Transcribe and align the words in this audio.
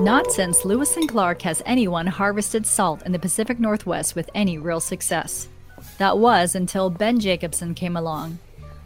Not 0.00 0.30
since 0.30 0.64
Lewis 0.64 0.96
and 0.96 1.08
Clark 1.08 1.42
has 1.42 1.60
anyone 1.66 2.06
harvested 2.06 2.64
salt 2.64 3.02
in 3.04 3.10
the 3.10 3.18
Pacific 3.18 3.58
Northwest 3.58 4.14
with 4.14 4.30
any 4.32 4.56
real 4.56 4.78
success. 4.78 5.48
That 5.98 6.18
was 6.18 6.54
until 6.54 6.88
Ben 6.88 7.18
Jacobson 7.18 7.74
came 7.74 7.96
along. 7.96 8.38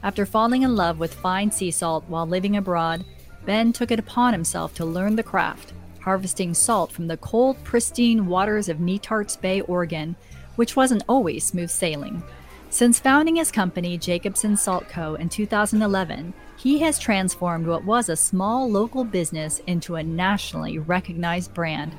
After 0.03 0.25
falling 0.25 0.63
in 0.63 0.75
love 0.75 0.99
with 0.99 1.13
fine 1.13 1.51
sea 1.51 1.71
salt 1.71 2.05
while 2.09 2.27
living 2.27 2.57
abroad, 2.57 3.05
Ben 3.45 3.75
took 3.75 3.91
it 3.91 3.99
upon 3.99 4.33
himself 4.33 4.73
to 4.77 4.87
learn 4.87 5.17
the 5.17 5.23
craft, 5.23 5.75
harvesting 6.01 6.55
salt 6.55 6.91
from 6.91 7.09
the 7.09 7.19
cold, 7.19 7.63
pristine 7.63 8.25
waters 8.25 8.71
of 8.71 8.79
Netarts 8.79 9.39
Bay, 9.39 9.61
Oregon, 9.61 10.17
which 10.57 10.77
wasn't 10.77 11.05
always 11.11 11.45
smooth 11.45 11.71
sailing. 11.71 12.23
Since 12.71 13.01
founding 13.01 13.37
his 13.37 13.53
company, 13.53 13.99
Jacobson 13.99 14.57
Salt 14.57 14.89
Co., 14.89 15.17
in 15.17 15.29
2011, 15.29 16.33
he 16.63 16.79
has 16.79 16.97
transformed 16.97 17.67
what 17.67 17.85
was 17.85 18.09
a 18.09 18.15
small 18.15 18.71
local 18.71 19.03
business 19.03 19.61
into 19.67 19.97
a 19.97 20.03
nationally 20.03 20.79
recognized 20.79 21.53
brand, 21.53 21.93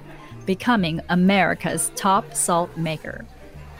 becoming 0.45 1.01
America's 1.09 1.91
top 1.97 2.33
salt 2.33 2.77
maker. 2.77 3.25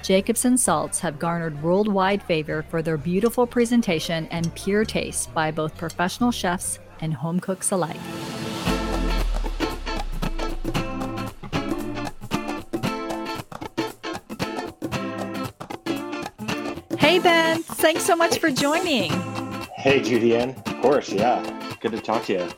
Jacobson 0.02 0.58
salts 0.58 1.00
have 1.00 1.20
garnered 1.20 1.64
worldwide 1.64 2.22
favor 2.22 2.64
for 2.64 2.82
their 2.82 2.98
beautiful 2.98 3.48
presentation 3.48 4.28
and 4.30 4.54
pure 4.56 4.84
taste 4.84 5.34
by 5.34 5.52
both 5.52 5.78
professional 5.78 6.32
chefs 6.32 6.80
and 7.00 7.14
home 7.14 7.40
cooks 7.40 7.72
alike. 7.72 7.96
Hey 17.00 17.20
Ben, 17.20 17.64
thanks 17.64 18.04
so 18.04 18.18
much 18.18 18.40
for 18.40 18.52
joining. 18.52 19.14
Hey 19.78 20.02
Judy-Ann, 20.02 20.50
of 20.52 20.73
course, 20.84 21.14
yeah. 21.14 21.42
Good 21.80 21.94
to 21.94 22.02
talk 22.02 22.26
to 22.26 22.34
you. 22.34 22.50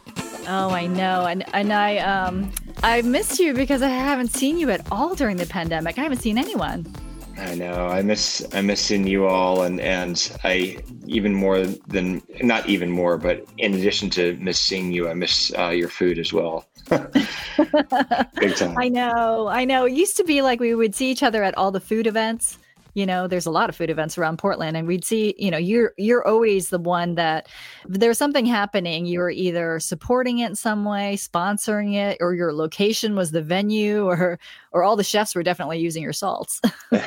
Oh, 0.48 0.72
I 0.72 0.88
know. 0.88 1.28
And 1.28 1.46
and 1.54 1.72
I 1.72 1.98
um 1.98 2.52
I 2.82 3.04
missed 3.04 3.40
you 3.40 3.54
because 3.54 3.84
I 3.84 3.90
haven't 3.90 4.30
seen 4.30 4.58
you 4.58 4.72
at 4.72 4.82
all 4.92 5.14
during 5.14 5.38
the 5.38 5.46
pandemic. 5.46 6.00
I 6.00 6.02
haven't 6.02 6.24
seen 6.24 6.40
anyone. 6.40 6.92
I 7.38 7.54
know. 7.54 7.86
I 7.86 8.02
miss 8.02 8.44
I 8.52 8.62
miss 8.62 8.82
seeing 8.82 9.06
you 9.06 9.28
all 9.28 9.62
and 9.62 9.80
and 9.80 10.38
I 10.44 10.80
even 11.06 11.36
more 11.36 11.68
than 11.68 12.24
not 12.42 12.68
even 12.68 12.90
more, 12.90 13.20
but 13.20 13.46
in 13.60 13.76
addition 13.76 14.10
to 14.12 14.36
miss 14.38 14.60
seeing 14.60 14.92
you, 14.92 15.08
I 15.08 15.14
miss 15.14 15.54
uh, 15.56 15.70
your 15.70 15.90
food 15.90 16.18
as 16.18 16.34
well. 16.34 16.66
Big 16.90 18.56
time. 18.56 18.76
I 18.76 18.90
know. 18.90 19.48
I 19.48 19.66
know. 19.66 19.86
It 19.86 19.94
used 19.94 20.18
to 20.18 20.24
be 20.24 20.42
like 20.42 20.60
we 20.60 20.74
would 20.74 20.96
see 20.96 21.12
each 21.12 21.22
other 21.22 21.44
at 21.44 21.56
all 21.60 21.70
the 21.70 21.80
food 21.80 22.08
events 22.08 22.58
you 22.96 23.06
know 23.06 23.28
there's 23.28 23.46
a 23.46 23.52
lot 23.52 23.70
of 23.70 23.76
food 23.76 23.90
events 23.90 24.18
around 24.18 24.38
portland 24.38 24.76
and 24.76 24.88
we'd 24.88 25.06
see 25.06 25.36
you 25.38 25.52
know 25.52 25.58
you're 25.58 25.94
you're 25.98 26.28
always 26.28 26.70
the 26.70 26.80
one 26.80 27.16
that 27.16 27.48
if 27.88 28.00
there's 28.00 28.18
something 28.18 28.46
happening. 28.46 29.06
You're 29.06 29.30
either 29.30 29.80
supporting 29.80 30.40
it 30.40 30.50
in 30.50 30.56
some 30.56 30.86
way 30.86 31.16
sponsoring 31.18 31.96
it 31.96 32.18
or 32.22 32.34
your 32.34 32.54
location 32.54 33.16
was 33.16 33.32
the 33.32 33.42
venue 33.42 34.06
or 34.06 34.40
or 34.72 34.84
all 34.84 34.96
the 34.96 35.04
chefs 35.04 35.36
were 35.36 35.44
definitely 35.44 35.80
using 35.80 36.02
your 36.02 36.14
salts. 36.14 36.62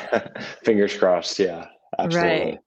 Fingers 0.63 0.95
crossed 0.95 1.39
yeah 1.39 1.65
absolutely. 1.97 2.29
right 2.29 2.59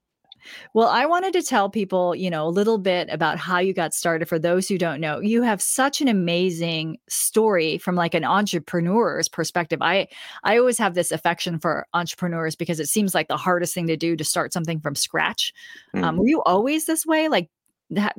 well, 0.75 0.89
I 0.89 1.07
wanted 1.07 1.33
to 1.35 1.43
tell 1.43 1.71
people, 1.71 2.15
you 2.15 2.31
know, 2.31 2.47
a 2.47 2.51
little 2.51 2.79
bit 2.79 3.09
about 3.11 3.39
how 3.39 3.59
you 3.59 3.73
got 3.73 3.95
started 3.95 4.29
for 4.29 4.39
those 4.39 4.69
who 4.69 4.79
don't 4.79 5.01
know. 5.01 5.21
You 5.21 5.43
have 5.43 5.61
such 5.61 6.01
an 6.01 6.09
amazing 6.09 6.99
story 7.09 7.79
from 7.79 7.95
like 7.95 8.15
an 8.15 8.25
entrepreneur's 8.25 9.29
perspective. 9.29 9.81
I 9.83 10.09
I 10.45 10.59
always 10.59 10.79
have 10.79 10.95
this 10.95 11.13
affection 11.13 11.59
for 11.59 11.87
entrepreneurs 11.95 12.57
because 12.57 12.81
it 12.81 12.87
seems 12.89 13.15
like 13.15 13.29
the 13.29 13.37
hardest 13.37 13.75
thing 13.75 13.87
to 13.87 13.97
do 13.97 14.17
to 14.17 14.25
start 14.25 14.53
something 14.53 14.81
from 14.81 14.95
scratch. 14.95 15.53
Mm. 15.95 16.05
Um, 16.05 16.17
were 16.17 16.29
you 16.29 16.43
always 16.43 16.87
this 16.87 17.07
way? 17.07 17.29
Like 17.29 17.49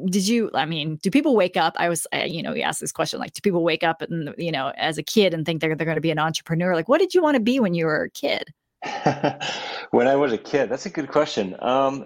did 0.05 0.27
you 0.27 0.52
i 0.53 0.65
mean 0.65 0.97
do 0.97 1.09
people 1.09 1.35
wake 1.35 1.58
up 1.58 1.73
i 1.77 1.89
was 1.89 2.05
you 2.25 2.43
know 2.43 2.53
you 2.53 2.61
asked 2.61 2.80
this 2.80 2.91
question 2.91 3.19
like 3.19 3.33
do 3.33 3.41
people 3.41 3.63
wake 3.63 3.83
up 3.83 4.03
and 4.03 4.31
you 4.37 4.52
know 4.52 4.71
as 4.77 4.99
a 4.99 5.03
kid 5.03 5.33
and 5.33 5.47
think 5.47 5.61
they're, 5.61 5.75
they're 5.75 5.85
going 5.85 5.95
to 5.95 6.02
be 6.02 6.11
an 6.11 6.19
entrepreneur 6.19 6.75
like 6.75 6.87
what 6.87 6.99
did 6.99 7.15
you 7.15 7.23
want 7.23 7.33
to 7.33 7.41
be 7.41 7.59
when 7.59 7.73
you 7.73 7.87
were 7.87 8.03
a 8.03 8.09
kid 8.11 8.53
when 9.91 10.08
I 10.08 10.15
was 10.15 10.33
a 10.33 10.37
kid, 10.37 10.69
that's 10.69 10.85
a 10.85 10.89
good 10.89 11.09
question. 11.09 11.55
Um, 11.59 12.05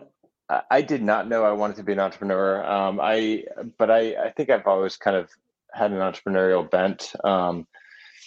I, 0.50 0.82
did 0.82 1.04
not 1.04 1.28
know 1.28 1.44
I 1.44 1.52
wanted 1.52 1.78
to 1.78 1.84
be 1.84 1.94
an 1.94 2.00
entrepreneur. 2.00 2.66
Um, 2.66 3.00
I, 3.02 3.44
but 3.78 3.92
I, 3.92 4.16
I 4.16 4.30
think 4.32 4.50
I've 4.50 4.68
always 4.68 4.96
kind 4.96 5.18
of 5.18 5.30
had 5.74 5.92
an 5.92 5.98
entrepreneurial 5.98 6.70
bent. 6.70 7.14
Um, 7.24 7.68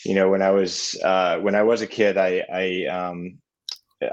you 0.04 0.14
know, 0.14 0.30
when 0.30 0.42
I 0.42 0.50
was 0.50 0.98
uh, 1.02 1.38
when 1.38 1.54
I 1.54 1.62
was 1.62 1.82
a 1.82 1.86
kid, 1.86 2.16
I, 2.16 2.42
I 2.52 2.86
um, 2.86 3.38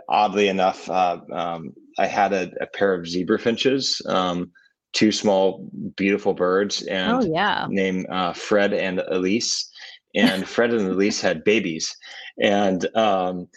oddly 0.08 0.48
enough, 0.48 0.90
uh, 0.90 1.20
um, 1.32 1.74
I 1.98 2.08
had 2.08 2.34
a, 2.34 2.52
a, 2.62 2.68
pair 2.68 2.94
of 2.94 3.08
zebra 3.08 3.40
finches, 3.40 4.02
um, 4.08 4.52
two 4.94 5.12
small, 5.12 5.70
beautiful 5.96 6.34
birds, 6.34 6.82
and 6.84 7.12
oh, 7.12 7.26
yeah. 7.26 7.68
named 7.70 8.08
uh, 8.10 8.34
Fred 8.34 8.74
and 8.74 9.00
Elise. 9.00 9.70
And 10.16 10.48
Fred 10.48 10.74
and 10.74 10.88
Elise 10.88 11.22
had 11.22 11.44
babies, 11.44 11.96
and 12.42 12.88
um, 12.96 13.48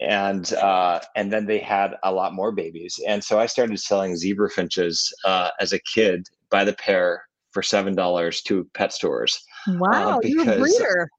and 0.00 0.52
uh, 0.54 1.00
and 1.16 1.32
then 1.32 1.46
they 1.46 1.58
had 1.58 1.94
a 2.02 2.12
lot 2.12 2.34
more 2.34 2.52
babies, 2.52 3.00
and 3.06 3.22
so 3.22 3.38
I 3.38 3.46
started 3.46 3.78
selling 3.78 4.16
zebra 4.16 4.50
finches 4.50 5.12
uh, 5.24 5.50
as 5.60 5.72
a 5.72 5.78
kid 5.80 6.28
by 6.50 6.64
the 6.64 6.74
pair 6.74 7.24
for 7.52 7.62
seven 7.62 7.94
dollars 7.94 8.42
to 8.42 8.68
pet 8.74 8.92
stores. 8.92 9.42
Wow, 9.68 10.16
uh, 10.16 10.18
because, 10.20 10.30
you're 10.30 10.54
a 10.54 10.58
breeder. 10.58 11.10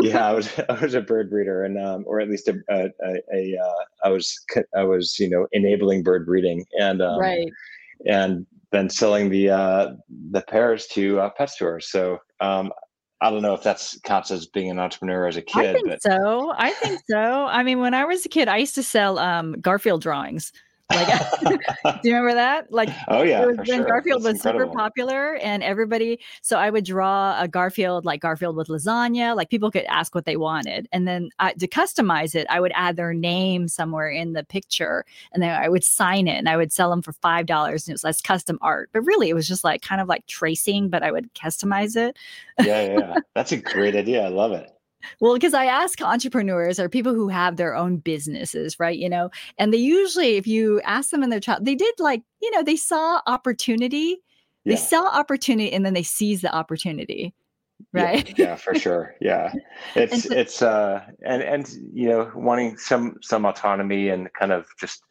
yeah, 0.00 0.28
I 0.28 0.32
was 0.32 0.50
I 0.68 0.82
was 0.82 0.94
a 0.94 1.00
bird 1.00 1.30
breeder, 1.30 1.64
and 1.64 1.78
um, 1.78 2.04
or 2.06 2.20
at 2.20 2.28
least 2.28 2.48
a, 2.48 2.58
a, 2.70 2.84
a, 3.04 3.22
a 3.34 3.58
uh, 3.62 3.84
I 4.04 4.08
was 4.08 4.38
I 4.76 4.84
was 4.84 5.18
you 5.18 5.28
know 5.28 5.46
enabling 5.52 6.02
bird 6.02 6.26
breeding, 6.26 6.64
and 6.78 7.02
um, 7.02 7.20
right, 7.20 7.48
and 8.06 8.46
then 8.72 8.88
selling 8.88 9.28
the 9.28 9.50
uh, 9.50 9.90
the 10.30 10.40
pairs 10.42 10.86
to 10.88 11.20
uh, 11.20 11.30
pet 11.36 11.50
stores. 11.50 11.90
So 11.90 12.18
um, 12.40 12.72
I 13.22 13.30
don't 13.30 13.40
know 13.40 13.54
if 13.54 13.62
that's 13.62 14.00
counts 14.00 14.32
as 14.32 14.46
being 14.46 14.68
an 14.68 14.80
entrepreneur 14.80 15.28
as 15.28 15.36
a 15.36 15.42
kid. 15.42 15.64
I 15.64 15.72
think 15.74 15.88
but... 15.88 16.02
so. 16.02 16.52
I 16.56 16.72
think 16.72 17.00
so. 17.08 17.46
I 17.46 17.62
mean, 17.62 17.78
when 17.78 17.94
I 17.94 18.04
was 18.04 18.26
a 18.26 18.28
kid, 18.28 18.48
I 18.48 18.56
used 18.56 18.74
to 18.74 18.82
sell 18.82 19.20
um, 19.20 19.52
Garfield 19.60 20.02
drawings. 20.02 20.52
Like, 20.94 21.62
do 22.02 22.08
you 22.08 22.14
remember 22.14 22.34
that? 22.34 22.72
Like, 22.72 22.88
oh 23.08 23.22
yeah, 23.22 23.44
when 23.44 23.64
sure. 23.64 23.84
Garfield 23.84 24.22
That's 24.22 24.32
was 24.32 24.36
incredible. 24.36 24.66
super 24.66 24.78
popular, 24.78 25.34
and 25.36 25.62
everybody. 25.62 26.20
So 26.42 26.58
I 26.58 26.70
would 26.70 26.84
draw 26.84 27.40
a 27.40 27.48
Garfield, 27.48 28.04
like 28.04 28.20
Garfield 28.20 28.56
with 28.56 28.68
lasagna. 28.68 29.36
Like 29.36 29.50
people 29.50 29.70
could 29.70 29.84
ask 29.84 30.14
what 30.14 30.24
they 30.24 30.36
wanted, 30.36 30.88
and 30.92 31.06
then 31.06 31.30
I, 31.38 31.52
to 31.54 31.66
customize 31.66 32.34
it, 32.34 32.46
I 32.50 32.60
would 32.60 32.72
add 32.74 32.96
their 32.96 33.14
name 33.14 33.68
somewhere 33.68 34.10
in 34.10 34.32
the 34.32 34.44
picture, 34.44 35.04
and 35.32 35.42
then 35.42 35.50
I 35.50 35.68
would 35.68 35.84
sign 35.84 36.28
it, 36.28 36.36
and 36.36 36.48
I 36.48 36.56
would 36.56 36.72
sell 36.72 36.90
them 36.90 37.02
for 37.02 37.12
five 37.14 37.46
dollars. 37.46 37.86
And 37.86 37.92
it 37.92 37.94
was 37.94 38.04
less 38.04 38.20
custom 38.20 38.58
art, 38.62 38.90
but 38.92 39.00
really 39.02 39.28
it 39.28 39.34
was 39.34 39.48
just 39.48 39.64
like 39.64 39.82
kind 39.82 40.00
of 40.00 40.08
like 40.08 40.26
tracing, 40.26 40.88
but 40.88 41.02
I 41.02 41.10
would 41.10 41.32
customize 41.34 41.96
it. 41.96 42.16
yeah, 42.60 42.98
yeah, 42.98 43.16
that's 43.34 43.52
a 43.52 43.56
great 43.56 43.96
idea. 43.96 44.24
I 44.24 44.28
love 44.28 44.52
it. 44.52 44.70
Well, 45.20 45.34
because 45.34 45.54
I 45.54 45.66
ask 45.66 46.00
entrepreneurs 46.00 46.78
or 46.78 46.88
people 46.88 47.14
who 47.14 47.28
have 47.28 47.56
their 47.56 47.74
own 47.74 47.98
businesses, 47.98 48.78
right? 48.78 48.98
You 48.98 49.08
know, 49.08 49.30
and 49.58 49.72
they 49.72 49.78
usually, 49.78 50.36
if 50.36 50.46
you 50.46 50.80
ask 50.82 51.10
them 51.10 51.22
in 51.22 51.30
their 51.30 51.40
child, 51.40 51.64
they 51.64 51.74
did 51.74 51.94
like, 51.98 52.22
you 52.40 52.50
know, 52.50 52.62
they 52.62 52.76
saw 52.76 53.20
opportunity, 53.26 54.18
yeah. 54.64 54.74
they 54.74 54.76
saw 54.76 55.06
opportunity, 55.08 55.72
and 55.72 55.84
then 55.84 55.94
they 55.94 56.02
seize 56.02 56.40
the 56.40 56.54
opportunity, 56.54 57.34
right? 57.92 58.28
Yeah, 58.38 58.46
yeah 58.46 58.56
for 58.56 58.74
sure. 58.74 59.14
Yeah, 59.20 59.52
it's 59.94 60.24
so, 60.24 60.34
it's 60.34 60.62
uh, 60.62 61.02
and 61.24 61.42
and 61.42 61.68
you 61.92 62.08
know, 62.08 62.30
wanting 62.34 62.76
some 62.76 63.16
some 63.22 63.44
autonomy 63.44 64.08
and 64.08 64.32
kind 64.32 64.52
of 64.52 64.66
just 64.78 65.02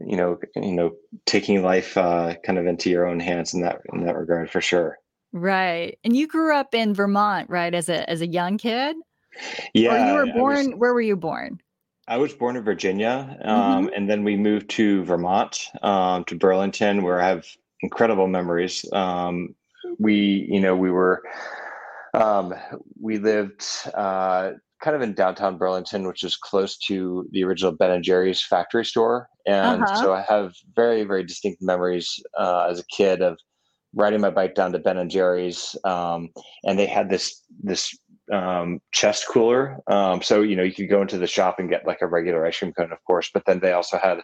you 0.00 0.16
know 0.16 0.38
you 0.56 0.72
know 0.72 0.92
taking 1.26 1.62
life 1.62 1.96
uh, 1.96 2.34
kind 2.44 2.58
of 2.58 2.66
into 2.66 2.90
your 2.90 3.06
own 3.06 3.20
hands 3.20 3.54
in 3.54 3.62
that 3.62 3.80
in 3.92 4.04
that 4.06 4.16
regard 4.16 4.50
for 4.50 4.60
sure. 4.60 4.98
Right. 5.32 5.98
And 6.02 6.16
you 6.16 6.26
grew 6.26 6.54
up 6.54 6.74
in 6.74 6.92
Vermont, 6.94 7.48
right, 7.50 7.74
as 7.74 7.88
a 7.88 8.08
as 8.10 8.20
a 8.20 8.26
young 8.26 8.58
kid? 8.58 8.96
Yeah. 9.74 9.94
Or 9.94 10.06
you 10.06 10.14
were 10.14 10.32
born, 10.32 10.70
was, 10.70 10.74
where 10.76 10.94
were 10.94 11.00
you 11.00 11.16
born? 11.16 11.60
I 12.08 12.16
was 12.16 12.32
born 12.32 12.56
in 12.56 12.64
Virginia. 12.64 13.38
Um, 13.44 13.86
mm-hmm. 13.86 13.94
And 13.94 14.10
then 14.10 14.24
we 14.24 14.36
moved 14.36 14.68
to 14.70 15.04
Vermont, 15.04 15.68
um, 15.82 16.24
to 16.24 16.36
Burlington, 16.36 17.02
where 17.02 17.20
I 17.20 17.28
have 17.28 17.46
incredible 17.82 18.26
memories. 18.26 18.84
Um, 18.92 19.54
we, 19.98 20.46
you 20.50 20.60
know, 20.60 20.76
we 20.76 20.90
were, 20.90 21.22
um, 22.14 22.54
we 23.00 23.18
lived 23.18 23.64
uh, 23.94 24.52
kind 24.82 24.96
of 24.96 25.02
in 25.02 25.14
downtown 25.14 25.58
Burlington, 25.58 26.06
which 26.06 26.24
is 26.24 26.36
close 26.36 26.76
to 26.78 27.28
the 27.32 27.44
original 27.44 27.72
Ben 27.72 27.90
and 27.90 28.04
Jerry's 28.04 28.42
factory 28.42 28.84
store. 28.84 29.28
And 29.46 29.82
uh-huh. 29.82 30.02
so 30.02 30.14
I 30.14 30.24
have 30.28 30.54
very, 30.74 31.04
very 31.04 31.24
distinct 31.24 31.62
memories 31.62 32.18
uh, 32.38 32.66
as 32.70 32.80
a 32.80 32.84
kid 32.86 33.22
of 33.22 33.38
riding 33.94 34.20
my 34.20 34.30
bike 34.30 34.54
down 34.54 34.72
to 34.72 34.78
Ben 34.78 34.98
and 34.98 35.10
Jerry's, 35.10 35.76
um, 35.84 36.28
and 36.64 36.78
they 36.78 36.86
had 36.86 37.10
this 37.10 37.42
this 37.62 37.96
um, 38.32 38.80
chest 38.92 39.26
cooler. 39.28 39.78
Um, 39.86 40.22
so 40.22 40.42
you 40.42 40.56
know 40.56 40.62
you 40.62 40.72
could 40.72 40.88
go 40.88 41.02
into 41.02 41.18
the 41.18 41.26
shop 41.26 41.58
and 41.58 41.68
get 41.68 41.86
like 41.86 42.02
a 42.02 42.06
regular 42.06 42.46
ice 42.46 42.58
cream 42.58 42.72
cone, 42.72 42.92
of 42.92 43.02
course, 43.04 43.30
but 43.32 43.44
then 43.46 43.60
they 43.60 43.72
also 43.72 43.98
had, 43.98 44.20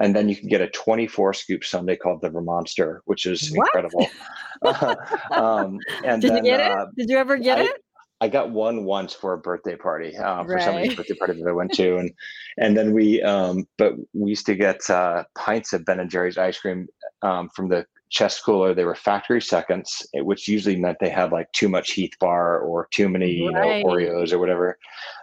and 0.00 0.14
then 0.14 0.28
you 0.28 0.36
could 0.36 0.48
get 0.48 0.60
a 0.60 0.68
24 0.68 1.34
scoop 1.34 1.64
sundae 1.64 1.96
called 1.96 2.20
the 2.22 2.30
Vermonster, 2.30 3.00
which 3.04 3.26
is 3.26 3.52
what? 3.54 3.68
incredible. 3.68 4.06
um, 5.32 5.78
and 6.04 6.20
did 6.20 6.32
then, 6.32 6.44
you 6.44 6.50
get 6.50 6.60
uh, 6.60 6.82
it? 6.82 6.88
Did 6.96 7.10
you 7.10 7.18
ever 7.18 7.36
get 7.36 7.58
I, 7.58 7.64
it? 7.64 7.84
I 8.22 8.28
got 8.28 8.50
one 8.50 8.84
once 8.84 9.14
for 9.14 9.32
a 9.32 9.38
birthday 9.38 9.76
party 9.76 10.14
uh, 10.14 10.44
for 10.44 10.54
right. 10.54 10.62
somebody's 10.62 10.94
birthday 10.94 11.14
party 11.14 11.40
that 11.40 11.48
I 11.48 11.52
went 11.52 11.72
to, 11.74 11.96
and 11.96 12.10
and 12.58 12.76
then 12.76 12.92
we, 12.92 13.22
um, 13.22 13.66
but 13.78 13.94
we 14.12 14.30
used 14.30 14.44
to 14.46 14.54
get 14.54 14.88
uh, 14.90 15.24
pints 15.38 15.72
of 15.72 15.86
Ben 15.86 16.00
and 16.00 16.10
Jerry's 16.10 16.36
ice 16.36 16.60
cream 16.60 16.86
um, 17.22 17.48
from 17.56 17.70
the 17.70 17.86
chest 18.10 18.44
cooler. 18.44 18.74
They 18.74 18.84
were 18.84 18.94
factory 18.94 19.40
seconds, 19.40 20.06
eh, 20.14 20.20
which 20.20 20.48
usually 20.48 20.76
meant 20.76 20.98
they 21.00 21.08
had 21.08 21.32
like 21.32 21.50
too 21.52 21.68
much 21.68 21.92
Heath 21.92 22.14
bar 22.20 22.60
or 22.60 22.88
too 22.92 23.08
many 23.08 23.48
right. 23.52 23.78
you 23.78 23.84
know, 23.84 23.90
Oreos 23.90 24.32
or 24.32 24.38
whatever 24.38 24.78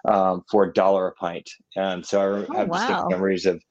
um, 0.06 0.44
for 0.50 0.66
a 0.66 0.74
dollar 0.74 1.07
a 1.07 1.13
pint. 1.13 1.50
And 1.75 2.06
so 2.06 2.19
I 2.19 2.25
oh, 2.25 2.57
have 2.57 2.69
wow. 2.69 2.78
distinct 2.78 3.12
memories 3.12 3.45
of 3.45 3.62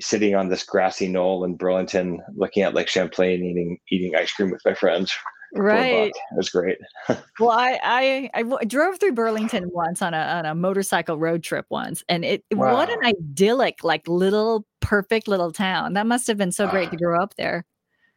sitting 0.00 0.34
on 0.34 0.48
this 0.48 0.64
grassy 0.64 1.08
knoll 1.08 1.44
in 1.44 1.56
Burlington, 1.56 2.20
looking 2.36 2.62
at 2.62 2.74
Lake 2.74 2.88
Champlain, 2.88 3.42
eating 3.44 3.78
eating 3.90 4.14
ice 4.14 4.32
cream 4.32 4.50
with 4.50 4.60
my 4.64 4.74
friends 4.74 5.16
right 5.54 6.12
it 6.14 6.36
was 6.36 6.50
great 6.50 6.78
well 7.40 7.50
I, 7.50 7.78
I 7.82 8.30
I 8.34 8.42
w- 8.42 8.66
drove 8.66 8.98
through 8.98 9.12
burlington 9.12 9.70
once 9.72 10.02
on 10.02 10.12
a 10.12 10.18
on 10.18 10.46
a 10.46 10.54
motorcycle 10.54 11.18
road 11.18 11.42
trip 11.42 11.66
once 11.70 12.04
and 12.08 12.24
it 12.24 12.44
wow. 12.52 12.74
what 12.74 12.90
an 12.90 12.98
idyllic 13.04 13.82
like 13.82 14.06
little 14.06 14.66
perfect 14.80 15.26
little 15.26 15.50
town 15.50 15.94
that 15.94 16.06
must 16.06 16.26
have 16.26 16.36
been 16.36 16.52
so 16.52 16.68
great 16.68 16.88
uh, 16.88 16.90
to 16.90 16.96
grow 16.96 17.22
up 17.22 17.34
there 17.36 17.64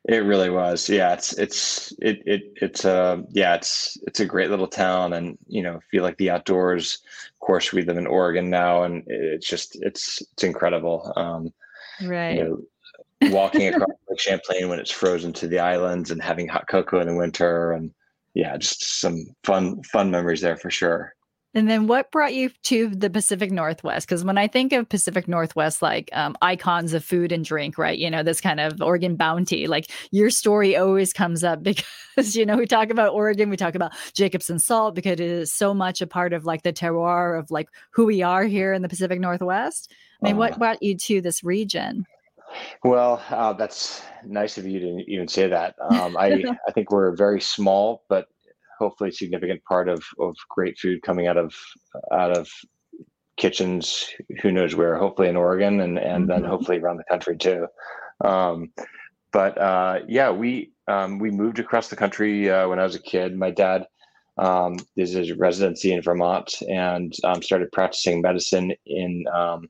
it 0.06 0.24
really 0.24 0.50
was. 0.50 0.90
Yeah 0.90 1.14
it's 1.14 1.34
it's 1.34 1.94
it, 2.02 2.22
it 2.26 2.42
it's 2.56 2.86
uh 2.86 3.22
yeah 3.30 3.56
it's 3.56 3.98
it's 4.08 4.20
a 4.20 4.26
great 4.26 4.50
little 4.50 4.68
town 4.68 5.14
and 5.14 5.38
you 5.48 5.62
know 5.62 5.80
feel 5.92 6.04
like 6.04 6.18
the 6.18 6.30
outdoors 6.30 7.00
of 7.30 7.40
course 7.40 7.72
we 7.72 7.84
live 7.84 7.98
in 7.98 8.08
oregon 8.08 8.50
now 8.50 8.84
and 8.84 9.04
it's 9.08 9.48
just 9.48 9.78
it's 9.82 10.22
it's 10.34 10.44
incredible. 10.44 11.14
Um 11.16 11.54
right. 12.04 12.38
you 12.38 12.44
know, 12.44 13.30
walking 13.32 13.68
across 13.68 13.90
Lake 14.10 14.20
Champlain 14.20 14.70
when 14.70 14.80
it's 14.80 14.92
frozen 14.92 15.34
to 15.34 15.48
the 15.48 15.60
islands 15.60 16.12
and 16.12 16.22
having 16.22 16.48
hot 16.48 16.68
cocoa 16.68 17.00
in 17.00 17.08
the 17.08 17.16
winter 17.16 17.74
and 17.74 17.94
yeah, 18.34 18.56
just 18.58 19.00
some 19.02 19.26
fun 19.44 19.84
fun 19.84 20.10
memories 20.10 20.42
there 20.42 20.58
for 20.58 20.70
sure. 20.70 21.14
And 21.54 21.70
then 21.70 21.88
what 21.88 22.12
brought 22.12 22.34
you 22.34 22.50
to 22.64 22.88
the 22.88 23.10
Pacific 23.10 23.52
Northwest? 23.52 24.08
Because 24.08 24.24
when 24.24 24.38
I 24.38 24.48
think 24.48 24.72
of 24.72 24.88
Pacific 24.88 25.28
Northwest, 25.28 25.82
like 25.82 26.10
um, 26.14 26.38
icons 26.42 26.94
of 26.94 27.04
food 27.04 27.34
and 27.34 27.44
drink, 27.44 27.78
right? 27.78 27.98
You 27.98 28.10
know, 28.10 28.24
this 28.24 28.40
kind 28.40 28.62
of 28.62 28.82
Oregon 28.82 29.18
bounty, 29.18 29.68
like 29.68 29.92
your 30.12 30.30
story 30.30 30.78
always 30.78 31.12
comes 31.12 31.44
up 31.44 31.62
because, 32.16 32.36
you 32.36 32.46
know, 32.46 32.56
we 32.56 32.66
talk 32.66 32.90
about 32.90 33.14
Oregon, 33.14 33.50
we 33.50 33.58
talk 33.58 33.76
about 33.76 33.92
Jacobson 34.14 34.60
salt 34.60 34.96
because 34.96 35.14
it 35.14 35.20
is 35.20 35.54
so 35.54 35.74
much 35.74 36.02
a 36.02 36.08
part 36.08 36.32
of 36.32 36.46
like 36.46 36.64
the 36.64 36.72
terroir 36.72 37.38
of 37.38 37.52
like 37.52 37.68
who 37.92 38.06
we 38.06 38.22
are 38.22 38.46
here 38.46 38.72
in 38.72 38.82
the 38.82 38.90
Pacific 38.90 39.20
Northwest. 39.20 39.92
I 40.24 40.28
mean, 40.28 40.38
what 40.38 40.58
brought 40.58 40.82
you 40.82 40.96
to 40.96 41.20
this 41.20 41.44
region? 41.44 42.06
Well, 42.84 43.24
uh, 43.30 43.54
that's 43.54 44.04
nice 44.26 44.58
of 44.58 44.68
you 44.68 44.80
to 44.80 45.12
even 45.12 45.28
say 45.28 45.48
that. 45.48 45.76
Um, 45.82 46.16
I 46.16 46.44
I 46.68 46.72
think 46.72 46.92
we're 46.92 47.16
very 47.16 47.42
small 47.42 48.04
but 48.08 48.28
hopefully 48.82 49.12
significant 49.12 49.64
part 49.64 49.88
of 49.88 50.04
of 50.20 50.36
great 50.50 50.78
food 50.78 51.02
coming 51.04 51.28
out 51.28 51.38
of 51.38 51.54
out 52.12 52.36
of 52.38 52.50
kitchens. 53.38 54.10
Who 54.42 54.52
knows 54.52 54.76
where? 54.76 54.96
Hopefully 54.96 55.30
in 55.30 55.38
Oregon 55.38 55.82
and 55.82 55.98
and 55.98 56.24
mm-hmm. 56.24 56.32
then 56.32 56.44
hopefully 56.44 56.80
around 56.80 56.98
the 56.98 57.12
country 57.14 57.38
too. 57.38 57.68
Um, 58.24 58.72
but 59.32 59.58
uh, 59.58 60.00
yeah, 60.08 60.32
we 60.32 60.72
um, 60.88 61.20
we 61.20 61.32
moved 61.32 61.60
across 61.60 61.88
the 61.90 61.96
country 61.96 62.50
uh, 62.50 62.68
when 62.68 62.80
I 62.80 62.84
was 62.84 62.96
a 62.96 63.02
kid. 63.02 63.38
My 63.38 63.52
dad 63.52 63.86
um, 64.38 64.78
did 64.96 65.10
his 65.10 65.32
residency 65.34 65.94
in 65.94 66.02
Vermont 66.02 66.50
and 66.70 67.14
um, 67.24 67.42
started 67.42 67.72
practicing 67.72 68.22
medicine 68.22 68.74
in 68.86 69.26
um, 69.34 69.70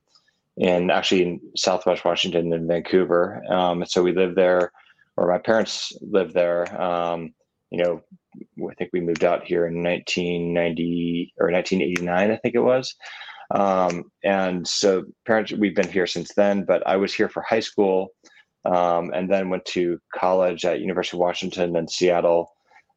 in 0.56 0.90
actually 0.90 1.22
in 1.22 1.40
Southwest 1.56 2.04
Washington 2.04 2.52
in 2.52 2.66
Vancouver. 2.66 3.42
Um, 3.48 3.84
so 3.86 4.02
we 4.02 4.12
lived 4.12 4.36
there, 4.36 4.72
or 5.16 5.28
my 5.28 5.38
parents 5.38 5.92
lived 6.00 6.34
there. 6.34 6.80
Um, 6.80 7.34
you 7.70 7.82
know, 7.82 8.02
I 8.36 8.74
think 8.74 8.90
we 8.92 9.00
moved 9.00 9.24
out 9.24 9.44
here 9.44 9.66
in 9.66 9.82
1990 9.82 11.34
or 11.38 11.50
1989, 11.50 12.30
I 12.30 12.36
think 12.36 12.54
it 12.54 12.60
was. 12.60 12.94
Um, 13.52 14.04
and 14.24 14.66
so 14.66 15.04
parents, 15.26 15.52
we've 15.52 15.76
been 15.76 15.90
here 15.90 16.06
since 16.06 16.32
then. 16.34 16.64
But 16.64 16.86
I 16.86 16.96
was 16.96 17.12
here 17.12 17.28
for 17.28 17.42
high 17.42 17.60
school, 17.60 18.08
um, 18.64 19.10
and 19.14 19.30
then 19.30 19.50
went 19.50 19.64
to 19.66 19.98
college 20.14 20.64
at 20.64 20.80
University 20.80 21.16
of 21.16 21.20
Washington 21.20 21.76
in 21.76 21.88
Seattle, 21.88 22.52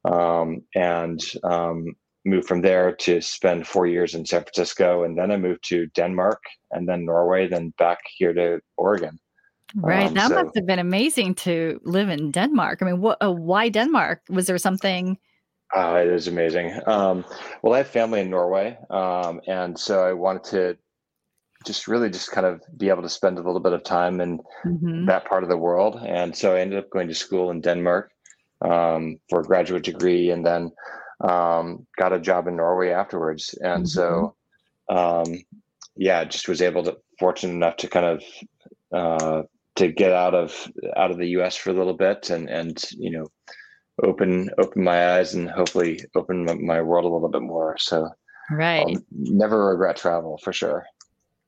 um, 0.05 0.61
and 0.75 1.19
um, 1.43 1.85
moved 2.25 2.47
from 2.47 2.61
there 2.61 2.95
to 2.95 3.21
spend 3.21 3.67
four 3.67 3.87
years 3.87 4.15
in 4.15 4.25
San 4.25 4.41
Francisco, 4.41 5.03
and 5.03 5.17
then 5.17 5.31
I 5.31 5.37
moved 5.37 5.67
to 5.69 5.87
Denmark, 5.87 6.41
and 6.71 6.87
then 6.87 7.05
Norway, 7.05 7.47
then 7.47 7.73
back 7.77 7.99
here 8.17 8.33
to 8.33 8.59
Oregon. 8.77 9.19
Right, 9.75 10.07
um, 10.07 10.13
that 10.13 10.29
so, 10.29 10.43
must 10.43 10.55
have 10.55 10.65
been 10.65 10.79
amazing 10.79 11.35
to 11.35 11.81
live 11.83 12.09
in 12.09 12.31
Denmark. 12.31 12.79
I 12.81 12.85
mean, 12.85 13.01
what? 13.01 13.17
Uh, 13.21 13.31
why 13.31 13.69
Denmark? 13.69 14.21
Was 14.29 14.47
there 14.47 14.57
something? 14.57 15.17
Oh, 15.73 15.95
it 15.95 16.07
is 16.07 16.27
amazing. 16.27 16.79
Um, 16.85 17.25
well, 17.61 17.73
I 17.73 17.79
have 17.79 17.87
family 17.87 18.21
in 18.21 18.29
Norway, 18.29 18.77
um, 18.89 19.41
and 19.47 19.77
so 19.77 20.05
I 20.05 20.13
wanted 20.13 20.43
to 20.51 20.77
just 21.65 21.87
really 21.87 22.09
just 22.09 22.31
kind 22.31 22.45
of 22.45 22.61
be 22.77 22.89
able 22.89 23.01
to 23.01 23.09
spend 23.09 23.37
a 23.37 23.41
little 23.41 23.59
bit 23.59 23.73
of 23.73 23.83
time 23.83 24.21
in 24.21 24.39
mm-hmm. 24.63 25.05
that 25.07 25.25
part 25.25 25.43
of 25.43 25.49
the 25.49 25.57
world. 25.57 25.99
And 26.05 26.35
so 26.35 26.55
I 26.55 26.61
ended 26.61 26.79
up 26.79 26.89
going 26.91 27.07
to 27.07 27.15
school 27.15 27.49
in 27.49 27.59
Denmark 27.59 28.11
um, 28.61 29.19
for 29.29 29.41
a 29.41 29.43
graduate 29.43 29.83
degree, 29.83 30.29
and 30.29 30.45
then 30.45 30.71
um, 31.21 31.85
got 31.97 32.13
a 32.13 32.19
job 32.19 32.47
in 32.47 32.55
Norway 32.55 32.91
afterwards. 32.91 33.55
And 33.61 33.85
mm-hmm. 33.85 33.87
so, 33.87 34.35
um, 34.89 35.43
yeah, 35.97 36.23
just 36.23 36.47
was 36.47 36.61
able 36.61 36.83
to 36.83 36.97
fortunate 37.19 37.53
enough 37.53 37.77
to 37.77 37.87
kind 37.87 38.05
of 38.05 38.23
uh, 38.93 39.43
to 39.75 39.91
get 39.91 40.13
out 40.13 40.33
of 40.33 40.71
out 40.95 41.11
of 41.11 41.17
the 41.17 41.29
U.S. 41.29 41.55
for 41.55 41.69
a 41.69 41.73
little 41.73 41.93
bit 41.93 42.29
and 42.29 42.49
and 42.49 42.83
you 42.91 43.11
know 43.11 43.27
open 44.03 44.49
open 44.57 44.83
my 44.83 45.15
eyes 45.15 45.33
and 45.33 45.49
hopefully 45.49 46.01
open 46.15 46.45
my 46.65 46.81
world 46.81 47.05
a 47.05 47.13
little 47.13 47.29
bit 47.29 47.41
more. 47.41 47.77
So, 47.77 48.09
right, 48.51 48.85
I'll 48.87 49.01
never 49.11 49.69
regret 49.69 49.97
travel 49.97 50.39
for 50.43 50.53
sure. 50.53 50.85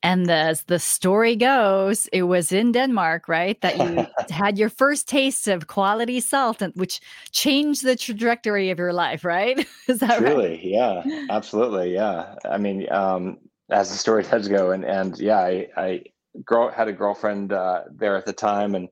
And 0.04 0.30
as 0.30 0.64
the 0.64 0.78
story 0.78 1.36
goes, 1.36 2.08
it 2.14 2.24
was 2.24 2.52
in 2.52 2.72
Denmark, 2.72 3.28
right, 3.28 3.60
that 3.62 3.78
you 3.78 4.06
had 4.30 4.58
your 4.58 4.70
first 4.70 5.10
taste 5.10 5.48
of 5.48 5.68
quality 5.68 6.20
salt, 6.20 6.62
and 6.62 6.74
which 6.76 7.02
changed 7.32 7.84
the 7.84 7.96
trajectory 7.96 8.70
of 8.70 8.78
your 8.78 8.94
life, 8.94 9.26
right? 9.26 9.68
Is 9.88 10.00
that 10.00 10.20
Truly, 10.20 10.50
right? 10.50 10.64
yeah, 10.64 11.26
absolutely, 11.30 11.94
yeah. 11.94 12.36
I 12.46 12.58
mean, 12.58 12.92
um, 12.92 13.38
as 13.70 13.90
the 13.90 13.98
story 13.98 14.24
does 14.24 14.48
go, 14.48 14.72
and 14.72 14.86
and 14.86 15.18
yeah, 15.20 15.40
I, 15.40 15.68
I 15.76 16.04
girl 16.46 16.70
had 16.70 16.88
a 16.88 16.94
girlfriend 16.94 17.54
uh, 17.54 17.84
there 17.94 18.16
at 18.16 18.26
the 18.26 18.34
time, 18.34 18.76
and 18.76 18.90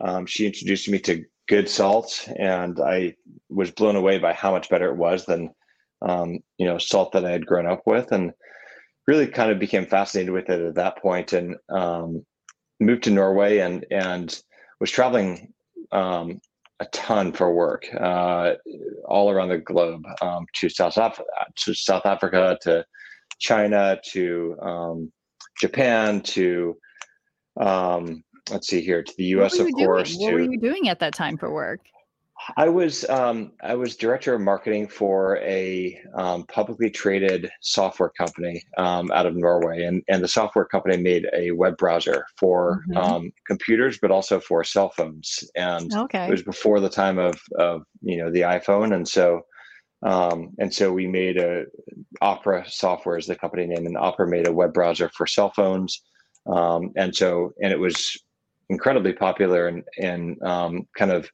um, 0.00 0.26
she 0.26 0.46
introduced 0.46 0.88
me 0.88 0.98
to 1.00 1.24
good 1.48 1.68
salt, 1.68 2.28
and 2.38 2.78
I 2.80 3.14
was 3.48 3.70
blown 3.70 3.96
away 3.96 4.18
by 4.18 4.32
how 4.32 4.50
much 4.52 4.68
better 4.68 4.88
it 4.88 4.96
was 4.96 5.26
than 5.26 5.50
um, 6.02 6.38
you 6.58 6.66
know 6.66 6.78
salt 6.78 7.12
that 7.12 7.24
I 7.24 7.30
had 7.30 7.46
grown 7.46 7.66
up 7.66 7.82
with, 7.86 8.12
and 8.12 8.32
really 9.06 9.26
kind 9.26 9.50
of 9.50 9.58
became 9.58 9.86
fascinated 9.86 10.32
with 10.32 10.48
it 10.48 10.60
at 10.60 10.74
that 10.76 10.98
point 10.98 11.32
and 11.32 11.56
um, 11.68 12.24
moved 12.80 13.04
to 13.04 13.10
Norway 13.10 13.58
and 13.58 13.84
and 13.90 14.40
was 14.80 14.90
traveling 14.90 15.52
um, 15.92 16.40
a 16.80 16.86
ton 16.86 17.32
for 17.32 17.52
work 17.54 17.86
uh, 17.98 18.54
all 19.06 19.30
around 19.30 19.48
the 19.48 19.58
globe 19.58 20.02
um, 20.22 20.46
to 20.54 20.68
South 20.68 20.98
Africa, 20.98 21.28
to 21.56 21.74
South 21.74 22.04
Africa, 22.04 22.58
to 22.62 22.84
China, 23.38 23.98
to 24.10 24.56
um, 24.60 25.12
Japan, 25.60 26.20
to 26.22 26.76
um, 27.60 28.24
let's 28.50 28.68
see 28.68 28.80
here, 28.80 29.02
to 29.02 29.14
the 29.16 29.24
U.S. 29.24 29.58
of 29.58 29.70
course. 29.72 30.16
What 30.16 30.30
to, 30.30 30.34
were 30.34 30.40
you 30.40 30.58
doing 30.58 30.88
at 30.88 30.98
that 31.00 31.14
time 31.14 31.36
for 31.36 31.52
work? 31.52 31.80
I 32.56 32.68
was 32.68 33.08
um, 33.08 33.52
I 33.62 33.74
was 33.74 33.96
director 33.96 34.34
of 34.34 34.40
marketing 34.40 34.88
for 34.88 35.38
a 35.38 35.98
um, 36.14 36.44
publicly 36.46 36.90
traded 36.90 37.50
software 37.60 38.10
company 38.10 38.62
um, 38.76 39.10
out 39.12 39.26
of 39.26 39.36
Norway, 39.36 39.84
and 39.84 40.02
and 40.08 40.22
the 40.22 40.28
software 40.28 40.64
company 40.64 40.96
made 40.96 41.26
a 41.32 41.52
web 41.52 41.76
browser 41.76 42.26
for 42.36 42.82
mm-hmm. 42.88 42.96
Um, 42.96 43.32
computers, 43.46 43.98
but 44.00 44.10
also 44.10 44.40
for 44.40 44.62
cell 44.64 44.90
phones. 44.90 45.44
And 45.54 45.94
okay. 45.94 46.26
it 46.26 46.30
was 46.30 46.42
before 46.42 46.80
the 46.80 46.90
time 46.90 47.18
of 47.18 47.40
of 47.58 47.84
you 48.02 48.18
know 48.18 48.30
the 48.30 48.42
iPhone, 48.42 48.94
and 48.94 49.08
so 49.08 49.42
um, 50.02 50.50
and 50.58 50.72
so 50.72 50.92
we 50.92 51.06
made 51.06 51.38
a 51.38 51.64
Opera 52.20 52.64
software 52.68 53.16
is 53.16 53.26
the 53.26 53.36
company 53.36 53.66
name, 53.66 53.86
and 53.86 53.96
Opera 53.96 54.28
made 54.28 54.48
a 54.48 54.52
web 54.52 54.74
browser 54.74 55.10
for 55.16 55.26
cell 55.26 55.50
phones. 55.50 56.02
Um, 56.46 56.92
and 56.96 57.14
so 57.14 57.52
and 57.62 57.72
it 57.72 57.78
was 57.78 58.16
incredibly 58.68 59.12
popular 59.12 59.68
in 59.68 59.84
and 59.98 60.38
kind 60.96 61.10
of 61.10 61.28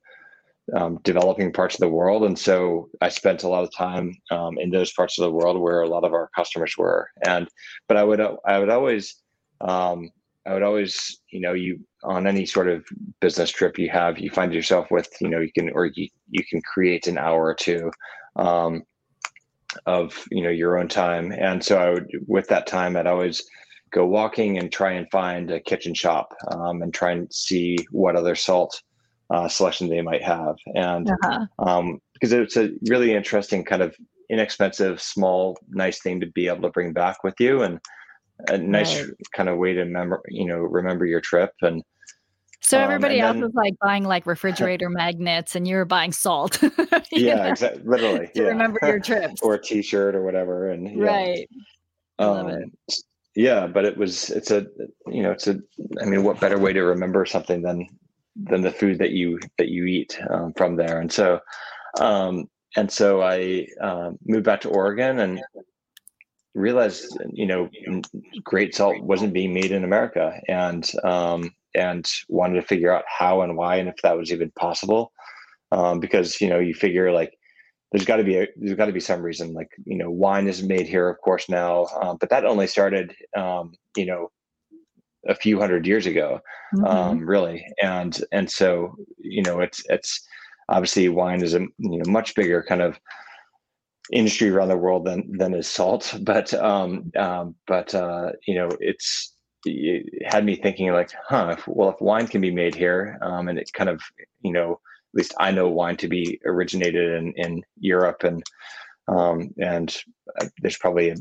um, 0.75 0.99
developing 1.03 1.53
parts 1.53 1.75
of 1.75 1.81
the 1.81 1.89
world. 1.89 2.25
And 2.25 2.39
so 2.39 2.89
I 3.01 3.09
spent 3.09 3.43
a 3.43 3.49
lot 3.49 3.65
of 3.65 3.75
time 3.75 4.15
um, 4.31 4.59
in 4.59 4.71
those 4.71 4.93
parts 4.93 5.19
of 5.19 5.25
the 5.25 5.31
world 5.31 5.61
where 5.61 5.83
a 5.83 5.89
lot 5.89 6.05
of 6.05 6.13
our 6.13 6.31
customers 6.37 6.75
were. 6.79 7.09
And 7.27 7.49
but 7.89 7.97
I 7.97 8.05
would 8.05 8.21
I 8.47 8.59
would 8.59 8.71
always 8.71 9.17
um, 9.61 10.11
I 10.47 10.55
would 10.55 10.63
always 10.63 11.19
you 11.31 11.41
know 11.41 11.53
you 11.53 11.81
on 12.05 12.27
any 12.27 12.47
sort 12.47 12.69
of 12.69 12.85
business 13.21 13.51
trip 13.51 13.79
you 13.79 13.91
have 13.91 14.19
you 14.19 14.31
find 14.31 14.55
yourself 14.55 14.91
with 14.91 15.09
you 15.21 15.29
know 15.29 15.41
you 15.41 15.53
can 15.53 15.71
or 15.71 15.87
you, 15.87 16.09
you 16.31 16.45
can 16.49 16.63
create 16.63 17.07
an 17.07 17.19
hour 17.19 17.45
or 17.45 17.55
two 17.55 17.91
um, 18.37 18.83
of 19.87 20.25
you 20.31 20.43
know 20.43 20.51
your 20.51 20.79
own 20.79 20.89
time. 20.89 21.33
And 21.33 21.65
so 21.65 21.79
I 21.79 21.91
would 21.91 22.09
with 22.27 22.49
that 22.49 22.67
time 22.67 22.97
I'd 22.97 23.07
always 23.07 23.43
go 23.93 24.07
walking 24.07 24.59
and 24.59 24.73
try 24.73 24.93
and 24.93 25.11
find 25.11 25.51
a 25.51 25.61
kitchen 25.61 25.95
shop 25.95 26.35
um, 26.49 26.83
and 26.83 26.95
try 26.95 27.13
and 27.13 27.33
see 27.33 27.77
what 27.91 28.17
other 28.17 28.35
salt 28.35 28.83
uh, 29.31 29.49
selection 29.49 29.89
they 29.89 30.03
might 30.03 30.23
have. 30.23 30.57
And 30.75 31.11
uh-huh. 31.11 31.47
um, 31.59 32.01
because 32.15 32.33
it's 32.33 32.57
a 32.57 32.71
really 32.89 33.15
interesting 33.15 33.65
kind 33.65 33.83
of 33.83 33.97
inexpensive, 34.29 35.01
small, 35.01 35.59
nice 35.71 36.01
thing 36.01 36.21
to 36.21 36.27
be 36.27 36.49
able 36.49 36.63
to 36.63 36.71
bring 36.71 36.93
back 36.93 37.25
with 37.25 37.35
you 37.41 37.63
and 37.63 37.81
a 38.49 38.59
nice 38.59 39.01
right. 39.01 39.11
kind 39.33 39.49
of 39.49 39.59
way 39.59 39.73
to 39.73 39.81
remember, 39.81 40.23
you 40.29 40.47
know, 40.47 40.59
remember 40.59 41.05
your 41.05 41.21
trip. 41.21 41.53
And 41.63 41.83
So 42.61 42.79
um, 42.79 42.85
everybody 42.85 43.21
else 43.21 43.35
then, 43.35 43.43
was 43.43 43.55
like 43.55 43.75
buying 43.83 44.05
like 44.05 44.27
refrigerator 44.27 44.89
magnets, 44.91 45.57
and 45.57 45.67
you 45.67 45.77
were 45.77 45.85
buying 45.85 46.13
salt. 46.13 46.63
yeah, 47.13 47.49
exactly. 47.49 47.83
Literally, 47.85 48.29
to 48.35 48.43
yeah. 48.43 48.49
remember 48.49 48.79
your 48.83 49.01
trips, 49.01 49.43
or 49.43 49.55
a 49.55 49.63
T-shirt 49.63 50.15
or 50.15 50.23
whatever, 50.23 50.71
and 50.71 50.89
yeah. 50.89 51.05
right. 51.05 51.49
Um, 52.19 52.73
yeah, 53.35 53.67
but 53.67 53.85
it 53.85 53.97
was 53.97 54.31
it's 54.31 54.51
a 54.51 54.67
you 55.07 55.23
know 55.23 55.31
it's 55.31 55.47
a 55.47 55.59
I 56.01 56.05
mean 56.05 56.25
what 56.25 56.41
better 56.41 56.59
way 56.59 56.73
to 56.73 56.83
remember 56.83 57.25
something 57.25 57.63
than 57.63 57.87
than 58.37 58.63
the 58.63 58.73
food 58.73 58.99
that 58.99 59.11
you 59.11 59.39
that 59.59 59.69
you 59.69 59.85
eat 59.85 60.19
um, 60.31 60.53
from 60.55 60.77
there, 60.77 61.01
and 61.01 61.13
so 61.13 61.41
um, 62.01 62.49
and 62.77 62.91
so 62.91 63.23
I 63.23 63.67
um, 63.81 64.19
moved 64.25 64.45
back 64.45 64.63
to 64.63 64.69
Oregon 64.69 65.21
and 65.21 65.41
realized 66.55 67.17
you 67.33 67.47
know 67.47 67.69
great 68.43 68.75
salt 68.75 69.01
wasn't 69.01 69.33
being 69.33 69.55
made 69.55 69.71
in 69.71 69.85
America, 69.85 70.41
and 70.49 70.91
um, 71.05 71.51
and 71.75 72.09
wanted 72.29 72.61
to 72.61 72.67
figure 72.67 72.93
out 72.93 73.05
how 73.07 73.43
and 73.43 73.57
why 73.57 73.77
and 73.77 73.89
if 73.89 73.97
that 74.03 74.19
was 74.19 74.33
even 74.33 74.51
possible, 74.53 75.13
um, 75.71 76.01
because 76.01 76.41
you 76.41 76.49
know 76.49 76.59
you 76.59 76.75
figure 76.75 77.13
like 77.13 77.39
there's 77.93 78.05
got 78.05 78.17
to 78.17 78.25
be 78.25 78.37
a, 78.37 78.47
there's 78.57 78.77
got 78.77 78.87
to 78.87 78.93
be 78.93 79.01
some 79.01 79.23
reason 79.23 79.53
like 79.53 79.71
you 79.85 79.97
know 79.97 80.11
wine 80.11 80.47
is 80.49 80.63
made 80.63 80.87
here 80.87 81.09
of 81.09 81.21
course 81.21 81.49
now 81.49 81.87
um, 82.01 82.17
but 82.19 82.31
that 82.31 82.45
only 82.45 82.67
started 82.67 83.15
um, 83.37 83.73
you 83.97 84.07
know 84.07 84.31
a 85.29 85.35
few 85.35 85.59
hundred 85.59 85.87
years 85.87 86.07
ago 86.07 86.41
mm-hmm. 86.75 86.87
um, 86.87 87.27
really 87.27 87.65
and 87.83 88.23
and 88.33 88.51
so 88.51 88.95
you 89.19 89.43
know 89.43 89.61
it's 89.61 89.83
it's 89.89 90.27
obviously 90.69 91.09
wine 91.09 91.43
is 91.43 91.55
a 91.55 91.61
you 91.61 91.99
know 91.99 92.11
much 92.11 92.35
bigger 92.35 92.63
kind 92.63 92.81
of 92.83 92.99
industry 94.13 94.49
around 94.49 94.69
the 94.69 94.77
world 94.77 95.05
than 95.05 95.37
than 95.37 95.55
is 95.55 95.69
salt 95.69 96.15
but 96.23 96.53
um, 96.55 97.11
um 97.19 97.55
but 97.67 97.95
uh 97.95 98.31
you 98.47 98.55
know 98.55 98.69
it's 98.81 99.35
it 99.67 100.27
had 100.27 100.45
me 100.45 100.57
thinking 100.57 100.91
like 100.93 101.11
huh 101.29 101.55
if, 101.57 101.69
well 101.69 101.91
if 101.91 102.01
wine 102.01 102.27
can 102.27 102.41
be 102.41 102.51
made 102.51 102.75
here 102.75 103.19
um 103.21 103.49
and 103.49 103.59
it 103.59 103.71
kind 103.75 103.91
of 103.91 104.01
you 104.41 104.53
know 104.53 104.81
at 105.13 105.19
least 105.19 105.35
I 105.39 105.51
know 105.51 105.69
wine 105.69 105.97
to 105.99 106.09
be 106.09 106.41
originated 106.45 107.13
in 107.15 107.33
in 107.37 107.63
Europe 107.79 108.23
and 108.25 108.43
um 109.09 109.51
and 109.59 109.97
uh, 110.41 110.47
there's 110.61 110.79
probably 110.79 111.11
a 111.11 111.17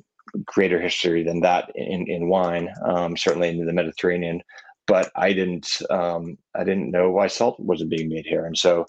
greater 0.46 0.80
history 0.80 1.24
than 1.24 1.42
that 1.42 1.72
in 1.76 2.08
in 2.08 2.30
wine 2.30 2.70
um 2.86 3.18
certainly 3.18 3.50
in 3.50 3.66
the 3.66 3.74
Mediterranean 3.74 4.42
but 4.88 5.12
I 5.16 5.34
didn't 5.34 5.82
um 5.90 6.38
I 6.56 6.64
didn't 6.64 6.92
know 6.92 7.12
why 7.12 7.28
salt 7.28 7.60
wasn't 7.60 7.92
being 7.92 8.10
made 8.10 8.26
here 8.26 8.46
and 8.46 8.58
so 8.58 8.86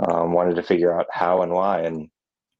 um, 0.00 0.32
wanted 0.32 0.56
to 0.56 0.62
figure 0.62 0.98
out 0.98 1.06
how 1.10 1.42
and 1.42 1.52
why 1.52 1.82
and 1.82 2.08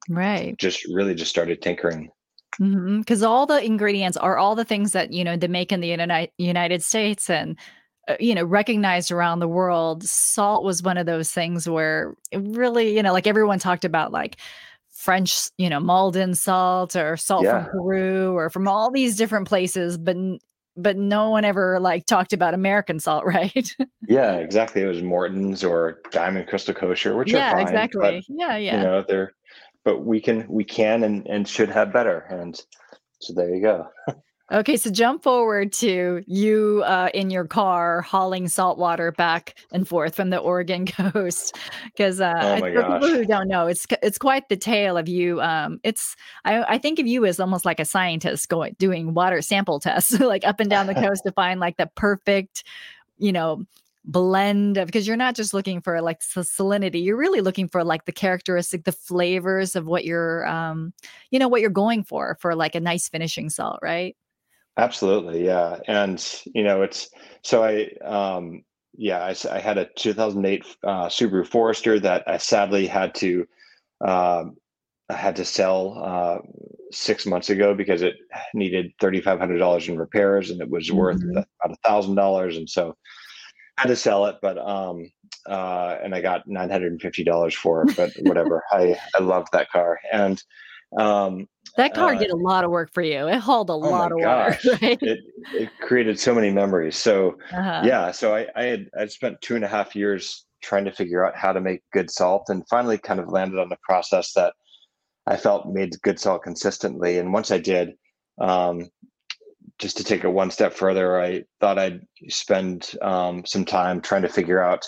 right 0.09 0.57
just 0.57 0.85
really 0.85 1.15
just 1.15 1.31
started 1.31 1.61
tinkering 1.61 2.09
because 2.57 3.21
mm-hmm. 3.21 3.25
all 3.25 3.45
the 3.45 3.63
ingredients 3.63 4.17
are 4.17 4.37
all 4.37 4.55
the 4.55 4.65
things 4.65 4.91
that 4.91 5.11
you 5.11 5.23
know 5.23 5.35
they 5.35 5.47
make 5.47 5.71
in 5.71 5.81
the 5.81 5.87
United 5.87 6.29
United 6.37 6.83
States 6.83 7.29
and 7.29 7.57
Uh, 8.07 8.15
you 8.19 8.35
know 8.35 8.43
recognized 8.43 9.11
around 9.11 9.39
the 9.39 9.47
world. 9.47 10.03
Salt 10.03 10.63
was 10.63 10.83
one 10.83 10.97
of 10.97 11.05
those 11.05 11.31
things 11.31 11.69
where 11.69 12.15
it 12.31 12.41
really 12.41 12.95
you 12.95 13.01
know 13.01 13.13
like 13.13 13.27
everyone 13.27 13.59
talked 13.59 13.85
about 13.85 14.11
like 14.11 14.37
French 14.91 15.49
you 15.57 15.69
know 15.69 15.79
Maldon 15.79 16.35
salt 16.35 16.95
or 16.95 17.15
salt 17.15 17.45
yeah. 17.45 17.63
from 17.63 17.71
Peru 17.71 18.33
or 18.35 18.49
from 18.49 18.67
all 18.67 18.91
these 18.91 19.15
different 19.15 19.47
places, 19.47 19.97
but 19.97 20.17
but 20.75 20.97
no 20.97 21.29
one 21.29 21.45
ever 21.45 21.79
like 21.79 22.05
talked 22.05 22.33
about 22.33 22.53
American 22.53 22.99
salt, 22.99 23.25
right? 23.27 23.75
yeah, 24.07 24.33
exactly. 24.33 24.81
It 24.81 24.87
was 24.87 25.01
Morton's 25.01 25.63
or 25.63 26.01
Diamond 26.11 26.47
Crystal 26.47 26.73
Kosher, 26.73 27.15
which 27.15 27.31
yeah, 27.31 27.49
are 27.49 27.51
fine, 27.53 27.61
exactly. 27.61 27.99
But, 28.01 28.23
yeah, 28.27 28.57
yeah. 28.57 28.77
You 28.77 28.83
know, 28.83 29.05
they're 29.07 29.33
but 29.83 30.05
we 30.05 30.21
can 30.21 30.47
we 30.47 30.63
can 30.63 31.03
and 31.03 31.27
and 31.27 31.47
should 31.47 31.69
have 31.69 31.93
better, 31.93 32.19
and 32.29 32.59
so 33.19 33.33
there 33.33 33.53
you 33.53 33.61
go. 33.61 33.87
Okay, 34.53 34.77
so 34.77 34.91
jump 34.91 35.23
forward 35.23 35.73
to 35.73 36.23
you 36.27 36.83
uh, 36.85 37.09
in 37.15 37.31
your 37.31 37.45
car 37.45 38.01
hauling 38.01 38.47
salt 38.47 38.77
water 38.77 39.11
back 39.11 39.55
and 39.71 39.87
forth 39.87 40.13
from 40.13 40.29
the 40.29 40.37
Oregon 40.37 40.85
coast, 41.11 41.57
because 41.85 42.21
uh, 42.21 42.33
oh 42.37 42.59
for 42.59 42.71
gosh. 42.71 43.01
people 43.01 43.17
who 43.17 43.25
don't 43.25 43.47
know, 43.47 43.65
it's 43.65 43.87
it's 44.03 44.19
quite 44.19 44.47
the 44.49 44.55
tale 44.55 44.95
of 44.95 45.09
you. 45.09 45.41
Um, 45.41 45.79
it's 45.83 46.15
I, 46.45 46.75
I 46.75 46.77
think 46.77 46.99
of 46.99 47.07
you 47.07 47.25
as 47.25 47.39
almost 47.39 47.65
like 47.65 47.79
a 47.79 47.85
scientist 47.85 48.47
going 48.47 48.75
doing 48.77 49.15
water 49.15 49.41
sample 49.41 49.79
tests, 49.79 50.11
like 50.19 50.45
up 50.45 50.59
and 50.59 50.69
down 50.69 50.85
the 50.85 50.93
coast 50.93 51.23
to 51.25 51.31
find 51.35 51.59
like 51.59 51.77
the 51.77 51.89
perfect, 51.95 52.63
you 53.17 53.31
know, 53.31 53.65
blend 54.05 54.77
of 54.77 54.85
because 54.85 55.07
you're 55.07 55.17
not 55.17 55.33
just 55.33 55.55
looking 55.55 55.81
for 55.81 56.01
like 56.01 56.19
salinity 56.19 57.01
you're 57.01 57.15
really 57.15 57.39
looking 57.39 57.69
for 57.69 57.85
like 57.85 58.03
the 58.03 58.11
characteristic 58.11 58.83
the 58.83 58.91
flavors 58.91 59.77
of 59.77 59.85
what 59.85 60.03
you're 60.03 60.45
um 60.45 60.91
you 61.31 61.39
know 61.39 61.47
what 61.47 61.61
you're 61.61 61.69
going 61.69 62.03
for 62.03 62.37
for 62.41 62.53
like 62.53 62.75
a 62.75 62.81
nice 62.81 63.07
finishing 63.07 63.49
salt 63.49 63.79
right 63.81 64.17
Absolutely, 64.77 65.45
yeah, 65.45 65.77
and 65.87 66.41
you 66.53 66.63
know 66.63 66.81
it's 66.81 67.09
so 67.43 67.63
I 67.63 67.89
um 68.03 68.63
yeah 68.95 69.23
I, 69.23 69.35
I 69.51 69.59
had 69.59 69.77
a 69.77 69.87
2008 69.95 70.65
uh, 70.83 71.05
Subaru 71.07 71.45
Forester 71.45 71.99
that 71.99 72.23
I 72.27 72.37
sadly 72.37 72.87
had 72.87 73.13
to 73.15 73.45
uh, 74.03 74.45
I 75.09 75.13
had 75.13 75.35
to 75.35 75.45
sell 75.45 76.01
uh, 76.03 76.37
six 76.91 77.25
months 77.25 77.49
ago 77.49 77.75
because 77.75 78.01
it 78.01 78.15
needed 78.55 78.91
thirty 78.99 79.21
five 79.21 79.39
hundred 79.39 79.59
dollars 79.59 79.87
in 79.87 79.97
repairs 79.97 80.49
and 80.49 80.59
it 80.61 80.69
was 80.69 80.91
worth 80.91 81.17
mm-hmm. 81.17 81.37
about 81.37 81.47
a 81.65 81.87
thousand 81.87 82.15
dollars 82.15 82.57
and 82.57 82.69
so 82.69 82.95
I 83.77 83.81
had 83.81 83.87
to 83.89 83.95
sell 83.95 84.25
it 84.25 84.37
but 84.41 84.57
um 84.57 85.09
uh 85.47 85.97
and 86.03 86.15
I 86.15 86.21
got 86.21 86.47
nine 86.47 86.69
hundred 86.69 86.93
and 86.93 87.01
fifty 87.01 87.23
dollars 87.23 87.53
for 87.53 87.83
it 87.83 87.95
but 87.95 88.11
whatever 88.21 88.63
I 88.71 88.95
I 89.15 89.21
loved 89.21 89.49
that 89.53 89.69
car 89.69 89.99
and 90.11 90.41
um 90.97 91.47
that 91.75 91.93
car 91.93 92.13
uh, 92.13 92.19
did 92.19 92.29
a 92.29 92.35
lot 92.35 92.63
of 92.63 92.71
work 92.71 92.91
for 92.93 93.01
you. 93.01 93.27
It 93.27 93.39
hauled 93.39 93.69
a 93.69 93.73
oh 93.73 93.77
lot 93.77 94.11
of 94.11 94.19
gosh. 94.21 94.63
water. 94.65 94.77
Right? 94.81 95.01
It 95.01 95.19
it 95.53 95.69
created 95.81 96.19
so 96.19 96.35
many 96.35 96.51
memories. 96.51 96.97
So 96.97 97.37
uh-huh. 97.51 97.81
yeah, 97.83 98.11
so 98.11 98.35
I, 98.35 98.47
I 98.55 98.63
had 98.63 98.89
I 98.99 99.05
spent 99.07 99.41
two 99.41 99.55
and 99.55 99.65
a 99.65 99.67
half 99.67 99.95
years 99.95 100.45
trying 100.61 100.85
to 100.85 100.91
figure 100.91 101.25
out 101.25 101.35
how 101.35 101.51
to 101.51 101.59
make 101.59 101.81
good 101.91 102.09
salt 102.09 102.45
and 102.49 102.67
finally 102.69 102.97
kind 102.97 103.19
of 103.19 103.27
landed 103.29 103.59
on 103.59 103.69
the 103.69 103.77
process 103.83 104.33
that 104.33 104.53
I 105.25 105.35
felt 105.37 105.67
made 105.67 106.01
good 106.01 106.19
salt 106.19 106.43
consistently. 106.43 107.17
And 107.17 107.33
once 107.33 107.51
I 107.51 107.57
did, 107.57 107.93
um, 108.39 108.89
just 109.79 109.97
to 109.97 110.03
take 110.03 110.23
it 110.23 110.29
one 110.29 110.51
step 110.51 110.73
further, 110.73 111.21
I 111.21 111.43
thought 111.59 111.79
I'd 111.79 112.01
spend 112.29 112.91
um, 113.01 113.45
some 113.45 113.65
time 113.65 113.99
trying 113.99 114.21
to 114.21 114.29
figure 114.29 114.61
out 114.61 114.85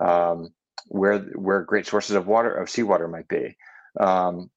um, 0.00 0.48
where 0.86 1.18
where 1.34 1.62
great 1.62 1.86
sources 1.86 2.16
of 2.16 2.26
water 2.26 2.54
of 2.54 2.70
seawater 2.70 3.08
might 3.08 3.28
be. 3.28 3.56
Um, 3.98 4.50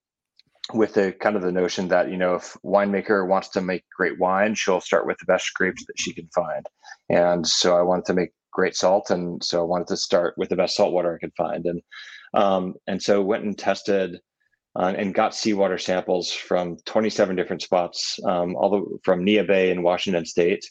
with 0.74 0.94
the 0.94 1.12
kind 1.14 1.36
of 1.36 1.42
the 1.42 1.52
notion 1.52 1.88
that 1.88 2.10
you 2.10 2.18
know 2.18 2.36
if 2.36 2.58
winemaker 2.64 3.28
wants 3.28 3.50
to 3.50 3.62
make 3.62 3.84
great 3.96 4.20
wine 4.20 4.56
she'll 4.56 4.82
start 4.82 5.06
with 5.06 5.18
the 5.20 5.26
best 5.26 5.54
grapes 5.54 5.86
that 5.86 6.00
she 6.00 6.14
can 6.14 6.28
find. 6.34 6.66
And 7.10 7.46
so 7.46 7.78
i 7.78 7.82
wanted 7.82 8.06
to 8.06 8.14
make 8.14 8.32
great 8.52 8.76
salt 8.76 9.10
and 9.10 9.44
so 9.44 9.60
i 9.60 9.64
wanted 9.64 9.88
to 9.88 9.98
start 9.98 10.36
with 10.38 10.50
the 10.50 10.56
best 10.56 10.76
salt 10.76 10.94
water 10.94 11.16
i 11.16 11.20
could 11.24 11.36
find. 11.36 11.66
And 11.66 11.82
um, 12.34 12.76
and 12.88 13.02
so 13.02 13.22
went 13.22 13.44
and 13.44 13.58
tested 13.58 14.18
uh, 14.80 14.94
and 14.98 15.14
got 15.14 15.36
seawater 15.36 15.78
samples 15.78 16.32
from 16.32 16.78
27 16.86 17.36
different 17.36 17.62
spots 17.62 18.20
um, 18.26 18.56
all 18.56 18.70
the 18.70 19.00
from 19.04 19.26
Neah 19.26 19.46
Bay 19.46 19.72
in 19.72 19.84
washington 19.84 20.26
state 20.26 20.66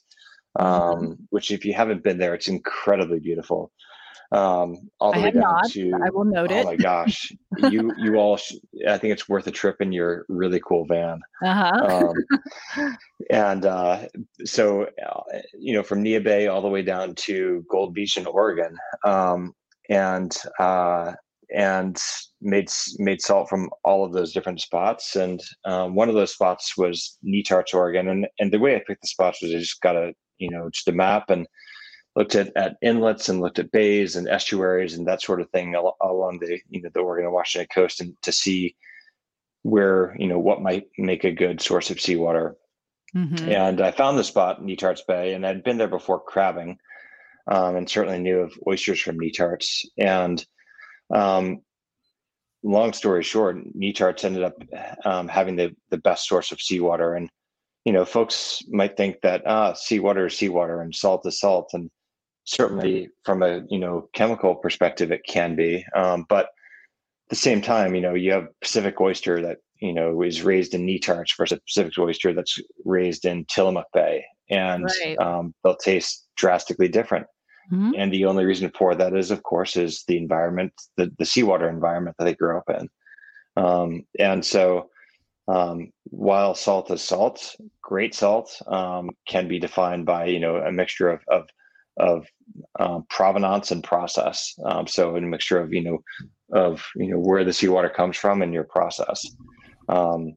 um, 0.59 1.17
which 1.31 1.51
if 1.51 1.65
you 1.65 1.75
haven't 1.75 2.03
been 2.03 2.19
there 2.19 2.35
it's 2.35 2.49
incredibly 2.49 3.21
beautiful 3.21 3.71
um, 4.33 4.91
all 5.01 5.13
the 5.13 5.19
I 5.19 5.23
way 5.25 5.31
down 5.33 5.43
not. 5.43 5.71
to. 5.71 5.93
I 6.05 6.11
will 6.11 6.25
note 6.25 6.53
oh 6.53 6.57
it. 6.57 6.61
Oh 6.61 6.65
my 6.65 6.77
gosh, 6.77 7.33
you 7.71 7.93
you 7.99 8.17
all, 8.17 8.37
sh- 8.37 8.55
I 8.87 8.97
think 8.97 9.13
it's 9.13 9.29
worth 9.29 9.47
a 9.47 9.51
trip 9.51 9.81
in 9.81 9.93
your 9.93 10.25
really 10.29 10.61
cool 10.61 10.87
van. 10.87 11.21
Uh-huh. 11.45 12.13
Um, 12.77 12.97
and 13.31 13.67
uh, 13.67 14.07
so, 14.45 14.83
uh, 14.85 15.39
you 15.59 15.75
know, 15.75 15.83
from 15.83 16.03
Neah 16.03 16.23
Bay 16.23 16.47
all 16.47 16.63
the 16.63 16.69
way 16.69 16.83
down 16.83 17.15
to 17.17 17.65
Gold 17.69 17.93
Beach 17.93 18.17
in 18.17 18.27
Oregon, 18.27 18.77
um, 19.05 19.53
and 19.89 20.37
uh, 20.61 21.13
and 21.53 21.99
made 22.41 22.71
made 22.99 23.21
salt 23.21 23.49
from 23.49 23.69
all 23.85 24.05
of 24.05 24.13
those 24.13 24.33
different 24.33 24.61
spots. 24.61 25.17
And 25.17 25.43
um, 25.65 25.97
one 25.97 26.09
of 26.09 26.15
those 26.15 26.33
spots 26.33 26.77
was 26.77 27.19
Netarts, 27.25 27.75
Oregon. 27.75 28.09
And 28.09 28.29
and 28.39 28.53
the 28.53 28.61
way 28.61 28.77
I 28.77 28.83
picked 28.87 29.03
the 29.03 29.09
spots 29.09 29.43
was 29.43 29.53
I 29.53 29.59
just 29.59 29.81
got 29.81 29.97
a 29.97 30.13
you 30.39 30.51
know 30.51 30.71
just 30.73 30.89
a 30.89 30.93
map 30.93 31.31
and 31.31 31.47
looked 32.21 32.35
at, 32.35 32.55
at 32.55 32.77
inlets 32.83 33.31
and 33.31 33.41
looked 33.41 33.59
at 33.59 33.73
bays 33.73 34.15
and 34.15 34.29
estuaries 34.29 34.95
and 34.95 35.09
that 35.09 35.23
sort 35.23 35.41
of 35.41 35.49
thing 35.49 35.75
along 35.75 36.39
the 36.39 36.61
you 36.69 36.83
know 36.83 36.91
the 36.93 37.01
Oregon 37.01 37.25
and 37.25 37.33
Washington 37.33 37.67
coast 37.75 38.03
and 38.03 38.15
to 38.21 38.31
see 38.31 38.77
where 39.63 40.15
you 40.19 40.27
know 40.27 40.39
what 40.39 40.61
might 40.61 40.85
make 40.99 41.25
a 41.25 41.33
good 41.33 41.63
source 41.63 41.91
of 41.91 41.99
seawater. 41.99 42.57
Mm-hmm. 43.17 43.49
And 43.49 43.81
I 43.81 43.91
found 43.91 44.19
the 44.19 44.25
spot 44.25 44.61
Netarts 44.61 45.01
Bay, 45.09 45.33
and 45.33 45.47
I'd 45.47 45.65
been 45.65 45.79
there 45.79 45.89
before 45.89 46.21
crabbing, 46.21 46.77
um, 47.51 47.77
and 47.77 47.89
certainly 47.89 48.19
knew 48.19 48.41
of 48.41 48.53
oysters 48.69 49.01
from 49.01 49.19
Netarts. 49.19 49.87
And 49.97 50.45
um, 51.13 51.63
long 52.63 52.93
story 52.93 53.23
short, 53.23 53.57
Netarts 53.75 54.25
ended 54.25 54.43
up 54.43 54.63
um, 55.07 55.27
having 55.27 55.57
the 55.57 55.75
the 55.89 55.99
best 55.99 56.29
source 56.29 56.53
of 56.53 56.61
seawater. 56.61 57.15
And 57.15 57.31
you 57.87 57.95
know, 57.95 58.05
folks 58.05 58.63
might 58.69 58.99
think 58.99 59.23
that 59.23 59.43
ah, 59.47 59.73
seawater 59.73 60.27
is 60.27 60.37
seawater 60.37 60.83
and 60.83 60.95
salt 60.95 61.27
is 61.27 61.41
salt, 61.41 61.71
and 61.73 61.91
certainly 62.51 63.09
from 63.25 63.43
a 63.43 63.63
you 63.69 63.79
know 63.79 64.09
chemical 64.13 64.55
perspective 64.55 65.13
it 65.13 65.23
can 65.27 65.55
be 65.55 65.85
um, 65.95 66.27
but 66.29 66.47
at 66.47 67.31
the 67.31 67.37
same 67.37 67.63
time 67.63 67.95
you 67.95 68.01
know 68.01 68.15
you 68.15 68.33
have 68.33 68.49
pacific 68.61 69.01
oyster 69.01 69.41
that 69.41 69.59
you 69.81 69.93
know 69.93 70.23
is 70.23 70.43
raised 70.43 70.75
in 70.75 70.87
Netarts 70.87 71.37
versus 71.37 71.61
pacific 71.67 71.97
oyster 71.99 72.33
that's 72.33 72.59
raised 72.85 73.25
in 73.25 73.45
tillamook 73.47 73.87
bay 73.95 74.25
and 74.49 74.85
right. 74.85 75.19
um, 75.19 75.55
they'll 75.63 75.77
taste 75.77 76.27
drastically 76.37 76.89
different 76.89 77.27
mm-hmm. 77.73 77.93
and 77.97 78.13
the 78.13 78.25
only 78.25 78.45
reason 78.45 78.71
for 78.77 78.95
that 78.95 79.15
is, 79.15 79.31
of 79.31 79.43
course, 79.43 79.77
is 79.77 80.05
the 80.07 80.17
environment, 80.17 80.73
the 80.97 81.11
the 81.19 81.25
seawater 81.25 81.69
environment 81.69 82.17
that 82.19 82.25
they 82.25 82.35
grew 82.35 82.59
up 82.59 82.69
in. 82.69 82.89
Um, 83.57 84.03
and 84.19 84.45
so, 84.45 84.91
um, 85.49 85.93
while 86.05 86.55
salt 86.55 86.91
is 86.91 87.03
salt, 87.03 87.57
great 87.83 88.15
salt 88.15 88.61
um, 88.67 89.11
can 89.27 89.49
be 89.49 89.59
defined 89.59 90.07
by 90.07 90.27
you 90.27 90.41
know 90.41 90.57
a 90.57 90.73
mixture 90.73 91.11
of 91.11 91.21
of, 91.29 91.49
of 92.01 92.27
um, 92.79 93.05
provenance 93.09 93.71
and 93.71 93.85
process. 93.85 94.55
Um, 94.65 94.87
so 94.87 95.17
a 95.17 95.21
mixture 95.21 95.59
of 95.59 95.73
you 95.73 95.83
know 95.83 95.99
of 96.53 96.85
you 96.97 97.11
know 97.11 97.19
where 97.19 97.45
the 97.45 97.53
seawater 97.53 97.91
comes 97.91 98.17
from 98.17 98.43
and 98.43 98.53
your 98.53 98.65
process. 98.65 99.25
Um, 99.89 100.37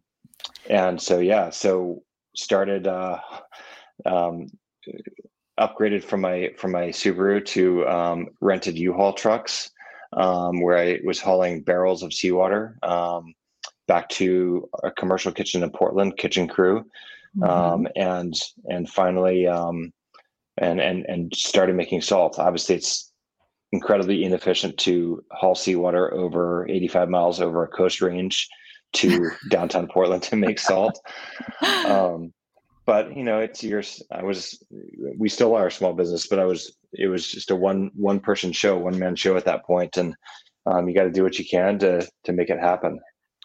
and 0.69 1.01
so 1.01 1.19
yeah, 1.19 1.49
so 1.49 2.03
started 2.35 2.87
uh, 2.87 3.19
um, 4.05 4.47
upgraded 5.59 6.03
from 6.03 6.21
my 6.21 6.51
from 6.57 6.71
my 6.71 6.87
Subaru 6.89 7.45
to 7.47 7.87
um, 7.87 8.27
rented 8.41 8.77
U-Haul 8.77 9.13
trucks, 9.13 9.71
um, 10.13 10.61
where 10.61 10.77
I 10.77 10.99
was 11.03 11.19
hauling 11.19 11.61
barrels 11.61 12.03
of 12.03 12.13
seawater 12.13 12.77
um, 12.83 13.33
back 13.87 14.09
to 14.09 14.69
a 14.83 14.91
commercial 14.91 15.31
kitchen 15.31 15.63
in 15.63 15.69
Portland, 15.71 16.17
Kitchen 16.17 16.47
Cru, 16.47 16.85
mm-hmm. 17.37 17.43
Um, 17.43 17.87
and 17.95 18.33
and 18.65 18.89
finally 18.89 19.47
um, 19.47 19.91
and 20.57 20.79
and 20.79 21.05
and 21.07 21.33
started 21.35 21.75
making 21.75 22.01
salt. 22.01 22.39
Obviously, 22.39 22.75
it's 22.75 23.11
incredibly 23.71 24.23
inefficient 24.23 24.77
to 24.77 25.23
haul 25.31 25.55
seawater 25.55 26.13
over 26.13 26.67
85 26.69 27.09
miles 27.09 27.41
over 27.41 27.63
a 27.63 27.67
coast 27.67 28.01
range 28.01 28.47
to 28.93 29.31
downtown 29.49 29.87
Portland 29.87 30.23
to 30.23 30.35
make 30.35 30.59
salt. 30.59 30.99
Um, 31.85 32.33
but 32.85 33.15
you 33.15 33.23
know 33.23 33.39
it's 33.39 33.63
yours 33.63 34.01
i 34.11 34.23
was 34.23 34.61
we 35.17 35.29
still 35.29 35.55
are 35.55 35.67
a 35.67 35.71
small 35.71 35.93
business 35.93 36.27
but 36.27 36.39
i 36.39 36.45
was 36.45 36.75
it 36.93 37.07
was 37.07 37.27
just 37.27 37.51
a 37.51 37.55
one 37.55 37.91
one 37.95 38.19
person 38.19 38.51
show 38.51 38.77
one 38.77 38.97
man 38.97 39.15
show 39.15 39.37
at 39.37 39.45
that 39.45 39.65
point 39.65 39.97
and 39.97 40.15
um, 40.65 40.87
you 40.87 40.95
got 40.95 41.03
to 41.03 41.11
do 41.11 41.23
what 41.23 41.37
you 41.37 41.45
can 41.45 41.77
to 41.79 42.07
to 42.23 42.33
make 42.33 42.49
it 42.49 42.59
happen 42.59 42.99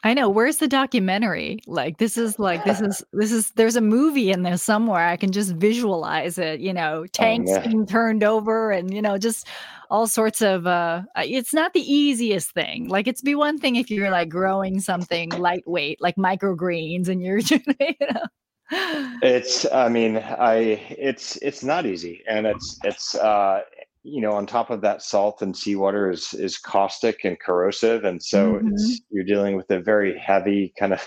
I 0.05 0.15
know. 0.15 0.29
Where's 0.29 0.59
the 0.59 0.69
documentary? 0.69 1.59
Like 1.67 1.99
this 1.99 2.17
is 2.17 2.39
like 2.39 2.65
this 2.65 2.81
is 2.81 3.03
this 3.13 3.33
is 3.33 3.51
there's 3.53 3.75
a 3.75 3.81
movie 3.81 4.31
in 4.31 4.43
there 4.43 4.57
somewhere. 4.57 5.09
I 5.09 5.17
can 5.17 5.33
just 5.33 5.55
visualize 5.55 6.39
it, 6.39 6.61
you 6.61 6.73
know, 6.73 7.03
oh, 7.03 7.07
tanks 7.07 7.51
oh, 7.53 7.61
being 7.61 7.85
turned 7.85 8.23
over 8.23 8.71
and 8.71 8.95
you 8.95 9.03
know, 9.03 9.19
just 9.19 9.49
all 9.91 10.07
sorts 10.07 10.41
of 10.41 10.67
uh 10.67 11.03
it's 11.17 11.53
not 11.53 11.73
the 11.73 11.93
easiest 11.93 12.53
thing. 12.53 12.89
Like 12.89 13.09
it's 13.09 13.23
be 13.23 13.35
one 13.35 13.59
thing 13.59 13.75
if 13.75 13.91
you're 13.91 14.11
like 14.11 14.29
growing 14.29 14.79
something 14.81 15.31
lightweight 15.31 16.01
like 16.01 16.15
microgreens 16.17 17.09
and 17.09 17.21
you're 17.21 17.39
you 17.39 17.61
know 18.01 18.23
it's 18.71 19.65
i 19.73 19.89
mean 19.89 20.19
i 20.19 20.57
it's 20.91 21.37
it's 21.37 21.65
not 21.65 21.87
easy 21.87 22.23
and 22.29 22.47
it's 22.47 22.79
it's 22.85 23.15
uh 23.15 23.63
you 24.11 24.21
know 24.21 24.33
on 24.33 24.47
top 24.47 24.71
of 24.71 24.81
that 24.81 25.03
salt 25.03 25.43
and 25.43 25.57
seawater 25.57 26.11
is 26.11 26.35
is 26.35 26.59
caustic 26.59 27.25
and 27.25 27.39
corrosive 27.41 28.05
and 28.05 28.23
so 28.23 28.55
mm-hmm. 28.55 28.69
it's 28.69 29.01
you're 29.11 29.25
dealing 29.25 29.57
with 29.57 29.71
a 29.71 29.81
very 29.81 30.19
heavy 30.19 30.73
kind 30.79 30.93
of 30.93 31.07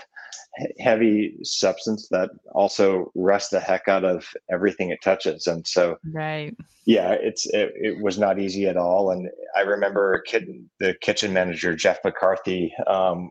heavy 0.78 1.34
substance 1.42 2.08
that 2.10 2.30
also 2.54 3.10
rusts 3.14 3.50
the 3.50 3.60
heck 3.60 3.88
out 3.88 4.04
of 4.04 4.26
everything 4.50 4.90
it 4.90 5.00
touches 5.02 5.46
and 5.46 5.66
so 5.66 5.96
right 6.12 6.54
yeah 6.84 7.12
it's 7.12 7.46
it, 7.46 7.72
it 7.74 8.02
was 8.02 8.18
not 8.18 8.38
easy 8.38 8.66
at 8.66 8.76
all 8.76 9.10
and 9.10 9.28
i 9.56 9.60
remember 9.60 10.22
kid, 10.26 10.46
the 10.78 10.94
kitchen 11.00 11.32
manager 11.32 11.74
jeff 11.74 11.98
mccarthy 12.04 12.72
um, 12.86 13.30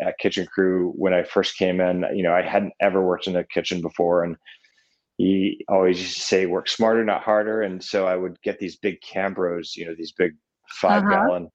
at 0.00 0.18
Kitchen 0.18 0.46
Cru 0.46 0.92
when 0.92 1.12
I 1.12 1.24
first 1.24 1.56
came 1.56 1.80
in. 1.80 2.04
You 2.14 2.22
know, 2.22 2.32
I 2.32 2.42
hadn't 2.42 2.72
ever 2.80 3.04
worked 3.04 3.26
in 3.26 3.36
a 3.36 3.44
kitchen 3.44 3.80
before, 3.80 4.22
and 4.22 4.36
he 5.18 5.64
always 5.68 6.00
used 6.00 6.16
to 6.16 6.22
say, 6.22 6.46
"Work 6.46 6.68
smarter, 6.68 7.04
not 7.04 7.22
harder." 7.22 7.62
And 7.62 7.82
so 7.82 8.06
I 8.06 8.16
would 8.16 8.40
get 8.42 8.58
these 8.58 8.76
big 8.76 9.00
Cambros, 9.02 9.76
you 9.76 9.84
know, 9.84 9.94
these 9.94 10.12
big 10.12 10.32
5 10.80 11.02
uh-huh. 11.02 11.10
gallon 11.10 11.48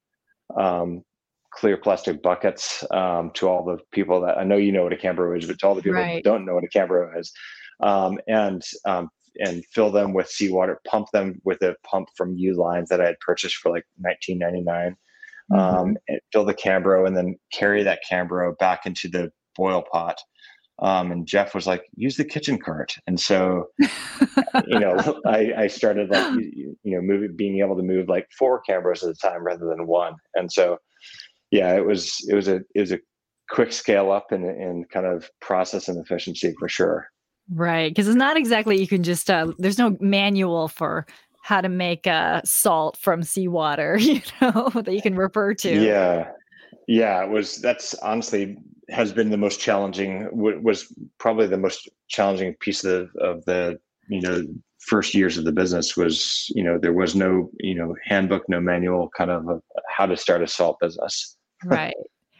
um, 0.56 1.02
clear 1.50 1.76
plastic 1.76 2.22
buckets 2.22 2.84
um, 2.90 3.30
to 3.34 3.48
all 3.48 3.64
the 3.64 3.78
people 3.92 4.20
that 4.20 4.38
I 4.38 4.44
know 4.44 4.56
you 4.56 4.72
know 4.72 4.82
what 4.82 4.92
a 4.92 4.96
Cambro 4.96 5.36
is, 5.38 5.46
but 5.46 5.58
to 5.58 5.66
all 5.66 5.74
the 5.74 5.82
people 5.82 6.00
right. 6.00 6.22
that 6.22 6.28
don't 6.28 6.44
know 6.44 6.54
what 6.54 6.64
a 6.64 6.78
Cambro 6.78 7.18
is, 7.18 7.32
um, 7.80 8.18
and 8.28 8.62
um, 8.84 9.08
and 9.38 9.64
fill 9.66 9.90
them 9.90 10.12
with 10.12 10.28
seawater, 10.28 10.80
pump 10.86 11.08
them 11.12 11.40
with 11.44 11.62
a 11.62 11.74
pump 11.84 12.08
from 12.16 12.36
Ulines 12.36 12.86
that 12.88 13.00
I 13.00 13.06
had 13.06 13.20
purchased 13.20 13.56
for 13.56 13.70
like 13.72 13.84
19.99 14.04 14.64
mm-hmm. 14.64 15.54
um, 15.54 15.96
fill 16.32 16.44
the 16.44 16.54
Cambro, 16.54 17.06
and 17.06 17.16
then 17.16 17.36
carry 17.52 17.82
that 17.82 18.00
Cambro 18.10 18.56
back 18.58 18.86
into 18.86 19.08
the 19.08 19.30
boil 19.56 19.82
pot. 19.90 20.18
Um, 20.80 21.12
and 21.12 21.26
Jeff 21.26 21.54
was 21.54 21.66
like, 21.66 21.84
use 21.94 22.16
the 22.16 22.24
kitchen 22.24 22.58
cart. 22.58 22.96
And 23.06 23.18
so, 23.18 23.66
you 24.66 24.78
know, 24.78 25.20
I, 25.24 25.52
I, 25.56 25.66
started 25.68 26.10
like, 26.10 26.34
you, 26.34 26.76
you, 26.82 26.96
know, 26.96 27.00
moving, 27.00 27.36
being 27.36 27.60
able 27.60 27.76
to 27.76 27.82
move 27.82 28.08
like 28.08 28.26
four 28.36 28.60
Cambros 28.68 29.04
at 29.04 29.10
a 29.10 29.14
time 29.14 29.44
rather 29.44 29.66
than 29.66 29.86
one. 29.86 30.14
And 30.34 30.50
so, 30.50 30.78
yeah, 31.52 31.76
it 31.76 31.86
was, 31.86 32.16
it 32.28 32.34
was 32.34 32.48
a, 32.48 32.56
it 32.74 32.80
was 32.80 32.92
a 32.92 32.98
quick 33.48 33.72
scale 33.72 34.10
up 34.10 34.32
in, 34.32 34.44
in 34.44 34.84
kind 34.92 35.06
of 35.06 35.30
process 35.40 35.88
and 35.88 35.98
efficiency 35.98 36.54
for 36.58 36.68
sure. 36.68 37.06
Right. 37.52 37.94
Cause 37.94 38.08
it's 38.08 38.16
not 38.16 38.36
exactly, 38.36 38.80
you 38.80 38.88
can 38.88 39.04
just, 39.04 39.30
uh, 39.30 39.52
there's 39.58 39.78
no 39.78 39.96
manual 40.00 40.66
for 40.66 41.06
how 41.42 41.60
to 41.60 41.68
make 41.68 42.06
uh, 42.06 42.40
salt 42.44 42.96
from 42.96 43.22
seawater, 43.22 43.96
you 44.00 44.22
know, 44.40 44.70
that 44.74 44.92
you 44.92 45.02
can 45.02 45.14
refer 45.14 45.54
to. 45.54 45.84
Yeah. 45.84 46.30
Yeah, 46.86 47.24
it 47.24 47.30
was 47.30 47.58
that's 47.58 47.94
honestly 47.94 48.58
has 48.88 49.12
been 49.12 49.30
the 49.30 49.36
most 49.36 49.60
challenging 49.60 50.28
was 50.32 50.92
probably 51.18 51.46
the 51.46 51.56
most 51.56 51.88
challenging 52.08 52.54
piece 52.54 52.84
of 52.84 53.12
the, 53.12 53.20
of 53.20 53.44
the 53.44 53.78
you 54.08 54.20
know 54.20 54.44
first 54.80 55.14
years 55.14 55.38
of 55.38 55.44
the 55.44 55.52
business 55.52 55.96
was 55.96 56.46
you 56.54 56.62
know 56.62 56.78
there 56.78 56.92
was 56.92 57.14
no 57.14 57.50
you 57.60 57.74
know 57.74 57.94
handbook 58.04 58.46
no 58.48 58.60
manual 58.60 59.08
kind 59.16 59.30
of 59.30 59.48
a, 59.48 59.60
how 59.88 60.04
to 60.04 60.16
start 60.16 60.42
a 60.42 60.46
salt 60.46 60.78
business 60.80 61.36
right 61.64 61.94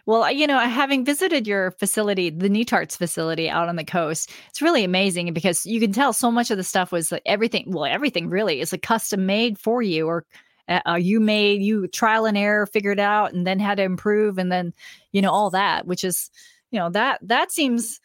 well, 0.07 0.31
you 0.31 0.47
know, 0.47 0.59
having 0.59 1.05
visited 1.05 1.47
your 1.47 1.71
facility, 1.73 2.29
the 2.29 2.51
Netarts 2.51 2.97
facility 2.97 3.49
out 3.49 3.71
on 3.71 3.77
the 3.77 3.85
coast, 3.85 4.31
it's 4.51 4.61
really 4.61 4.85
amazing 4.85 5.33
because 5.33 5.65
you 5.65 5.81
can 5.81 5.93
tell 5.93 6.13
so 6.13 6.31
much 6.31 6.51
of 6.51 6.59
the 6.59 6.65
stuff 6.65 6.93
was 6.93 7.11
like 7.11 7.23
everything. 7.25 7.65
Well, 7.69 7.87
everything 7.87 8.29
really 8.29 8.61
is 8.61 8.75
a 8.75 8.79
custom 8.79 9.25
made 9.25 9.59
for 9.59 9.81
you, 9.81 10.07
or 10.07 10.27
uh, 10.69 10.95
you 10.95 11.21
made 11.21 11.63
you 11.63 11.87
trial 11.89 12.27
and 12.27 12.37
error, 12.37 12.67
figured 12.67 13.01
out, 13.01 13.33
and 13.33 13.47
then 13.47 13.59
had 13.59 13.77
to 13.77 13.83
improve, 13.83 14.39
and 14.39 14.51
then 14.51 14.73
you 15.13 15.23
know 15.23 15.31
all 15.31 15.51
that, 15.51 15.87
which 15.87 16.05
is, 16.05 16.31
you 16.71 16.79
know, 16.79 16.91
that 16.91 17.21
that 17.23 17.53
seems 17.53 18.01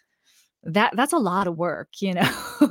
that 0.63 0.93
that's 0.95 1.13
a 1.13 1.17
lot 1.17 1.48
of 1.48 1.58
work, 1.58 1.89
you 2.00 2.13
know. 2.13 2.32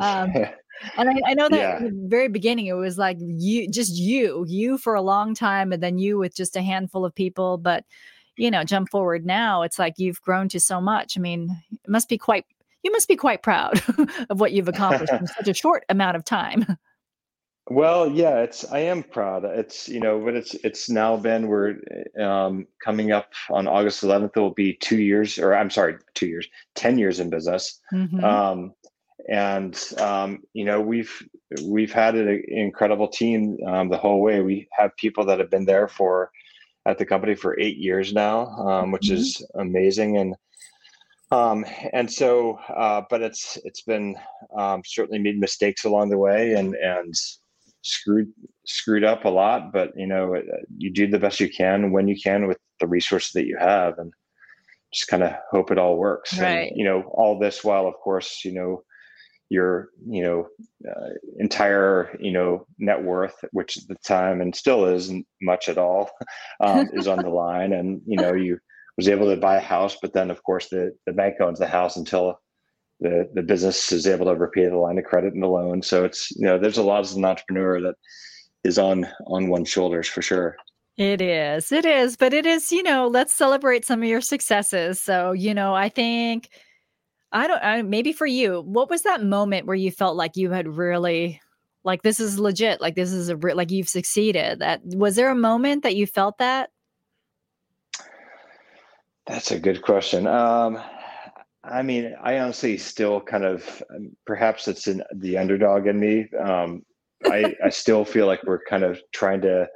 um, 0.00 0.32
and 0.96 1.10
I, 1.10 1.20
I, 1.26 1.34
know 1.34 1.48
that 1.48 1.58
yeah. 1.58 1.78
in 1.78 2.02
the 2.02 2.08
very 2.08 2.28
beginning 2.28 2.66
it 2.66 2.72
was 2.72 2.96
like 2.96 3.18
you 3.20 3.68
just 3.68 3.96
you 3.96 4.46
you 4.48 4.78
for 4.78 4.94
a 4.94 5.02
long 5.02 5.34
time 5.34 5.72
and 5.72 5.82
then 5.82 5.98
you 5.98 6.16
with 6.16 6.34
just 6.34 6.56
a 6.56 6.62
handful 6.62 7.04
of 7.04 7.14
people 7.14 7.58
but 7.58 7.84
you 8.40 8.50
know, 8.50 8.64
jump 8.64 8.88
forward 8.88 9.26
now, 9.26 9.62
it's 9.62 9.78
like 9.78 9.94
you've 9.98 10.20
grown 10.22 10.48
to 10.48 10.58
so 10.58 10.80
much. 10.80 11.18
I 11.18 11.20
mean, 11.20 11.62
it 11.70 11.90
must 11.90 12.08
be 12.08 12.16
quite 12.16 12.46
you 12.82 12.90
must 12.90 13.06
be 13.06 13.16
quite 13.16 13.42
proud 13.42 13.82
of 14.30 14.40
what 14.40 14.52
you've 14.52 14.68
accomplished 14.68 15.12
in 15.12 15.26
such 15.26 15.48
a 15.48 15.54
short 15.54 15.84
amount 15.90 16.16
of 16.16 16.24
time. 16.24 16.78
Well, 17.70 18.10
yeah, 18.10 18.40
it's 18.40 18.64
I 18.64 18.80
am 18.80 19.04
proud. 19.04 19.44
It's 19.44 19.88
you 19.88 20.00
know, 20.00 20.18
but 20.18 20.34
it's 20.34 20.54
it's 20.54 20.90
now 20.90 21.16
been 21.16 21.46
we're 21.46 21.76
um, 22.20 22.66
coming 22.84 23.12
up 23.12 23.32
on 23.48 23.68
August 23.68 24.02
11th. 24.02 24.36
It 24.36 24.40
will 24.40 24.50
be 24.50 24.74
two 24.74 25.00
years, 25.00 25.38
or 25.38 25.54
I'm 25.54 25.70
sorry, 25.70 25.94
two 26.14 26.26
years, 26.26 26.48
ten 26.74 26.98
years 26.98 27.20
in 27.20 27.30
business. 27.30 27.78
Mm-hmm. 27.94 28.24
Um, 28.24 28.74
and 29.28 29.80
um, 29.98 30.40
you 30.52 30.64
know, 30.64 30.80
we've 30.80 31.12
we've 31.62 31.92
had 31.92 32.16
an 32.16 32.42
incredible 32.48 33.06
team 33.06 33.56
um, 33.64 33.88
the 33.88 33.98
whole 33.98 34.20
way. 34.20 34.40
We 34.40 34.66
have 34.72 34.96
people 34.96 35.24
that 35.26 35.38
have 35.38 35.50
been 35.50 35.64
there 35.64 35.86
for 35.86 36.32
at 36.86 36.98
the 36.98 37.06
company 37.06 37.36
for 37.36 37.56
eight 37.60 37.76
years 37.76 38.12
now, 38.12 38.46
um, 38.46 38.90
which 38.90 39.06
mm-hmm. 39.06 39.14
is 39.14 39.46
amazing. 39.54 40.16
And 40.16 40.34
um, 41.30 41.64
and 41.92 42.12
so, 42.12 42.58
uh, 42.68 43.02
but 43.08 43.22
it's 43.22 43.58
it's 43.62 43.82
been 43.82 44.16
um, 44.58 44.82
certainly 44.84 45.20
made 45.20 45.38
mistakes 45.38 45.84
along 45.84 46.08
the 46.10 46.18
way 46.18 46.54
and 46.54 46.74
and 46.74 47.14
screwed 47.82 48.32
screwed 48.66 49.04
up 49.04 49.24
a 49.24 49.28
lot. 49.28 49.72
But 49.72 49.92
you 49.96 50.06
know, 50.06 50.36
uh, 50.36 50.40
you 50.76 50.92
do 50.92 51.06
the 51.06 51.18
best 51.18 51.40
you 51.40 51.48
can 51.48 51.92
when 51.92 52.08
you 52.08 52.16
can 52.20 52.46
with 52.46 52.58
the 52.78 52.86
resources 52.86 53.32
that 53.32 53.46
you 53.46 53.56
have, 53.58 53.98
and 53.98 54.12
just 54.92 55.08
kind 55.08 55.22
of 55.22 55.32
hope 55.50 55.70
it 55.70 55.78
all 55.78 55.96
works. 55.96 56.38
Right. 56.38 56.68
And, 56.68 56.76
you 56.76 56.84
know, 56.84 57.02
all 57.14 57.38
this 57.38 57.62
while, 57.62 57.86
of 57.86 57.94
course, 57.94 58.40
you 58.44 58.52
know, 58.52 58.82
your 59.50 59.88
you 60.08 60.22
know 60.22 60.46
uh, 60.88 61.10
entire 61.38 62.16
you 62.20 62.32
know 62.32 62.64
net 62.78 63.02
worth 63.02 63.34
which 63.50 63.76
at 63.76 63.86
the 63.88 63.96
time 64.06 64.40
and 64.40 64.54
still 64.54 64.86
isn't 64.86 65.26
much 65.42 65.68
at 65.68 65.76
all 65.76 66.08
um, 66.60 66.88
is 66.92 67.08
on 67.08 67.18
the 67.18 67.28
line 67.44 67.72
and 67.72 68.00
you 68.06 68.16
know 68.16 68.32
you 68.32 68.58
was 68.96 69.08
able 69.08 69.26
to 69.26 69.36
buy 69.36 69.56
a 69.56 69.60
house 69.60 69.96
but 70.00 70.12
then 70.12 70.30
of 70.30 70.42
course 70.44 70.68
the, 70.68 70.92
the 71.06 71.12
bank 71.12 71.34
owns 71.40 71.58
the 71.58 71.66
house 71.66 71.96
until 71.96 72.40
the, 73.00 73.28
the 73.34 73.42
business 73.42 73.92
is 73.92 74.06
able 74.06 74.26
to 74.26 74.34
repay 74.34 74.68
the 74.68 74.76
line 74.76 74.98
of 74.98 75.04
credit 75.04 75.34
and 75.34 75.42
the 75.42 75.48
loan. 75.48 75.82
So 75.82 76.04
it's 76.04 76.30
you 76.32 76.46
know 76.46 76.58
there's 76.58 76.78
a 76.78 76.82
lot 76.82 77.00
as 77.00 77.14
an 77.14 77.24
entrepreneur 77.24 77.80
that 77.80 77.94
is 78.64 78.78
on 78.78 79.06
on 79.26 79.48
one's 79.48 79.68
shoulders 79.68 80.08
for 80.08 80.22
sure. 80.22 80.56
It 80.96 81.20
is 81.20 81.72
it 81.72 81.84
is 81.84 82.16
but 82.16 82.34
it 82.34 82.46
is 82.46 82.70
you 82.70 82.82
know 82.82 83.08
let's 83.08 83.32
celebrate 83.32 83.84
some 83.84 84.02
of 84.02 84.08
your 84.08 84.20
successes. 84.20 85.00
So 85.00 85.32
you 85.32 85.54
know 85.54 85.74
i 85.74 85.88
think 85.88 86.48
I 87.32 87.46
don't 87.46 87.62
I, 87.62 87.82
maybe 87.82 88.12
for 88.12 88.26
you, 88.26 88.60
what 88.62 88.90
was 88.90 89.02
that 89.02 89.22
moment 89.22 89.66
where 89.66 89.76
you 89.76 89.90
felt 89.90 90.16
like 90.16 90.36
you 90.36 90.50
had 90.50 90.66
really 90.66 91.40
like 91.84 92.02
this 92.02 92.20
is 92.20 92.38
legit 92.38 92.80
like 92.80 92.96
this 92.96 93.12
is 93.12 93.30
a 93.30 93.36
like 93.36 93.70
you've 93.70 93.88
succeeded? 93.88 94.58
That 94.58 94.80
was 94.84 95.16
there 95.16 95.30
a 95.30 95.36
moment 95.36 95.84
that 95.84 95.96
you 95.96 96.06
felt 96.06 96.38
that? 96.38 96.70
That's 99.26 99.52
a 99.52 99.60
good 99.60 99.82
question. 99.82 100.26
Um 100.26 100.82
i 101.64 101.82
mean 101.82 102.14
i 102.22 102.38
honestly 102.38 102.76
still 102.76 103.20
kind 103.20 103.44
of 103.44 103.82
um, 103.94 104.10
perhaps 104.26 104.68
it's 104.68 104.86
in 104.86 105.02
the 105.16 105.36
underdog 105.36 105.86
in 105.86 105.98
me 105.98 106.28
um 106.38 106.82
i 107.26 107.54
i 107.64 107.68
still 107.68 108.04
feel 108.04 108.26
like 108.26 108.42
we're 108.44 108.64
kind 108.64 108.84
of 108.84 109.00
trying 109.12 109.40
to 109.40 109.66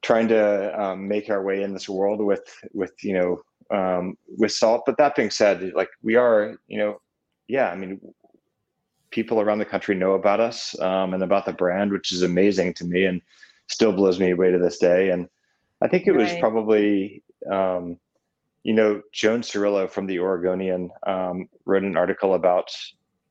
trying 0.00 0.28
to 0.28 0.80
um, 0.80 1.08
make 1.08 1.28
our 1.28 1.42
way 1.42 1.62
in 1.62 1.72
this 1.72 1.88
world 1.88 2.20
with 2.20 2.44
with 2.72 2.92
you 3.02 3.12
know 3.12 3.42
um, 3.70 4.16
with 4.38 4.52
salt 4.52 4.82
but 4.86 4.96
that 4.96 5.14
being 5.14 5.30
said 5.30 5.72
like 5.74 5.90
we 6.02 6.14
are 6.14 6.56
you 6.68 6.78
know 6.78 7.00
yeah 7.48 7.70
i 7.70 7.76
mean 7.76 8.00
people 9.10 9.40
around 9.40 9.58
the 9.58 9.64
country 9.64 9.94
know 9.94 10.12
about 10.12 10.40
us 10.40 10.78
um, 10.80 11.14
and 11.14 11.22
about 11.22 11.46
the 11.46 11.52
brand, 11.52 11.92
which 11.92 12.12
is 12.12 12.22
amazing 12.22 12.74
to 12.74 12.84
me 12.84 13.04
and 13.04 13.20
still 13.68 13.92
blows 13.92 14.20
me 14.20 14.30
away 14.30 14.50
to 14.50 14.58
this 14.58 14.78
day. 14.78 15.10
And 15.10 15.28
I 15.80 15.88
think 15.88 16.06
it 16.06 16.12
was 16.12 16.30
right. 16.30 16.40
probably, 16.40 17.22
um, 17.50 17.98
you 18.64 18.74
know, 18.74 19.02
Joan 19.12 19.42
Cirillo 19.42 19.88
from 19.88 20.06
the 20.06 20.18
Oregonian 20.18 20.90
um, 21.06 21.48
wrote 21.64 21.84
an 21.84 21.96
article 21.96 22.34
about 22.34 22.70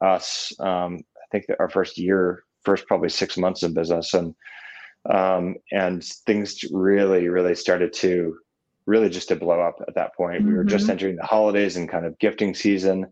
us. 0.01 0.53
Um, 0.59 0.99
I 1.17 1.27
think 1.31 1.45
our 1.59 1.69
first 1.69 1.97
year, 1.97 2.43
first 2.63 2.87
probably 2.87 3.09
six 3.09 3.37
months 3.37 3.63
in 3.63 3.73
business, 3.73 4.13
and 4.13 4.33
um, 5.09 5.55
and 5.71 6.03
things 6.03 6.63
really, 6.71 7.29
really 7.29 7.55
started 7.55 7.93
to 7.93 8.37
really 8.85 9.09
just 9.09 9.27
to 9.27 9.35
blow 9.35 9.59
up 9.61 9.75
at 9.87 9.95
that 9.95 10.15
point. 10.15 10.39
Mm-hmm. 10.39 10.49
We 10.49 10.57
were 10.57 10.63
just 10.63 10.83
mm-hmm. 10.83 10.91
entering 10.91 11.15
the 11.17 11.25
holidays 11.25 11.75
and 11.75 11.89
kind 11.89 12.05
of 12.05 12.17
gifting 12.19 12.55
season 12.55 13.07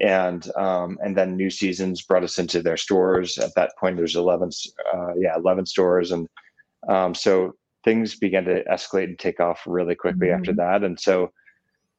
and 0.00 0.50
um, 0.56 0.98
and 1.02 1.16
then 1.16 1.36
New 1.36 1.50
Seasons 1.50 2.02
brought 2.02 2.24
us 2.24 2.38
into 2.38 2.62
their 2.62 2.76
stores. 2.76 3.38
At 3.38 3.54
that 3.56 3.72
point, 3.78 3.96
there's 3.96 4.16
11, 4.16 4.50
uh, 4.94 5.14
yeah, 5.16 5.36
11 5.36 5.66
stores, 5.66 6.12
and 6.12 6.28
um, 6.88 7.14
so 7.14 7.54
things 7.84 8.16
began 8.16 8.44
to 8.44 8.64
escalate 8.64 9.04
and 9.04 9.18
take 9.18 9.40
off 9.40 9.62
really 9.66 9.94
quickly 9.94 10.28
mm-hmm. 10.28 10.38
after 10.38 10.52
that. 10.54 10.84
And 10.84 10.98
so, 10.98 11.32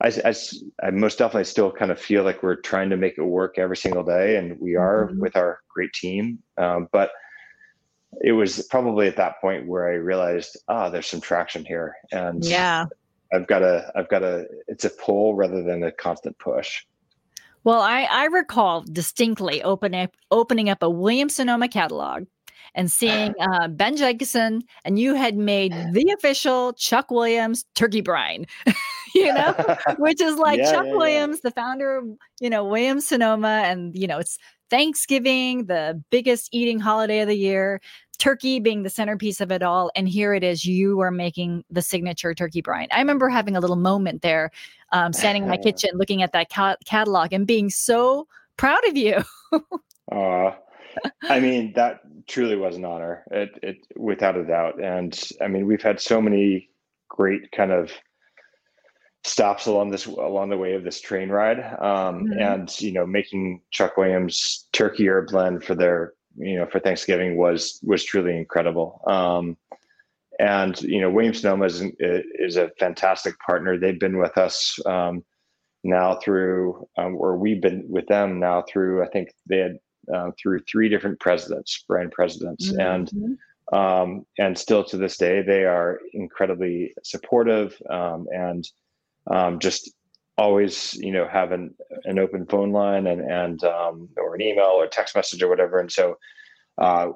I, 0.02 0.08
I, 0.26 0.34
I, 0.82 0.92
most 0.92 1.18
definitely 1.18 1.44
still 1.44 1.72
kind 1.72 1.92
of 1.92 2.00
feel 2.00 2.24
like 2.24 2.42
we're 2.42 2.56
trying 2.56 2.90
to 2.92 2.98
make 2.98 3.18
it 3.18 3.24
work 3.24 3.58
every 3.58 3.76
single 3.76 4.04
day, 4.04 4.38
and 4.38 4.58
we 4.60 4.76
are 4.76 5.08
mm-hmm. 5.08 5.20
with 5.20 5.36
our 5.36 5.60
great 5.68 5.92
team. 5.94 6.40
Um, 6.58 6.88
but 6.92 7.12
it 8.22 8.32
was 8.32 8.66
probably 8.70 9.08
at 9.08 9.18
that 9.18 9.42
point 9.42 9.68
where 9.68 9.90
I 9.90 9.96
realized, 9.96 10.58
ah, 10.68 10.86
oh, 10.86 10.90
there's 10.90 11.08
some 11.08 11.22
traction 11.22 11.66
here, 11.66 11.96
and 12.12 12.44
yeah, 12.46 12.86
I've 13.34 13.48
got 13.48 13.62
a, 13.62 13.92
I've 13.96 14.10
got 14.10 14.24
a, 14.24 14.46
it's 14.68 14.86
a 14.86 14.90
pull 14.90 15.36
rather 15.36 15.64
than 15.64 15.84
a 15.84 15.92
constant 15.92 16.38
push. 16.40 16.86
Well, 17.66 17.82
I, 17.82 18.04
I 18.04 18.26
recall 18.26 18.82
distinctly 18.82 19.62
opening 19.64 20.08
opening 20.32 20.70
up 20.70 20.82
a 20.82 20.90
Williams 20.90 21.36
Sonoma 21.36 21.68
catalog 21.68 22.26
and 22.76 22.92
seeing 23.00 23.34
uh, 23.40 23.68
Ben 23.68 23.96
Jacobson, 23.96 24.62
and 24.86 25.00
you 25.00 25.14
had 25.16 25.38
made 25.38 25.74
the 25.94 26.14
official 26.18 26.74
Chuck 26.74 27.12
Williams 27.12 27.66
turkey 27.76 28.02
brine, 28.02 28.46
you 29.16 29.34
know, 29.34 29.54
which 29.98 30.22
is 30.22 30.38
like 30.38 30.60
yeah, 30.60 30.72
Chuck 30.72 30.86
yeah, 30.86 30.96
Williams, 30.96 31.38
yeah. 31.38 31.50
the 31.50 31.52
founder 31.52 31.98
of, 31.98 32.06
you 32.40 32.50
know, 32.50 32.64
Williams 32.64 33.08
Sonoma, 33.08 33.64
and, 33.66 33.96
you 33.96 34.08
know, 34.08 34.20
it's 34.20 34.38
Thanksgiving, 34.70 35.66
the 35.66 36.02
biggest 36.12 36.50
eating 36.52 36.80
holiday 36.80 37.22
of 37.22 37.28
the 37.28 37.36
year 37.36 37.82
turkey 38.20 38.60
being 38.60 38.84
the 38.84 38.90
centerpiece 38.90 39.42
of 39.42 39.52
it 39.52 39.64
all. 39.64 39.90
And 39.96 40.08
here 40.08 40.34
it 40.34 40.44
is, 40.44 40.66
you 40.66 41.00
are 41.00 41.10
making 41.10 41.64
the 41.72 41.82
signature 41.82 42.36
turkey 42.36 42.62
brine. 42.62 42.88
I 42.92 43.00
remember 43.00 43.30
having 43.30 43.56
a 43.56 43.60
little 43.60 43.78
moment 43.78 44.22
there, 44.22 44.52
um, 44.92 45.14
standing 45.14 45.44
in 45.44 45.50
my 45.50 45.58
kitchen, 45.64 45.92
looking 45.96 46.22
at 46.22 46.34
that 46.34 46.50
ca- 46.50 46.76
catalog 46.86 47.34
and 47.34 47.48
being 47.48 47.70
so 47.70 48.28
proud 48.58 48.86
of 48.88 48.96
you. 48.96 49.24
uh, 50.12 50.52
I 51.24 51.40
mean, 51.40 51.74
that 51.76 52.02
truly 52.28 52.56
was 52.56 52.76
an 52.76 52.86
honor, 52.86 53.24
it, 53.32 53.50
it, 53.62 53.78
without 53.96 54.38
a 54.38 54.46
doubt. 54.46 54.82
And 54.82 55.18
I 55.42 55.48
mean, 55.48 55.66
we've 55.66 55.82
had 55.82 56.00
so 56.00 56.22
many 56.22 56.70
great 57.10 57.52
kind 57.52 57.72
of 57.72 57.92
stops 59.26 59.66
along 59.66 59.92
this 59.92 60.06
along 60.06 60.50
the 60.50 60.58
way 60.58 60.76
of 60.76 60.84
this 60.86 61.02
train 61.02 61.28
ride 61.30 61.60
um, 61.60 62.24
mm-hmm. 62.24 62.40
and 62.40 62.80
you 62.80 62.94
know 62.94 63.06
making 63.06 63.62
chuck 63.70 63.98
williams 63.98 64.70
turkey 64.72 65.10
herb 65.10 65.28
blend 65.28 65.62
for 65.62 65.76
their 65.76 66.14
you 66.40 66.58
know 66.58 66.66
for 66.66 66.80
Thanksgiving 66.80 67.38
was 67.38 67.80
was 67.84 68.04
truly 68.04 68.38
incredible. 68.38 69.02
Um, 69.08 69.58
and 70.40 70.80
you 70.82 71.02
know 71.02 71.10
Williams 71.10 71.42
Sonoma 71.42 71.66
is, 71.66 71.84
is 72.00 72.58
a 72.58 72.72
fantastic 72.80 73.38
partner. 73.40 73.78
They've 73.78 74.00
been 74.00 74.18
with 74.18 74.38
us 74.38 74.80
um, 74.86 75.24
now 75.84 76.16
through, 76.24 76.88
um, 76.98 77.16
or 77.16 77.38
we've 77.38 77.62
been 77.62 77.86
with 77.90 78.08
them 78.08 78.40
now 78.40 78.64
through. 78.68 79.04
I 79.04 79.08
think 79.10 79.30
they 79.48 79.58
had 79.58 79.80
uh, 80.14 80.32
through 80.42 80.60
three 80.60 80.90
different 80.90 81.20
presidents, 81.20 81.84
brand 81.88 82.12
presidents, 82.12 82.72
mm-hmm. 82.72 82.80
and 82.80 83.38
um, 83.72 84.26
and 84.38 84.58
still 84.58 84.84
to 84.86 84.98
this 84.98 85.18
day 85.18 85.44
they 85.44 85.64
are 85.64 86.00
incredibly 86.14 86.94
supportive 87.04 87.80
um, 87.90 88.28
and 88.32 88.68
um, 89.28 89.60
just 89.60 89.92
always 90.38 90.96
you 90.96 91.12
know 91.12 91.28
have 91.28 91.52
an, 91.52 91.76
an 92.06 92.18
open 92.18 92.46
phone 92.46 92.72
line 92.72 93.08
and 93.08 93.22
and 93.22 93.64
um, 93.64 94.10
or 94.18 94.36
an 94.36 94.42
email 94.42 94.66
or 94.66 94.88
text 94.88 95.16
message 95.16 95.44
or 95.44 95.50
whatever. 95.50 95.80
And 95.80 95.92
so 95.92 96.18
uh, 96.78 97.10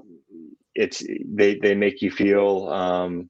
it's 0.75 1.03
they 1.25 1.55
they 1.55 1.73
make 1.73 2.01
you 2.01 2.11
feel 2.11 2.69
um, 2.69 3.29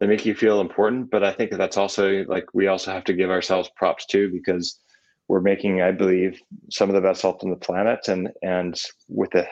they 0.00 0.06
make 0.06 0.26
you 0.26 0.34
feel 0.34 0.60
important. 0.60 1.10
But 1.10 1.22
i 1.22 1.32
think 1.32 1.52
that's 1.52 1.76
also 1.76 2.24
like 2.24 2.46
we 2.52 2.66
also 2.66 2.90
have 2.90 3.04
to 3.04 3.12
give 3.12 3.30
ourselves 3.30 3.70
props 3.76 4.06
too 4.06 4.30
because 4.32 4.80
we're 5.28 5.40
making 5.40 5.82
i 5.82 5.90
believe 5.90 6.40
some 6.70 6.88
of 6.88 6.94
the 6.94 7.00
best 7.00 7.20
salt 7.20 7.42
on 7.42 7.50
the 7.50 7.56
planet 7.56 8.08
and 8.08 8.30
and 8.42 8.80
with 9.08 9.34
a 9.34 9.46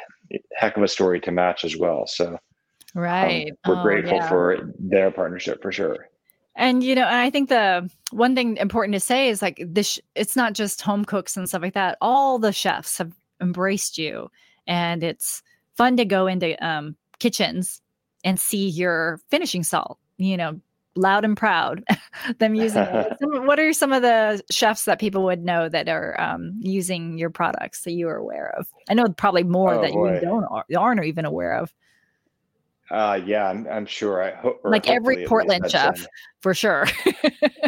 heck 0.57 0.77
of 0.77 0.83
a 0.83 0.89
story 0.89 1.21
to 1.21 1.31
match 1.31 1.65
as 1.65 1.77
well 1.77 2.07
so 2.07 2.39
right 2.95 3.51
um, 3.65 3.75
we're 3.75 3.81
oh, 3.81 3.83
grateful 3.83 4.17
yeah. 4.17 4.29
for 4.29 4.73
their 4.79 5.11
partnership 5.11 5.63
for 5.63 5.73
sure 5.73 6.11
and 6.57 6.83
you 6.83 6.95
know, 6.95 7.07
I 7.09 7.31
think 7.31 7.49
the 7.49 7.89
one 8.11 8.35
thing 8.35 8.57
important 8.59 8.93
to 8.95 9.01
say 9.01 9.29
is 9.29 9.41
like 9.41 9.63
this 9.67 9.99
it's 10.15 10.37
not 10.37 10.53
just 10.53 10.83
home 10.83 11.05
cooks 11.05 11.37
and 11.37 11.49
stuff 11.49 11.63
like 11.63 11.75
that. 11.75 11.97
All 12.01 12.39
the 12.39 12.53
chefs 12.53 12.99
have 12.99 13.13
embraced 13.41 13.97
you 13.97 14.31
and 14.67 15.03
it's 15.03 15.43
fun 15.77 15.97
to 15.97 16.05
go 16.05 16.27
into 16.27 16.63
um, 16.65 16.97
kitchens 17.19 17.81
and 18.25 18.39
see 18.39 18.69
your 18.69 19.21
finishing 19.31 19.63
salt, 19.63 19.99
you 20.19 20.37
know, 20.37 20.61
loud 21.01 21.25
and 21.25 21.37
proud 21.37 21.83
them 22.39 22.55
using 22.55 22.83
it. 22.83 23.17
what 23.21 23.59
are 23.59 23.73
some 23.73 23.93
of 23.93 24.03
the 24.03 24.43
chefs 24.51 24.85
that 24.85 25.01
people 25.01 25.25
would 25.25 25.45
know 25.45 25.69
that 25.69 25.89
are 25.89 26.21
um, 26.21 26.55
using 26.61 27.19
your 27.19 27.31
products 27.31 27.83
that 27.83 27.93
you 27.93 28.09
are 28.09 28.17
aware 28.17 28.55
of? 28.59 28.69
I 28.89 28.95
know 28.95 29.09
probably 29.09 29.45
more 29.45 29.75
oh, 29.75 29.83
that 29.83 29.93
boy. 29.93 30.15
you 30.15 30.21
don't 30.21 30.47
aren't 30.77 31.05
even 31.05 31.25
aware 31.25 31.55
of. 31.55 31.73
Uh, 32.91 33.21
yeah, 33.25 33.49
I'm, 33.49 33.69
I'm 33.69 33.87
sure. 33.87 34.23
I 34.23 34.35
hope 34.35 34.61
like 34.65 34.89
every 34.89 35.25
Portland 35.25 35.71
chef 35.71 36.05
for 36.41 36.55
sure. 36.55 36.87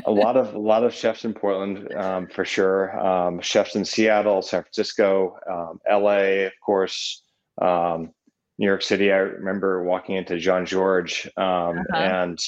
a 0.04 0.10
lot 0.10 0.36
of 0.36 0.54
a 0.54 0.58
lot 0.58 0.82
of 0.82 0.92
chefs 0.92 1.24
in 1.24 1.32
Portland 1.32 1.92
um, 1.94 2.26
for 2.26 2.44
sure. 2.44 2.98
Um, 2.98 3.40
chefs 3.40 3.76
in 3.76 3.84
Seattle, 3.84 4.42
San 4.42 4.62
Francisco, 4.62 5.38
um, 5.48 5.78
L.A. 5.88 6.46
of 6.46 6.52
course, 6.64 7.22
um, 7.60 8.10
New 8.58 8.66
York 8.66 8.82
City. 8.82 9.12
I 9.12 9.18
remember 9.18 9.84
walking 9.84 10.16
into 10.16 10.38
Jean-Georges, 10.38 11.30
um, 11.36 11.78
uh-huh. 11.92 11.96
and 11.96 12.38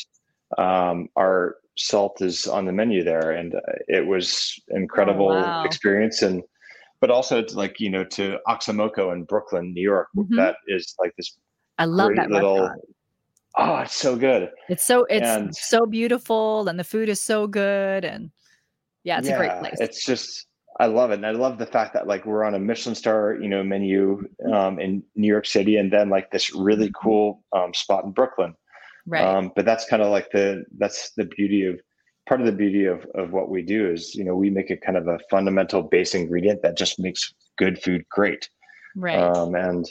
um, 0.59 1.09
our 1.17 1.57
salt 1.77 2.23
is 2.23 2.47
on 2.47 2.65
the 2.65 2.73
menu 2.73 3.03
there, 3.03 3.33
and 3.33 3.55
it 3.89 4.07
was 4.07 4.59
incredible 4.69 5.31
oh, 5.31 5.41
wow. 5.41 5.65
experience 5.65 6.23
and. 6.23 6.43
But 7.01 7.11
also, 7.11 7.43
to 7.43 7.57
like 7.57 7.81
you 7.81 7.91
know, 7.91 8.05
to 8.05 8.39
Oxomoco 8.49 9.13
in 9.13 9.25
Brooklyn, 9.25 9.75
New 9.75 9.83
York, 9.83 10.09
mm-hmm. 10.17 10.37
that 10.37 10.57
is 10.69 10.95
like 10.99 11.13
this 11.19 11.37
I 11.79 11.85
love 11.85 12.13
that 12.17 12.31
little. 12.31 12.61
Restaurant. 12.61 12.81
Oh, 13.57 13.77
it's 13.77 13.95
so 13.95 14.17
good. 14.17 14.51
It's 14.69 14.83
so 14.83 15.05
it's 15.05 15.27
and, 15.27 15.55
so 15.55 15.87
beautiful, 15.87 16.69
and 16.69 16.79
the 16.79 16.85
food 16.85 17.09
is 17.09 17.23
so 17.23 17.47
good, 17.47 18.05
and 18.05 18.31
yeah, 19.05 19.19
it's 19.19 19.29
yeah, 19.29 19.35
a 19.35 19.39
great 19.39 19.59
place. 19.61 19.77
It's 19.81 20.05
just 20.05 20.47
I 20.81 20.87
love 20.87 21.13
it, 21.13 21.15
and 21.15 21.27
I 21.27 21.31
love 21.31 21.59
the 21.59 21.67
fact 21.67 21.95
that 21.95 22.09
like 22.09 22.27
we're 22.27 22.43
on 22.43 22.55
a 22.55 22.59
Michelin 22.59 22.97
star, 22.97 23.35
you 23.41 23.49
know, 23.49 23.63
menu 23.63 24.27
um, 24.53 24.81
in 24.81 25.05
New 25.15 25.29
York 25.29 25.47
City, 25.47 25.77
and 25.77 25.93
then 25.93 26.11
like 26.11 26.31
this 26.33 26.53
really 26.53 26.87
mm-hmm. 26.87 27.09
cool 27.09 27.45
um, 27.53 27.73
spot 27.75 28.05
in 28.05 28.11
Brooklyn. 28.11 28.55
Right. 29.07 29.25
Um, 29.25 29.53
but 29.55 29.65
that's 29.65 29.87
kind 29.87 30.03
of 30.03 30.11
like 30.11 30.31
the 30.31 30.65
that's 30.79 31.11
the 31.11 31.25
beauty 31.25 31.67
of 31.67 31.81
part 32.27 32.41
of 32.41 32.47
the 32.47 32.53
beauty 32.53 32.87
of 32.87 33.05
of 33.15 33.33
what 33.33 33.51
we 33.51 33.63
do 33.63 33.91
is 33.91 34.15
you 34.15 34.25
know 34.25 34.35
we 34.35 34.51
make 34.51 34.71
a 34.71 34.77
kind 34.77 34.97
of 34.97 35.09
a 35.09 35.19
fundamental 35.31 35.83
base 35.83 36.15
ingredient 36.15 36.63
that 36.63 36.77
just 36.77 36.99
makes 36.99 37.35
good 37.57 37.81
food 37.83 38.05
great. 38.09 38.49
Right. 38.97 39.19
Um, 39.19 39.55
and 39.55 39.91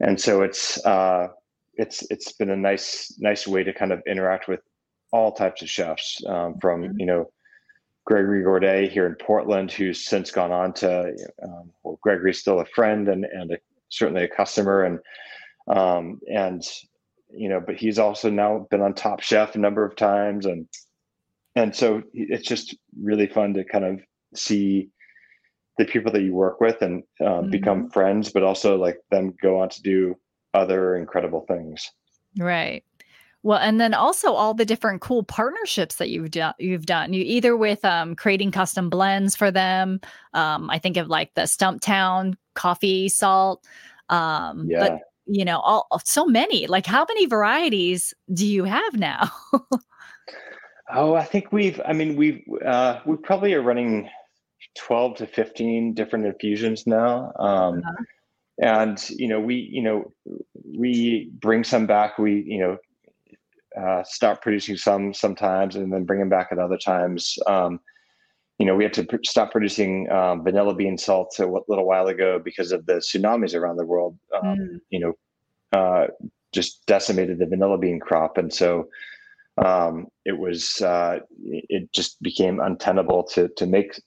and 0.00 0.20
so 0.20 0.42
it's 0.42 0.84
uh, 0.84 1.28
it's 1.74 2.04
it's 2.10 2.32
been 2.32 2.50
a 2.50 2.56
nice 2.56 3.14
nice 3.18 3.46
way 3.46 3.64
to 3.64 3.72
kind 3.72 3.92
of 3.92 4.02
interact 4.06 4.48
with 4.48 4.60
all 5.10 5.32
types 5.32 5.62
of 5.62 5.70
chefs 5.70 6.22
um, 6.26 6.58
from 6.60 6.82
mm-hmm. 6.82 7.00
you 7.00 7.06
know 7.06 7.30
Gregory 8.04 8.42
Gourdet 8.42 8.90
here 8.90 9.06
in 9.06 9.14
Portland, 9.14 9.70
who's 9.70 10.06
since 10.06 10.30
gone 10.30 10.52
on 10.52 10.72
to 10.74 11.14
um, 11.42 11.70
well, 11.82 11.98
Gregory's 12.02 12.38
still 12.38 12.60
a 12.60 12.66
friend 12.66 13.08
and 13.08 13.24
and 13.24 13.52
a, 13.52 13.58
certainly 13.88 14.24
a 14.24 14.28
customer, 14.28 14.84
and 14.84 14.98
um, 15.68 16.20
and 16.32 16.62
you 17.30 17.48
know, 17.48 17.60
but 17.60 17.76
he's 17.76 17.98
also 17.98 18.30
now 18.30 18.66
been 18.70 18.80
on 18.80 18.94
Top 18.94 19.20
Chef 19.20 19.54
a 19.54 19.58
number 19.58 19.84
of 19.84 19.96
times, 19.96 20.46
and 20.46 20.68
and 21.54 21.74
so 21.74 22.02
it's 22.12 22.46
just 22.46 22.76
really 23.00 23.26
fun 23.26 23.54
to 23.54 23.64
kind 23.64 23.84
of 23.84 24.00
see 24.34 24.90
the 25.78 25.84
people 25.84 26.12
that 26.12 26.22
you 26.22 26.34
work 26.34 26.60
with 26.60 26.82
and 26.82 27.04
um, 27.20 27.26
mm-hmm. 27.26 27.50
become 27.50 27.90
friends, 27.90 28.30
but 28.32 28.42
also 28.42 28.76
like 28.76 28.98
them 29.10 29.34
go 29.40 29.60
on 29.60 29.68
to 29.70 29.82
do 29.82 30.14
other 30.54 30.96
incredible 30.96 31.44
things. 31.46 31.90
Right. 32.36 32.84
Well, 33.44 33.58
and 33.58 33.80
then 33.80 33.94
also 33.94 34.32
all 34.32 34.52
the 34.52 34.64
different 34.64 35.00
cool 35.00 35.22
partnerships 35.22 35.96
that 35.96 36.10
you've 36.10 36.32
done. 36.32 36.54
You've 36.58 36.86
done 36.86 37.12
you 37.12 37.22
either 37.24 37.56
with 37.56 37.84
um, 37.84 38.16
creating 38.16 38.50
custom 38.50 38.90
blends 38.90 39.36
for 39.36 39.50
them. 39.50 40.00
Um, 40.34 40.68
I 40.70 40.78
think 40.78 40.96
of 40.96 41.06
like 41.06 41.34
the 41.34 41.42
Stumptown 41.42 42.34
coffee 42.54 43.08
salt. 43.08 43.64
Um, 44.08 44.66
yeah. 44.68 44.80
But 44.80 45.00
you 45.28 45.44
know, 45.44 45.60
all 45.60 45.86
so 46.04 46.24
many. 46.24 46.66
Like, 46.66 46.86
how 46.86 47.04
many 47.08 47.26
varieties 47.26 48.14
do 48.32 48.46
you 48.46 48.64
have 48.64 48.94
now? 48.94 49.30
oh, 50.94 51.14
I 51.14 51.24
think 51.24 51.52
we've. 51.52 51.80
I 51.86 51.92
mean, 51.92 52.16
we've 52.16 52.42
uh, 52.64 53.00
we 53.04 53.16
probably 53.16 53.54
are 53.54 53.62
running 53.62 54.08
twelve 54.76 55.16
to 55.18 55.26
fifteen 55.26 55.94
different 55.94 56.26
infusions 56.26 56.86
now. 56.86 57.32
Um, 57.38 57.78
uh-huh. 57.78 58.04
And 58.60 59.10
you 59.10 59.28
know, 59.28 59.40
we 59.40 59.68
you 59.70 59.82
know 59.82 60.12
we 60.64 61.30
bring 61.40 61.62
some 61.62 61.86
back. 61.86 62.18
We 62.18 62.42
you 62.46 62.58
know 62.58 62.78
uh, 63.80 64.02
stop 64.04 64.42
producing 64.42 64.76
some 64.76 65.14
sometimes 65.14 65.76
and 65.76 65.92
then 65.92 66.04
bring 66.04 66.20
them 66.20 66.28
back 66.28 66.48
at 66.50 66.58
other 66.58 66.78
times. 66.78 67.38
Um, 67.46 67.80
you 68.58 68.66
know, 68.66 68.74
we 68.74 68.84
had 68.84 68.92
to 68.94 69.04
pr- 69.04 69.16
stop 69.24 69.52
producing 69.52 70.10
um, 70.10 70.42
vanilla 70.42 70.74
bean 70.74 70.98
salts 70.98 71.38
a 71.38 71.42
w- 71.42 71.64
little 71.68 71.86
while 71.86 72.08
ago 72.08 72.40
because 72.44 72.72
of 72.72 72.84
the 72.86 72.94
tsunamis 72.94 73.54
around 73.54 73.76
the 73.76 73.86
world. 73.86 74.18
Um, 74.34 74.58
mm. 74.58 74.80
You 74.90 75.00
know, 75.00 75.12
uh, 75.72 76.06
just 76.52 76.84
decimated 76.86 77.38
the 77.38 77.46
vanilla 77.46 77.78
bean 77.78 78.00
crop, 78.00 78.36
and 78.36 78.52
so 78.52 78.88
um, 79.64 80.08
it 80.24 80.36
was 80.36 80.80
uh, 80.82 81.20
it 81.44 81.92
just 81.92 82.20
became 82.22 82.60
untenable 82.60 83.24
to 83.24 83.48
to 83.56 83.66
make 83.66 84.00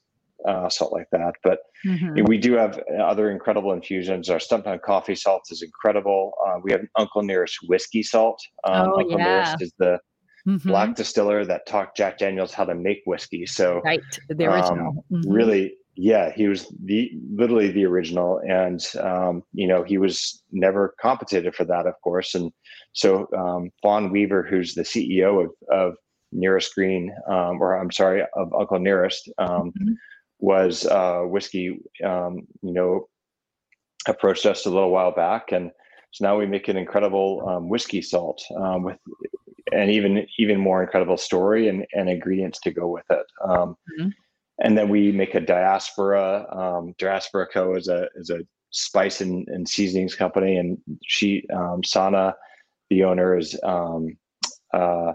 uh, 0.47 0.69
salt 0.69 0.91
like 0.91 1.07
that. 1.11 1.33
But 1.43 1.59
mm-hmm. 1.85 2.25
we 2.25 2.37
do 2.37 2.53
have 2.53 2.81
other 2.99 3.31
incredible 3.31 3.71
infusions. 3.71 4.29
Our 4.29 4.39
Stumptown 4.39 4.81
coffee 4.81 5.15
salt 5.15 5.43
is 5.49 5.61
incredible. 5.61 6.33
Uh, 6.45 6.59
we 6.63 6.71
have 6.71 6.81
Uncle 6.97 7.21
Nearest 7.21 7.57
whiskey 7.67 8.03
salt. 8.03 8.41
Um, 8.65 8.89
oh, 8.89 8.99
Uncle 8.99 9.19
yeah. 9.19 9.25
Nearest 9.25 9.61
is 9.61 9.73
the 9.77 9.99
mm-hmm. 10.47 10.69
black 10.69 10.95
distiller 10.95 11.45
that 11.45 11.65
taught 11.65 11.95
Jack 11.95 12.17
Daniels 12.17 12.53
how 12.53 12.65
to 12.65 12.75
make 12.75 13.01
whiskey. 13.05 13.45
So 13.45 13.81
right, 13.83 14.01
the 14.29 14.45
original. 14.45 14.87
Um, 14.87 14.99
mm-hmm. 15.11 15.31
Really, 15.31 15.73
yeah, 15.95 16.31
he 16.31 16.47
was 16.47 16.73
the 16.83 17.11
literally 17.33 17.71
the 17.71 17.85
original, 17.85 18.41
and 18.47 18.83
um, 18.99 19.43
you 19.53 19.67
know 19.67 19.83
he 19.83 19.97
was 19.97 20.43
never 20.51 20.95
compensated 21.01 21.55
for 21.55 21.65
that, 21.65 21.85
of 21.85 21.93
course. 22.03 22.35
And 22.35 22.51
so 22.93 23.27
um, 23.37 23.71
Fawn 23.81 24.11
Weaver, 24.11 24.43
who's 24.43 24.73
the 24.73 24.83
CEO 24.83 25.45
of 25.45 25.51
of 25.71 25.95
Nearest 26.31 26.73
Green, 26.75 27.13
um, 27.27 27.61
or 27.61 27.75
I'm 27.75 27.91
sorry, 27.91 28.23
of 28.35 28.53
Uncle 28.53 28.79
Nearest, 28.79 29.29
um, 29.37 29.71
mm-hmm 29.71 29.93
was 30.41 30.85
uh, 30.87 31.21
whiskey, 31.21 31.79
um, 32.03 32.47
you 32.61 32.73
know, 32.73 33.07
approached 34.07 34.45
us 34.45 34.65
a 34.65 34.69
little 34.69 34.89
while 34.89 35.11
back, 35.11 35.51
and 35.51 35.71
so 36.11 36.25
now 36.25 36.37
we 36.37 36.45
make 36.45 36.67
an 36.67 36.75
incredible 36.75 37.47
um, 37.47 37.69
whiskey 37.69 38.01
salt 38.01 38.43
um, 38.57 38.83
with 38.83 38.97
an 39.71 39.89
even 39.89 40.25
even 40.37 40.59
more 40.59 40.81
incredible 40.83 41.17
story 41.17 41.67
and, 41.67 41.85
and 41.93 42.09
ingredients 42.09 42.59
to 42.61 42.71
go 42.71 42.87
with 42.87 43.05
it. 43.09 43.25
Um, 43.43 43.75
mm-hmm. 43.99 44.09
And 44.63 44.77
then 44.77 44.89
we 44.89 45.11
make 45.11 45.33
a 45.33 45.39
diaspora. 45.41 46.45
Um, 46.51 46.93
diaspora 46.97 47.47
Co 47.51 47.75
is 47.75 47.87
a 47.87 48.07
is 48.15 48.29
a 48.29 48.39
spice 48.69 49.21
and, 49.21 49.47
and 49.47 49.67
seasonings 49.67 50.15
company, 50.15 50.57
and 50.57 50.77
she 51.05 51.45
um, 51.53 51.83
Sana, 51.83 52.35
the 52.89 53.03
owner, 53.03 53.37
is 53.37 53.59
uh, 54.73 55.13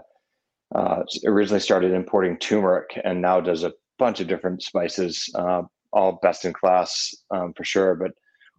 uh, 0.75 1.03
originally 1.25 1.59
started 1.59 1.91
importing 1.91 2.37
turmeric 2.37 2.99
and 3.03 3.21
now 3.21 3.39
does 3.39 3.63
a 3.63 3.73
bunch 3.97 4.19
of 4.19 4.27
different 4.27 4.61
spices, 4.61 5.29
uh, 5.35 5.61
all 5.93 6.19
best 6.21 6.45
in 6.45 6.53
class 6.53 7.15
um, 7.31 7.53
for 7.55 7.63
sure. 7.63 7.95
But 7.95 8.11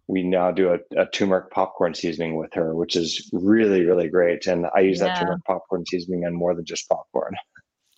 we 0.09 0.23
now 0.23 0.49
do 0.51 0.73
a, 0.73 0.79
a, 0.99 1.05
turmeric 1.05 1.51
popcorn 1.51 1.93
seasoning 1.93 2.35
with 2.35 2.51
her, 2.53 2.73
which 2.73 2.95
is 2.95 3.29
really, 3.31 3.85
really 3.85 4.09
great. 4.09 4.47
And 4.47 4.65
I 4.75 4.79
use 4.79 4.97
yeah. 4.97 5.05
that 5.05 5.19
turmeric 5.19 5.45
popcorn 5.45 5.85
seasoning 5.85 6.25
on 6.25 6.33
more 6.33 6.55
than 6.55 6.65
just 6.65 6.89
popcorn. 6.89 7.35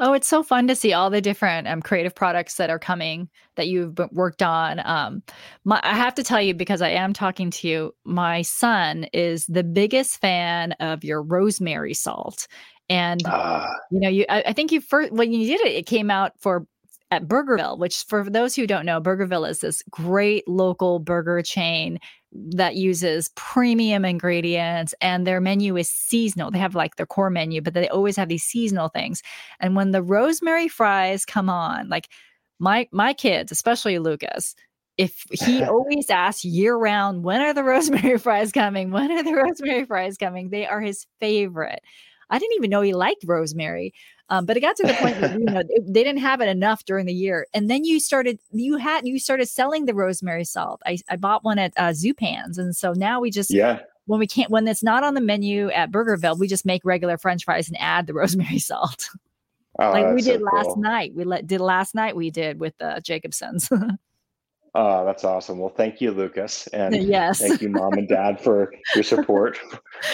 Oh, 0.03 0.13
it's 0.13 0.27
so 0.27 0.41
fun 0.41 0.67
to 0.67 0.75
see 0.75 0.93
all 0.93 1.11
the 1.11 1.21
different 1.21 1.67
um, 1.67 1.79
creative 1.79 2.15
products 2.15 2.55
that 2.55 2.71
are 2.71 2.79
coming 2.79 3.29
that 3.55 3.67
you've 3.67 3.99
worked 4.11 4.41
on. 4.41 4.81
Um, 4.83 5.21
my, 5.63 5.79
I 5.83 5.93
have 5.93 6.15
to 6.15 6.23
tell 6.23 6.41
you, 6.41 6.55
because 6.55 6.81
I 6.81 6.89
am 6.89 7.13
talking 7.13 7.51
to 7.51 7.67
you, 7.67 7.93
my 8.03 8.41
son 8.41 9.03
is 9.13 9.45
the 9.45 9.63
biggest 9.63 10.19
fan 10.19 10.71
of 10.79 11.03
your 11.03 11.21
rosemary 11.21 11.93
salt. 11.93 12.47
And 12.89 13.23
uh, 13.27 13.67
you 13.91 13.99
know, 13.99 14.09
you 14.09 14.25
I, 14.27 14.41
I, 14.47 14.53
think 14.53 14.71
you 14.71 14.81
first 14.81 15.11
when 15.11 15.31
you 15.31 15.45
did 15.45 15.67
it, 15.67 15.73
it 15.73 15.85
came 15.85 16.09
out 16.09 16.33
for 16.39 16.65
at 17.11 17.27
Burgerville, 17.27 17.77
which 17.77 18.03
for 18.07 18.27
those 18.29 18.55
who 18.55 18.65
don't 18.65 18.85
know, 18.85 19.01
Burgerville 19.01 19.47
is 19.49 19.59
this 19.59 19.83
great 19.91 20.47
local 20.47 20.97
burger 20.99 21.41
chain 21.41 21.99
that 22.31 22.75
uses 22.75 23.29
premium 23.35 24.05
ingredients 24.05 24.95
and 25.01 25.27
their 25.27 25.41
menu 25.41 25.75
is 25.75 25.89
seasonal. 25.89 26.49
They 26.49 26.59
have 26.59 26.73
like 26.73 26.95
their 26.95 27.05
core 27.05 27.29
menu, 27.29 27.61
but 27.61 27.73
they 27.73 27.89
always 27.89 28.15
have 28.15 28.29
these 28.29 28.43
seasonal 28.45 28.87
things. 28.87 29.21
And 29.59 29.75
when 29.75 29.91
the 29.91 30.01
rosemary 30.01 30.69
fries 30.69 31.25
come 31.25 31.49
on, 31.49 31.89
like 31.89 32.07
my 32.59 32.87
my 32.93 33.13
kids, 33.13 33.51
especially 33.51 33.99
Lucas, 33.99 34.55
if 34.97 35.25
he 35.31 35.63
always 35.65 36.09
asks 36.09 36.45
year 36.45 36.77
round, 36.77 37.23
when 37.25 37.41
are 37.41 37.53
the 37.53 37.63
rosemary 37.65 38.17
fries 38.17 38.53
coming? 38.53 38.91
When 38.91 39.11
are 39.11 39.23
the 39.23 39.35
rosemary 39.43 39.83
fries 39.83 40.17
coming? 40.17 40.49
They 40.49 40.65
are 40.65 40.79
his 40.79 41.05
favorite. 41.19 41.81
I 42.29 42.39
didn't 42.39 42.55
even 42.55 42.69
know 42.69 42.81
he 42.81 42.93
liked 42.93 43.25
rosemary. 43.27 43.93
Um, 44.31 44.45
but 44.45 44.55
it 44.55 44.61
got 44.61 44.77
to 44.77 44.87
the 44.87 44.93
point 44.93 45.19
where 45.19 45.37
you 45.37 45.45
know 45.45 45.61
they 45.81 46.03
didn't 46.03 46.21
have 46.21 46.39
it 46.39 46.47
enough 46.47 46.85
during 46.85 47.05
the 47.05 47.13
year, 47.13 47.47
and 47.53 47.69
then 47.69 47.83
you 47.83 47.99
started 47.99 48.39
you 48.51 48.77
had 48.77 49.05
you 49.05 49.19
started 49.19 49.47
selling 49.47 49.85
the 49.85 49.93
rosemary 49.93 50.45
salt. 50.45 50.81
I, 50.85 50.97
I 51.09 51.17
bought 51.17 51.43
one 51.43 51.59
at 51.59 51.73
uh, 51.75 51.89
Zupan's, 51.89 52.57
and 52.57 52.75
so 52.75 52.93
now 52.93 53.19
we 53.19 53.29
just 53.29 53.53
yeah 53.53 53.81
when 54.05 54.19
we 54.19 54.27
can't 54.27 54.49
when 54.49 54.67
it's 54.67 54.83
not 54.83 55.03
on 55.03 55.13
the 55.13 55.21
menu 55.21 55.69
at 55.71 55.91
Burgerville, 55.91 56.39
we 56.39 56.47
just 56.47 56.65
make 56.65 56.83
regular 56.85 57.17
French 57.17 57.43
fries 57.43 57.67
and 57.67 57.79
add 57.79 58.07
the 58.07 58.13
rosemary 58.15 58.59
salt. 58.59 59.09
Oh, 59.79 59.91
like 59.91 60.15
we 60.15 60.21
did 60.21 60.39
so 60.39 60.45
last 60.45 60.65
cool. 60.65 60.77
night. 60.77 61.13
We 61.15 61.23
let, 61.23 61.45
did 61.45 61.61
last 61.61 61.93
night. 61.93 62.15
We 62.15 62.29
did 62.29 62.59
with 62.59 62.77
the 62.77 63.01
Jacobsons. 63.03 63.69
Oh, 64.73 65.05
that's 65.05 65.25
awesome. 65.25 65.59
Well, 65.59 65.73
thank 65.75 65.99
you, 65.99 66.11
Lucas. 66.11 66.67
And 66.67 66.95
yes. 67.03 67.39
thank 67.39 67.61
you, 67.61 67.67
mom 67.67 67.91
and 67.91 68.07
dad, 68.07 68.39
for 68.39 68.73
your 68.95 69.03
support 69.03 69.59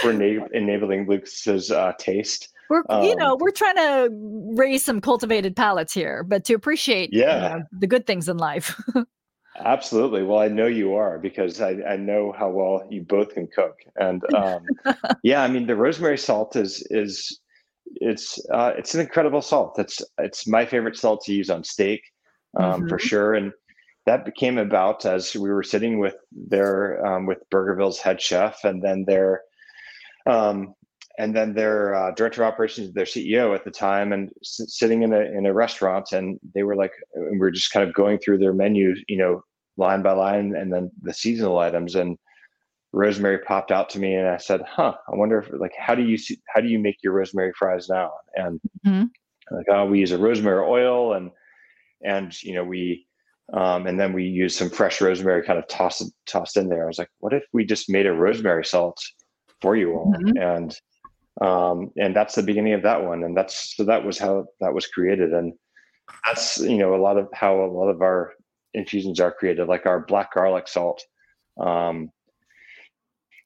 for 0.02 0.10
enabling 0.10 1.08
Lucas's 1.08 1.70
uh, 1.70 1.94
taste. 2.00 2.50
We're, 2.70 2.84
um, 2.90 3.04
you 3.04 3.16
know, 3.16 3.36
we're 3.36 3.52
trying 3.52 3.76
to 3.76 4.10
raise 4.56 4.84
some 4.84 5.02
cultivated 5.02 5.56
palates 5.56 5.94
here, 5.94 6.24
but 6.24 6.44
to 6.46 6.54
appreciate 6.54 7.12
yeah. 7.14 7.54
You 7.54 7.60
know, 7.60 7.66
the 7.72 7.88
good 7.88 8.06
things 8.06 8.28
in 8.28 8.38
life. 8.38 8.80
Absolutely. 9.60 10.24
Well, 10.24 10.40
I 10.40 10.50
know 10.50 10.68
you 10.68 10.94
are 10.96 11.18
because 11.18 11.62
I, 11.62 11.82
I 11.88 11.98
know 11.98 12.32
how 12.38 12.50
well 12.50 12.86
you 12.90 13.02
both 13.02 13.34
can 13.34 13.48
cook. 13.48 13.80
And 13.96 14.22
um, 14.36 14.64
yeah, 15.24 15.42
I 15.42 15.48
mean, 15.48 15.66
the 15.66 15.76
rosemary 15.76 16.18
salt 16.18 16.56
is, 16.56 16.86
is, 16.92 17.40
it's, 17.96 18.40
uh, 18.54 18.74
it's 18.78 18.94
an 18.94 19.02
incredible 19.02 19.42
salt. 19.42 19.80
It's, 19.80 20.02
it's 20.20 20.48
my 20.48 20.66
favorite 20.66 20.96
salt 20.96 21.24
to 21.26 21.34
use 21.34 21.50
on 21.50 21.64
steak 21.64 22.02
um, 22.60 22.82
mm-hmm. 22.82 22.90
for 22.90 23.00
sure. 23.00 23.34
And 23.34 23.52
that 24.08 24.26
became 24.26 24.58
about 24.58 25.06
as 25.06 25.36
we 25.36 25.50
were 25.50 25.64
sitting 25.64 26.00
with 26.00 26.16
their 26.32 27.06
um, 27.06 27.26
with 27.26 27.40
Burgerville's 27.52 28.00
head 28.00 28.22
chef 28.22 28.64
and 28.64 28.82
then 28.82 29.04
their 29.06 29.42
um, 30.26 30.74
and 31.18 31.36
then 31.36 31.54
their 31.54 31.96
uh, 31.96 32.12
director 32.12 32.44
of 32.44 32.54
operations, 32.54 32.94
their 32.94 33.06
CEO 33.06 33.56
at 33.56 33.64
the 33.64 33.72
time, 33.72 34.14
and 34.14 34.30
s- 34.42 34.62
sitting 34.68 35.02
in 35.02 35.14
a 35.14 35.22
in 35.22 35.46
a 35.46 35.54
restaurant, 35.54 36.12
and 36.12 36.40
they 36.54 36.64
were 36.64 36.76
like, 36.76 36.92
we 37.16 37.40
are 37.42 37.52
just 37.52 37.72
kind 37.72 37.88
of 37.88 37.94
going 37.96 38.20
through 38.20 38.38
their 38.38 38.54
menu, 38.54 38.96
you 39.08 39.18
know, 39.18 39.42
line 39.78 40.02
by 40.02 40.12
line, 40.12 40.56
and 40.56 40.72
then 40.72 40.92
the 41.02 41.14
seasonal 41.14 41.58
items, 41.60 41.96
and 41.96 42.18
rosemary 42.94 43.40
popped 43.40 43.72
out 43.72 43.90
to 43.92 44.00
me, 44.00 44.16
and 44.16 44.28
I 44.28 44.38
said, 44.38 44.62
"Huh, 44.68 44.94
I 45.12 45.16
wonder 45.16 45.40
if 45.40 45.50
like 45.60 45.74
how 45.78 45.96
do 45.96 46.04
you 46.04 46.18
see, 46.18 46.40
how 46.54 46.62
do 46.62 46.68
you 46.68 46.80
make 46.80 46.98
your 47.04 47.14
rosemary 47.14 47.54
fries 47.58 47.90
now?" 47.90 48.12
And 48.36 48.62
mm-hmm. 48.86 49.56
like, 49.56 49.68
oh, 49.72 49.86
we 49.86 50.00
use 50.00 50.12
a 50.12 50.18
rosemary 50.18 50.66
oil, 50.66 51.14
and 51.14 51.32
and 52.04 52.32
you 52.44 52.54
know 52.54 52.64
we 52.64 53.08
um, 53.54 53.88
and 53.88 54.00
then 54.00 54.14
we 54.14 54.26
use 54.26 54.56
some 54.56 54.70
fresh 54.70 55.00
rosemary 55.02 55.44
kind 55.44 55.58
of 55.58 55.68
tossed 55.68 56.12
tossed 56.26 56.58
in 56.58 56.70
there. 56.70 56.84
I 56.84 56.88
was 56.88 57.00
like, 57.00 57.10
what 57.20 57.34
if 57.34 57.44
we 57.54 57.66
just 57.66 57.90
made 57.90 58.06
a 58.06 58.14
rosemary 58.14 58.66
salt 58.66 59.02
for 59.62 59.76
you 59.76 59.94
all? 59.94 60.14
Mm-hmm. 60.14 60.38
And 60.38 60.76
um, 61.42 61.92
and 61.98 62.16
that's 62.16 62.36
the 62.36 62.44
beginning 62.44 62.74
of 62.74 62.84
that 62.84 63.04
one. 63.04 63.24
And 63.24 63.36
that's 63.36 63.76
so 63.76 63.84
that 63.86 64.04
was 64.04 64.18
how 64.18 64.46
that 64.60 64.74
was 64.74 64.88
created. 64.88 65.34
And 65.34 65.54
that's 66.26 66.60
you 66.60 66.78
know 66.78 66.96
a 66.96 67.02
lot 67.02 67.18
of 67.18 67.28
how 67.34 67.62
a 67.64 67.72
lot 67.72 67.90
of 67.90 68.02
our 68.02 68.34
infusions 68.74 69.20
are 69.20 69.32
created, 69.32 69.68
like 69.68 69.86
our 69.86 70.00
black 70.00 70.34
garlic 70.34 70.68
salt. 70.68 71.02
Um, 71.60 72.12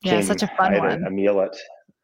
yeah, 0.04 0.22
such 0.22 0.44
a 0.44 0.48
fun 0.58 0.78
one. 0.78 1.04
A 1.06 1.10
meal 1.10 1.42
at 1.42 1.56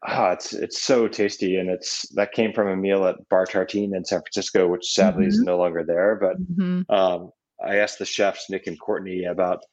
ah, 0.06 0.30
it's 0.30 0.52
it's 0.52 0.82
so 0.82 1.08
tasty, 1.08 1.56
and 1.56 1.68
it's 1.68 2.08
that 2.14 2.32
came 2.32 2.52
from 2.52 2.68
a 2.68 2.76
meal 2.76 3.06
at 3.06 3.28
Bar 3.28 3.46
Tartine 3.46 3.94
in 3.94 4.04
San 4.04 4.20
Francisco, 4.20 4.68
which 4.68 4.92
sadly 4.92 5.22
mm-hmm. 5.22 5.30
is 5.30 5.40
no 5.40 5.58
longer 5.58 5.84
there. 5.84 6.16
But 6.16 6.40
mm-hmm. 6.40 6.92
um, 6.92 7.30
I 7.64 7.76
asked 7.76 7.98
the 7.98 8.04
chefs 8.04 8.50
Nick 8.50 8.66
and 8.66 8.80
Cortney 8.80 9.30
about 9.30 9.64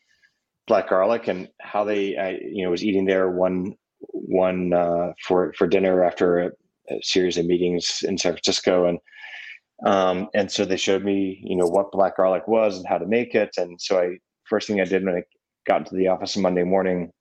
black 0.67 0.89
garlic 0.89 1.27
and 1.27 1.47
how 1.61 1.83
they, 1.83 2.17
I, 2.17 2.39
you 2.41 2.63
know, 2.63 2.71
was 2.71 2.83
eating 2.83 3.05
there 3.05 3.29
one 3.29 3.75
one 3.99 4.73
uh, 4.73 5.13
for 5.23 5.53
for 5.53 5.67
dinner 5.67 6.03
after 6.03 6.39
a, 6.39 6.51
a, 6.89 7.01
series 7.01 7.37
of 7.37 7.45
meetings 7.45 8.03
in 8.07 8.17
San 8.17 8.33
Francisco, 8.33 8.85
and 8.85 8.99
um, 9.85 10.29
and 10.33 10.51
so 10.51 10.65
they 10.65 10.77
showed 10.77 11.03
me, 11.03 11.41
you 11.43 11.55
know, 11.55 11.67
what 11.67 11.91
black 11.91 12.17
garlic 12.17 12.47
was 12.47 12.77
and 12.77 12.87
how 12.87 12.97
to 12.97 13.05
make 13.05 13.35
it. 13.35 13.51
And 13.57 13.79
so 13.79 13.99
I, 13.99 14.17
first 14.45 14.67
thing 14.67 14.79
I 14.79 14.85
did 14.85 15.05
when 15.05 15.15
I 15.15 15.23
got 15.67 15.81
into 15.81 15.95
the 15.95 16.07
office 16.07 16.37
on 16.37 16.43
Monday 16.43 16.63
morning, 16.63 17.11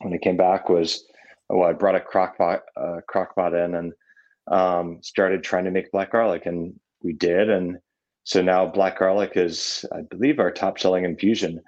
when 0.00 0.12
I 0.12 0.18
came 0.18 0.36
back, 0.36 0.68
was 0.68 1.04
well, 1.48 1.68
I 1.68 1.72
brought 1.72 1.94
a 1.94 2.00
crock 2.00 2.36
pot, 2.36 2.62
uh, 2.76 3.00
crock 3.08 3.34
pot 3.34 3.54
in 3.54 3.74
and 3.74 3.92
um, 4.50 4.98
started 5.02 5.42
trying 5.42 5.64
to 5.64 5.70
make 5.70 5.92
black 5.92 6.12
garlic, 6.12 6.46
and 6.46 6.78
we 7.02 7.12
did. 7.12 7.48
And 7.48 7.78
so 8.24 8.42
now 8.42 8.66
black 8.66 8.98
garlic 8.98 9.32
is, 9.34 9.84
I 9.92 10.02
believe, 10.02 10.38
our 10.38 10.50
top 10.50 10.78
selling 10.78 11.04
infusion. 11.04 11.62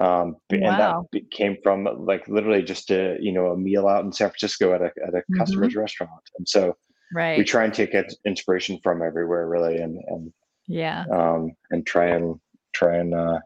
Um, 0.00 0.36
and 0.50 0.62
Wow. 0.62 1.06
that 1.12 1.30
came 1.30 1.58
from 1.62 1.84
like 2.06 2.26
literally 2.26 2.62
just 2.62 2.90
a 2.90 3.18
you 3.20 3.32
know 3.32 3.48
a 3.48 3.56
meal 3.56 3.86
out 3.86 4.04
in 4.04 4.12
San 4.12 4.30
Francisco 4.30 4.72
at 4.72 4.80
a 4.80 4.90
at 5.06 5.14
a 5.14 5.22
hmm 5.28 5.38
customer's 5.38 5.76
restaurant. 5.76 6.22
And 6.38 6.48
so 6.48 6.76
right. 7.12 7.36
we 7.36 7.44
try 7.44 7.64
and 7.64 7.74
take 7.74 7.94
inspiration 8.24 8.78
from 8.82 9.02
everywhere, 9.02 9.46
really, 9.46 9.76
and 9.76 9.98
and 10.08 10.32
Yeah. 10.66 11.04
um, 11.12 11.52
and 11.70 11.86
try 11.86 12.06
and 12.06 12.40
try 12.72 12.96
and 12.96 13.14
uh, 13.14 13.40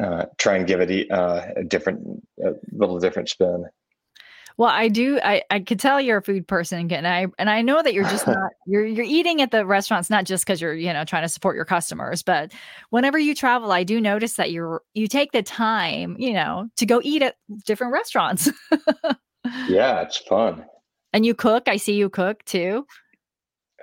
uh, 0.00 0.24
try 0.38 0.56
and 0.56 0.66
give 0.66 0.80
it 0.80 1.10
uh, 1.10 1.46
a 1.56 1.64
different, 1.64 2.26
a 2.44 2.52
little 2.72 2.98
different 2.98 3.28
spin. 3.28 3.66
Well, 4.56 4.70
I 4.70 4.88
do. 4.88 5.18
I 5.22 5.42
I 5.50 5.60
could 5.60 5.80
tell 5.80 6.00
you're 6.00 6.18
a 6.18 6.22
food 6.22 6.46
person, 6.46 6.92
and 6.92 7.06
I 7.06 7.26
and 7.38 7.48
I 7.48 7.62
know 7.62 7.82
that 7.82 7.94
you're 7.94 8.04
just 8.04 8.26
not. 8.28 8.50
You're 8.66 8.86
you're 8.86 9.04
eating 9.04 9.40
at 9.42 9.50
the 9.50 9.64
restaurants 9.66 10.10
not 10.10 10.24
just 10.24 10.44
because 10.44 10.60
you're 10.60 10.74
you 10.74 10.92
know 10.92 11.04
trying 11.04 11.22
to 11.22 11.28
support 11.28 11.56
your 11.56 11.64
customers, 11.64 12.22
but 12.22 12.52
whenever 12.90 13.18
you 13.18 13.34
travel, 13.34 13.72
I 13.72 13.84
do 13.84 14.00
notice 14.00 14.34
that 14.34 14.52
you're 14.52 14.82
you 14.94 15.06
take 15.06 15.32
the 15.32 15.42
time 15.42 16.16
you 16.18 16.32
know 16.32 16.68
to 16.76 16.86
go 16.86 17.00
eat 17.02 17.22
at 17.22 17.36
different 17.64 17.92
restaurants, 17.92 18.50
yeah, 19.68 20.02
it's 20.02 20.18
fun. 20.18 20.64
and 21.12 21.26
you 21.26 21.34
cook. 21.34 21.68
I 21.68 21.76
see 21.76 21.94
you 21.94 22.08
cook 22.08 22.44
too. 22.44 22.86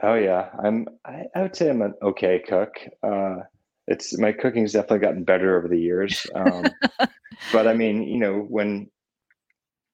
Oh 0.01 0.15
yeah, 0.15 0.49
I'm. 0.63 0.87
I, 1.05 1.23
I 1.35 1.41
would 1.41 1.55
say 1.55 1.69
I'm 1.69 1.81
an 1.81 1.93
okay 2.01 2.39
cook. 2.47 2.75
Uh, 3.03 3.37
it's 3.87 4.17
my 4.17 4.31
cooking's 4.31 4.73
definitely 4.73 4.99
gotten 4.99 5.23
better 5.23 5.57
over 5.57 5.67
the 5.67 5.79
years. 5.79 6.25
Um, 6.35 6.65
but 7.51 7.67
I 7.67 7.73
mean, 7.73 8.03
you 8.03 8.19
know, 8.19 8.45
when 8.47 8.89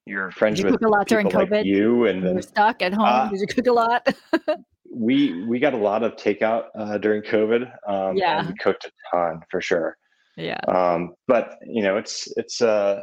you're 0.05 0.31
friends 0.31 0.59
you 0.59 0.65
with 0.65 0.73
cook 0.73 0.81
a 0.81 0.89
lot 0.89 1.07
during 1.07 1.27
people 1.27 1.41
like 1.41 1.49
COVID? 1.49 1.65
you, 1.65 2.05
and 2.05 2.23
When 2.23 2.35
you 2.37 2.41
stuck 2.41 2.81
at 2.81 2.93
home, 2.93 3.05
uh, 3.05 3.29
did 3.29 3.39
you 3.39 3.47
cook 3.47 3.67
a 3.67 3.71
lot? 3.71 4.07
we 4.91 5.43
we 5.45 5.59
got 5.59 5.73
a 5.73 5.77
lot 5.77 6.03
of 6.03 6.15
takeout 6.15 6.65
uh, 6.77 6.97
during 6.97 7.21
COVID, 7.21 7.63
um, 7.87 8.09
and 8.09 8.17
yeah, 8.17 8.47
we 8.47 8.53
cooked 8.59 8.85
a 8.85 8.91
ton 9.11 9.41
for 9.49 9.61
sure. 9.61 9.97
yeah, 10.37 10.59
Um, 10.67 11.15
but 11.27 11.57
you 11.65 11.81
know, 11.81 11.97
it's 11.97 12.27
it's 12.38 12.61
uh, 12.61 13.01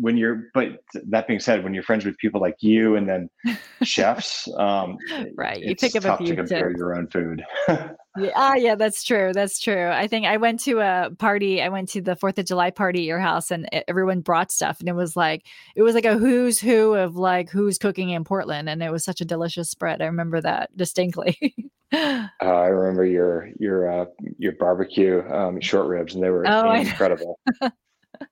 when 0.00 0.16
you're. 0.16 0.44
But 0.54 0.82
that 1.08 1.26
being 1.26 1.40
said, 1.40 1.62
when 1.62 1.74
you're 1.74 1.82
friends 1.82 2.04
with 2.04 2.16
people 2.18 2.40
like 2.40 2.56
you, 2.60 2.96
and 2.96 3.08
then 3.08 3.30
chefs, 3.82 4.48
um, 4.56 4.98
right. 5.36 5.60
You 5.60 5.76
pick 5.76 5.94
up 5.96 6.04
a 6.04 6.08
to 6.08 6.16
few 6.24 6.34
compare 6.36 6.68
tips. 6.68 6.78
your 6.78 6.96
own 6.96 7.06
food. 7.08 7.44
Yeah, 8.18 8.32
ah, 8.34 8.54
yeah, 8.56 8.74
that's 8.74 9.04
true. 9.04 9.30
That's 9.32 9.60
true. 9.60 9.88
I 9.88 10.08
think 10.08 10.26
I 10.26 10.36
went 10.36 10.58
to 10.64 10.80
a 10.80 11.10
party. 11.16 11.62
I 11.62 11.68
went 11.68 11.88
to 11.90 12.00
the 12.00 12.16
Fourth 12.16 12.38
of 12.38 12.44
July 12.46 12.70
party 12.70 13.00
at 13.00 13.04
your 13.04 13.20
house, 13.20 13.52
and 13.52 13.68
everyone 13.86 14.20
brought 14.20 14.50
stuff, 14.50 14.80
and 14.80 14.88
it 14.88 14.94
was 14.94 15.16
like 15.16 15.46
it 15.76 15.82
was 15.82 15.94
like 15.94 16.04
a 16.04 16.18
who's 16.18 16.58
who 16.58 16.94
of 16.94 17.14
like 17.14 17.50
who's 17.50 17.78
cooking 17.78 18.10
in 18.10 18.24
Portland, 18.24 18.68
and 18.68 18.82
it 18.82 18.90
was 18.90 19.04
such 19.04 19.20
a 19.20 19.24
delicious 19.24 19.70
spread. 19.70 20.02
I 20.02 20.06
remember 20.06 20.40
that 20.40 20.76
distinctly. 20.76 21.54
oh, 21.92 22.28
Uh, 22.42 22.46
I 22.46 22.66
remember 22.66 23.04
your 23.04 23.48
your 23.60 23.90
uh, 23.90 24.06
your 24.38 24.52
barbecue 24.58 25.22
um, 25.32 25.60
short 25.60 25.86
ribs, 25.86 26.14
and 26.14 26.22
they 26.22 26.30
were 26.30 26.46
I 26.46 26.78
incredible. 26.78 27.38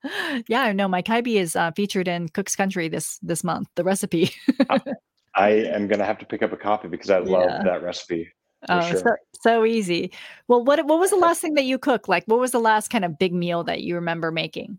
yeah, 0.48 0.62
I 0.62 0.72
know. 0.72 0.88
My 0.88 1.02
kalbi 1.02 1.36
is 1.36 1.56
uh, 1.56 1.70
featured 1.72 2.08
in 2.08 2.28
Cook's 2.28 2.56
Country 2.56 2.88
this 2.88 3.18
this 3.22 3.42
month. 3.42 3.68
The 3.74 3.84
recipe. 3.84 4.30
I, 4.70 4.80
I 5.34 5.50
am 5.50 5.88
gonna 5.88 6.04
have 6.04 6.18
to 6.18 6.26
pick 6.26 6.42
up 6.42 6.52
a 6.52 6.56
copy 6.56 6.88
because 6.88 7.10
I 7.10 7.18
love 7.18 7.44
yeah. 7.48 7.62
that 7.64 7.82
recipe 7.82 8.28
Oh, 8.68 8.80
so 8.80 8.98
sure. 8.98 9.20
so 9.40 9.64
easy. 9.64 10.12
Well, 10.48 10.64
what 10.64 10.84
what 10.86 10.98
was 10.98 11.10
the 11.10 11.16
last 11.26 11.40
thing 11.40 11.54
that 11.54 11.64
you 11.64 11.78
cooked? 11.78 12.08
Like, 12.08 12.24
what 12.26 12.40
was 12.40 12.50
the 12.50 12.58
last 12.58 12.88
kind 12.88 13.04
of 13.04 13.18
big 13.18 13.32
meal 13.32 13.64
that 13.64 13.82
you 13.82 13.94
remember 13.94 14.32
making 14.32 14.78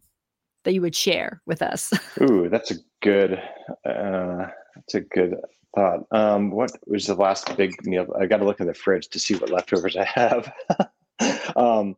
that 0.64 0.74
you 0.74 0.82
would 0.82 0.96
share 0.96 1.42
with 1.46 1.62
us? 1.62 1.94
Ooh, 2.22 2.50
that's 2.50 2.72
a 2.72 2.76
good 3.02 3.42
uh, 3.86 4.48
that's 4.76 4.96
a 4.96 5.02
good 5.02 5.36
thought. 5.76 6.02
Um, 6.12 6.52
what 6.52 6.72
was 6.88 7.06
the 7.06 7.16
last 7.16 7.56
big 7.56 7.74
meal? 7.86 8.08
I 8.20 8.26
got 8.26 8.38
to 8.38 8.46
look 8.46 8.60
in 8.60 8.68
the 8.68 8.74
fridge 8.74 9.08
to 9.10 9.20
see 9.20 9.36
what 9.36 9.50
leftovers 9.50 9.96
I 9.96 10.06
have. 10.06 10.52
um, 11.56 11.96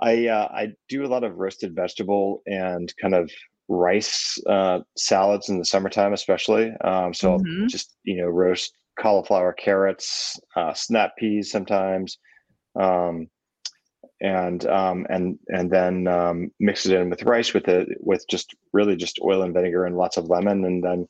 I 0.00 0.28
uh, 0.28 0.48
I 0.52 0.72
do 0.88 1.04
a 1.04 1.08
lot 1.08 1.24
of 1.24 1.36
roasted 1.36 1.74
vegetable 1.74 2.42
and 2.46 2.92
kind 3.00 3.14
of 3.14 3.30
rice 3.68 4.38
uh, 4.48 4.80
salads 4.96 5.48
in 5.48 5.58
the 5.58 5.64
summertime, 5.64 6.12
especially. 6.12 6.72
Um, 6.84 7.14
so 7.14 7.32
I'll 7.32 7.38
hmm 7.38 7.66
just 7.68 7.96
you 8.04 8.20
know 8.20 8.26
roast 8.28 8.72
cauliflower, 8.98 9.52
carrots, 9.52 10.38
uh, 10.56 10.74
snap 10.74 11.16
peas 11.18 11.50
sometimes, 11.50 12.18
um, 12.78 13.28
and 14.20 14.66
um, 14.66 15.06
and 15.08 15.38
and 15.48 15.70
then 15.70 16.06
um, 16.08 16.50
mix 16.60 16.86
it 16.86 16.92
in 16.92 17.10
with 17.10 17.22
rice 17.22 17.54
with 17.54 17.68
it 17.68 17.88
with 18.00 18.24
just 18.28 18.54
really 18.72 18.96
just 18.96 19.18
oil 19.24 19.42
and 19.42 19.54
vinegar 19.54 19.86
and 19.86 19.96
lots 19.96 20.16
of 20.16 20.28
lemon, 20.28 20.64
and 20.64 20.84
then 20.84 21.08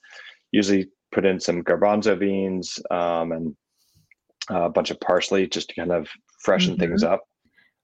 usually 0.53 0.89
put 1.13 1.25
in 1.25 1.41
some 1.41 1.63
garbanzo 1.63 2.19
beans 2.19 2.79
um, 2.91 3.33
and 3.33 3.57
a 4.49 4.69
bunch 4.69 4.91
of 4.91 5.01
parsley 5.01 5.47
just 5.49 5.69
to 5.71 5.75
kind 5.75 5.91
of 5.91 6.09
freshen 6.41 6.77
things 6.77 7.03
hmm 7.03 7.13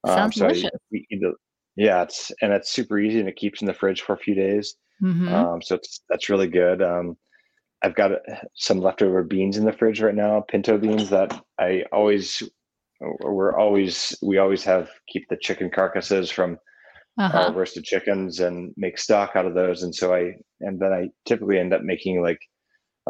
Um, 0.05 0.17
Sounds 0.17 0.37
so 0.37 0.47
I, 0.47 0.49
delicious. 0.49 0.71
it- 0.91 1.37
yeah, 1.77 2.03
it's 2.03 2.31
and 2.43 2.53
it's 2.53 2.71
super 2.71 2.99
easy 2.99 3.19
and 3.21 3.29
it 3.29 3.37
keeps 3.37 3.63
in 3.63 3.67
the 3.67 3.73
fridge 3.73 4.03
for 4.03 4.13
a 4.15 4.19
few 4.19 4.35
days. 4.35 4.75
hmm 5.01 5.29
Um, 5.29 5.63
so 5.63 5.75
it's 5.77 6.03
that's 6.11 6.29
really 6.29 6.49
good. 6.49 6.83
Um, 6.83 7.17
I've 7.83 7.95
got 7.95 8.13
uh, 8.13 8.19
some 8.55 8.79
leftover 8.81 9.23
beans 9.25 9.57
in 9.57 9.65
the 9.65 9.73
fridge 9.73 10.01
right 10.03 10.15
now, 10.15 10.45
pinto 10.47 10.77
beans 10.79 11.09
that 11.11 11.43
I 11.59 11.85
always 11.93 12.43
we're 13.01 13.59
always 13.59 14.17
we 14.23 14.39
always 14.39 14.63
have 14.65 14.91
keep 15.09 15.27
the 15.29 15.37
chicken 15.37 15.71
carcasses 15.71 16.31
from 16.31 16.59
Uh-huh. 17.19 17.53
roasted 17.55 17.85
chickens 17.85 18.41
and 18.41 18.73
make 18.77 18.99
stock 18.99 19.33
out 19.35 19.47
of 19.47 19.55
those. 19.55 19.83
And 19.83 19.95
so 19.95 20.15
I 20.15 20.35
and 20.61 20.79
then 20.81 20.93
I 20.93 21.09
typically 21.27 21.59
end 21.59 21.73
up 21.75 21.83
making 21.83 22.23
like 22.23 22.41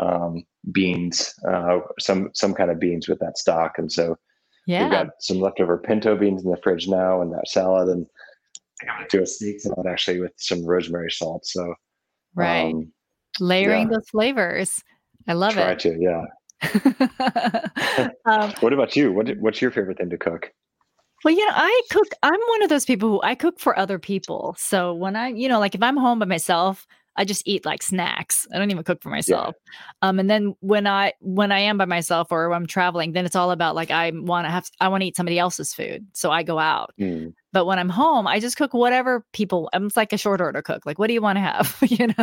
um, 0.01 0.45
beans, 0.73 1.35
uh, 1.49 1.81
some 1.99 2.31
some 2.35 2.55
kind 2.55 2.71
of 2.71 2.79
beans 2.79 3.09
with 3.09 3.19
that 3.21 3.39
stock. 3.39 3.73
And 3.79 3.91
so 3.91 4.17
we've 4.67 4.91
got 4.91 5.09
some 5.21 5.41
leftover 5.41 5.79
pinto 5.79 6.17
beans 6.17 6.45
in 6.45 6.51
the 6.51 6.57
fridge 6.63 6.89
now 6.89 7.21
and 7.21 7.33
that 7.33 7.49
salad 7.49 7.89
and 7.89 8.07
I 8.83 8.87
got 8.87 9.09
to 9.09 9.17
do 9.17 9.23
a 9.23 9.27
steak 9.27 9.61
salad 9.61 9.87
actually 9.87 10.21
with 10.21 10.33
some 10.37 10.65
rosemary 10.65 11.11
salt. 11.11 11.47
So 11.47 11.75
right. 12.35 12.75
um, 12.75 12.93
Layering 13.41 13.91
yeah, 13.91 13.97
those 13.97 14.09
flavors. 14.11 14.83
I 15.27 15.33
love 15.33 15.55
try 15.55 15.71
it. 15.71 15.79
Try 15.79 15.93
to 15.93 16.01
yeah. 16.01 16.25
um, 18.27 18.53
what 18.61 18.73
about 18.73 18.95
you? 18.95 19.13
What 19.13 19.31
what's 19.39 19.63
your 19.63 19.71
favorite 19.71 19.99
thing 19.99 20.11
to 20.11 20.19
cook? 20.19 20.53
well, 21.25 21.35
you 21.35 21.47
know, 21.47 21.53
I 21.55 21.83
cook. 21.91 22.09
I'm 22.23 22.41
one 22.49 22.63
of 22.63 22.69
those 22.69 22.85
people 22.85 23.09
who 23.09 23.23
I 23.23 23.35
cook 23.35 23.61
for 23.61 23.79
other 23.79 23.99
people. 23.99 24.55
So 24.59 24.93
when 24.93 25.17
I, 25.17 25.29
you 25.29 25.49
know, 25.49 25.61
like 25.61 25.75
if 25.75 25.83
I'm 25.83 25.97
home 25.97 26.19
by 26.19 26.27
myself, 26.27 26.87
I 27.17 27.25
just 27.25 27.43
eat 27.47 27.65
like 27.67 27.83
snacks. 27.83 28.47
I 28.55 28.59
don't 28.59 28.71
even 28.71 28.85
cook 28.85 29.03
for 29.03 29.11
Yeah. 29.11 29.17
myself. 29.17 29.55
Um, 30.01 30.19
and 30.19 30.31
then 30.31 30.55
when 30.61 30.87
I 30.87 31.13
when 31.21 31.53
I 31.53 31.59
am 31.59 31.77
by 31.79 31.85
myself 31.85 32.29
or 32.31 32.53
I'm 32.55 32.67
traveling, 32.67 33.13
then 33.13 33.27
it's 33.27 33.37
all 33.37 33.51
about 33.51 33.75
like 33.75 33.91
I 33.91 34.11
want 34.15 34.47
to 34.47 34.51
have 34.51 34.67
I 34.81 34.89
want 34.89 35.03
to 35.03 35.07
eat 35.09 35.17
somebody 35.17 35.39
else's 35.39 35.75
food, 35.75 36.07
so 36.15 36.31
I 36.31 36.43
go 36.43 36.59
out. 36.59 36.93
Mm. 36.99 37.35
But 37.53 37.67
when 37.67 37.79
I'm 37.79 37.91
home, 37.91 38.27
I 38.27 38.41
just 38.41 38.57
cook 38.57 38.73
whatever 38.73 39.27
people. 39.35 39.69
I'm 39.75 39.91
like 39.95 40.15
a 40.15 40.17
short 40.19 40.41
order 40.41 40.63
cook. 40.63 40.87
Like, 40.87 40.99
what 40.99 41.09
do 41.09 41.13
you 41.13 41.21
want 41.21 41.37
to 41.37 41.41
have? 41.43 41.77
you 41.83 42.07
know. 42.07 42.15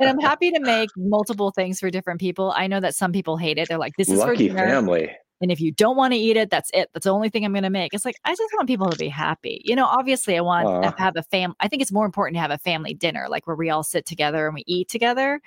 And 0.00 0.08
I'm 0.08 0.18
happy 0.30 0.50
to 0.50 0.60
make 0.60 0.88
multiple 0.96 1.50
things 1.50 1.78
for 1.78 1.90
different 1.90 2.18
people. 2.20 2.54
I 2.56 2.66
know 2.66 2.80
that 2.80 2.94
some 2.94 3.12
people 3.12 3.36
hate 3.36 3.58
it. 3.58 3.68
They're 3.68 3.76
like, 3.76 3.96
this 3.98 4.08
is 4.08 4.18
for 4.18 4.28
Lucky 4.28 4.48
dinner. 4.48 4.66
family. 4.66 5.10
And 5.40 5.52
if 5.52 5.60
you 5.60 5.70
don't 5.70 5.96
want 5.96 6.14
to 6.14 6.18
eat 6.18 6.36
it, 6.36 6.50
that's 6.50 6.70
it. 6.72 6.88
That's 6.92 7.04
the 7.04 7.12
only 7.12 7.28
thing 7.28 7.44
I'm 7.44 7.52
going 7.52 7.62
to 7.62 7.70
make. 7.70 7.92
It's 7.92 8.04
like, 8.04 8.16
I 8.24 8.30
just 8.30 8.54
want 8.54 8.68
people 8.68 8.88
to 8.88 8.96
be 8.96 9.08
happy. 9.08 9.60
You 9.64 9.76
know, 9.76 9.84
obviously, 9.84 10.36
I 10.36 10.40
want 10.40 10.82
to 10.82 11.02
have 11.02 11.16
a 11.16 11.22
fam. 11.22 11.54
I 11.60 11.68
think 11.68 11.82
it's 11.82 11.92
more 11.92 12.06
important 12.06 12.36
to 12.36 12.40
have 12.40 12.50
a 12.50 12.58
family 12.58 12.94
dinner, 12.94 13.26
like 13.28 13.46
where 13.46 13.56
we 13.56 13.68
all 13.68 13.82
sit 13.82 14.06
together 14.06 14.46
and 14.46 14.54
we 14.54 14.64
eat 14.66 14.88
together. 14.88 15.40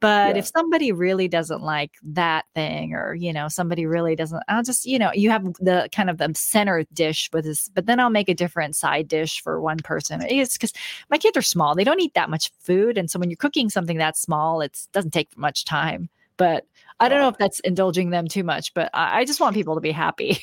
But 0.00 0.34
yeah. 0.34 0.40
if 0.40 0.48
somebody 0.48 0.90
really 0.90 1.28
doesn't 1.28 1.62
like 1.62 1.92
that 2.02 2.44
thing, 2.56 2.92
or, 2.92 3.14
you 3.14 3.32
know, 3.32 3.46
somebody 3.46 3.86
really 3.86 4.16
doesn't, 4.16 4.42
I'll 4.48 4.64
just, 4.64 4.84
you 4.84 4.98
know, 4.98 5.12
you 5.14 5.30
have 5.30 5.44
the 5.60 5.88
kind 5.94 6.10
of 6.10 6.18
the 6.18 6.32
center 6.34 6.84
dish 6.92 7.30
with 7.32 7.44
this, 7.44 7.68
but 7.68 7.86
then 7.86 8.00
I'll 8.00 8.10
make 8.10 8.28
a 8.28 8.34
different 8.34 8.74
side 8.74 9.06
dish 9.06 9.40
for 9.40 9.60
one 9.60 9.78
person. 9.78 10.20
It's 10.28 10.54
because 10.54 10.72
my 11.08 11.18
kids 11.18 11.36
are 11.36 11.42
small. 11.42 11.76
They 11.76 11.84
don't 11.84 12.00
eat 12.00 12.14
that 12.14 12.30
much 12.30 12.50
food. 12.58 12.98
And 12.98 13.08
so 13.08 13.20
when 13.20 13.30
you're 13.30 13.36
cooking 13.36 13.70
something 13.70 13.98
that 13.98 14.16
small, 14.16 14.60
it 14.60 14.76
doesn't 14.92 15.12
take 15.12 15.38
much 15.38 15.64
time. 15.64 16.08
But 16.36 16.66
I 17.00 17.08
don't 17.08 17.20
know 17.20 17.28
if 17.28 17.38
that's 17.38 17.60
indulging 17.60 18.10
them 18.10 18.28
too 18.28 18.44
much, 18.44 18.74
but 18.74 18.90
I, 18.94 19.20
I 19.20 19.24
just 19.24 19.40
want 19.40 19.54
people 19.54 19.74
to 19.74 19.80
be 19.80 19.92
happy. 19.92 20.38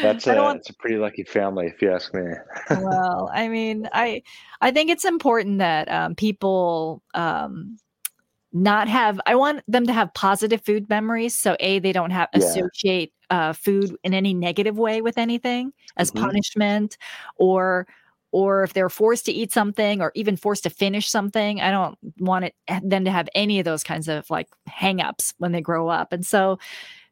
That's 0.00 0.26
a 0.26 0.34
want 0.34 0.60
it's 0.60 0.70
a 0.70 0.74
pretty 0.74 0.96
lucky 0.96 1.24
family, 1.24 1.66
if 1.66 1.80
you 1.82 1.90
ask 1.92 2.12
me. 2.14 2.22
well, 2.70 3.30
I 3.32 3.48
mean, 3.48 3.88
I 3.92 4.22
I 4.60 4.70
think 4.70 4.90
it's 4.90 5.04
important 5.04 5.58
that 5.58 5.90
um, 5.90 6.14
people 6.14 7.02
um, 7.14 7.78
not 8.52 8.88
have. 8.88 9.20
I 9.26 9.36
want 9.36 9.62
them 9.68 9.86
to 9.86 9.92
have 9.92 10.14
positive 10.14 10.62
food 10.64 10.88
memories. 10.88 11.36
So, 11.38 11.56
a 11.60 11.78
they 11.80 11.92
don't 11.92 12.10
have 12.10 12.28
Yeah. 12.34 12.66
associate 12.72 13.12
uh, 13.30 13.52
food 13.54 13.96
in 14.04 14.14
any 14.14 14.34
negative 14.34 14.78
way 14.78 15.02
with 15.02 15.18
anything 15.18 15.72
as 15.96 16.10
hmm 16.12 16.18
punishment, 16.20 16.98
or 17.36 17.86
or 18.32 18.62
if 18.62 18.72
they're 18.72 18.90
forced 18.90 19.26
to 19.26 19.32
eat 19.32 19.52
something 19.52 20.00
or 20.00 20.12
even 20.14 20.36
forced 20.36 20.64
to 20.64 20.70
finish 20.70 21.08
something. 21.08 21.60
I 21.60 21.70
don't 21.70 21.98
want 22.18 22.44
it 22.46 22.54
them 22.82 23.04
to 23.04 23.10
have 23.10 23.28
any 23.34 23.58
of 23.58 23.64
those 23.64 23.84
kinds 23.84 24.08
of 24.08 24.28
like 24.30 24.48
hangups 24.68 25.34
when 25.38 25.52
they 25.52 25.60
grow 25.60 25.88
up. 25.88 26.12
And 26.12 26.24
so, 26.26 26.58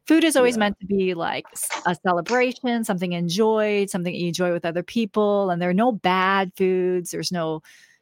food 0.05 0.23
is 0.23 0.35
always 0.35 0.55
Yeah. 0.55 0.59
meant 0.59 0.79
to 0.79 0.85
be 0.85 1.13
like 1.13 1.45
a 1.85 1.95
celebration, 1.95 2.83
something 2.83 3.13
enjoyed, 3.13 3.89
something 3.89 4.13
you 4.13 4.27
enjoy 4.29 4.53
with 4.53 4.65
other 4.65 4.83
people. 4.83 5.49
And 5.49 5.61
there 5.61 5.69
are 5.69 5.73
no 5.73 5.91
bad 5.91 6.51
foods. 6.55 7.11
There's 7.11 7.31
no, 7.31 7.61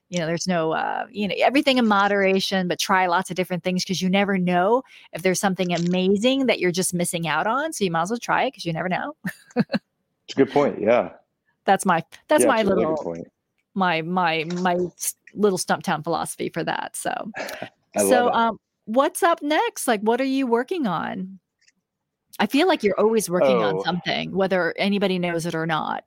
you 0.10 0.20
know 0.20 0.28
there's 0.28 0.48
no 0.48 0.72
uh, 0.72 1.06
you 1.10 1.28
know 1.28 1.36
everything 1.40 1.78
in 1.78 1.88
moderation 1.88 2.68
but 2.68 2.80
try 2.80 3.08
lots 3.08 3.30
of 3.30 3.36
different 3.36 3.64
things 3.64 3.84
because 3.84 4.02
you 4.02 4.10
never 4.10 4.38
know 4.38 4.84
if 5.14 5.24
there's 5.24 5.40
something 5.40 5.74
amazing 5.74 6.46
that 6.46 6.60
you're 6.60 6.72
just 6.72 6.94
missing 6.94 7.28
out 7.28 7.48
on 7.48 7.74
so 7.74 7.84
you 7.84 7.92
might 7.92 8.04
as 8.04 8.12
well 8.12 8.20
try 8.20 8.44
it 8.44 8.52
because 8.52 8.66
you 8.66 8.74
never 8.74 8.88
know 8.90 9.16
it's 9.56 10.34
a 10.34 10.36
good 10.38 10.52
point 10.52 10.80
yeah 10.80 11.10
that's 11.66 11.86
my 11.86 12.04
that's 12.28 12.44
yeah, 12.44 12.50
my 12.50 12.64
little 12.64 13.18
my 13.74 14.02
my 14.02 14.46
my 14.62 14.78
little 15.34 15.58
stumptown 15.58 16.04
philosophy 16.04 16.50
for 16.50 16.64
that 16.64 16.96
so. 16.96 17.32
So 17.98 18.30
um 18.34 18.60
what's 18.84 19.24
up 19.24 19.42
next? 19.42 19.88
Like 19.88 20.02
what 20.02 20.20
are 20.20 20.26
you 20.26 20.48
working 20.48 20.86
on? 20.86 21.40
I 22.40 22.46
feel 22.46 22.68
like 22.68 22.84
you're 22.84 23.00
always 23.00 23.30
working 23.30 23.64
oh. 23.64 23.78
on 23.78 23.82
something 23.86 24.34
whether 24.36 24.74
anybody 24.78 25.18
knows 25.18 25.46
it 25.46 25.56
or 25.56 25.66
not. 25.66 26.06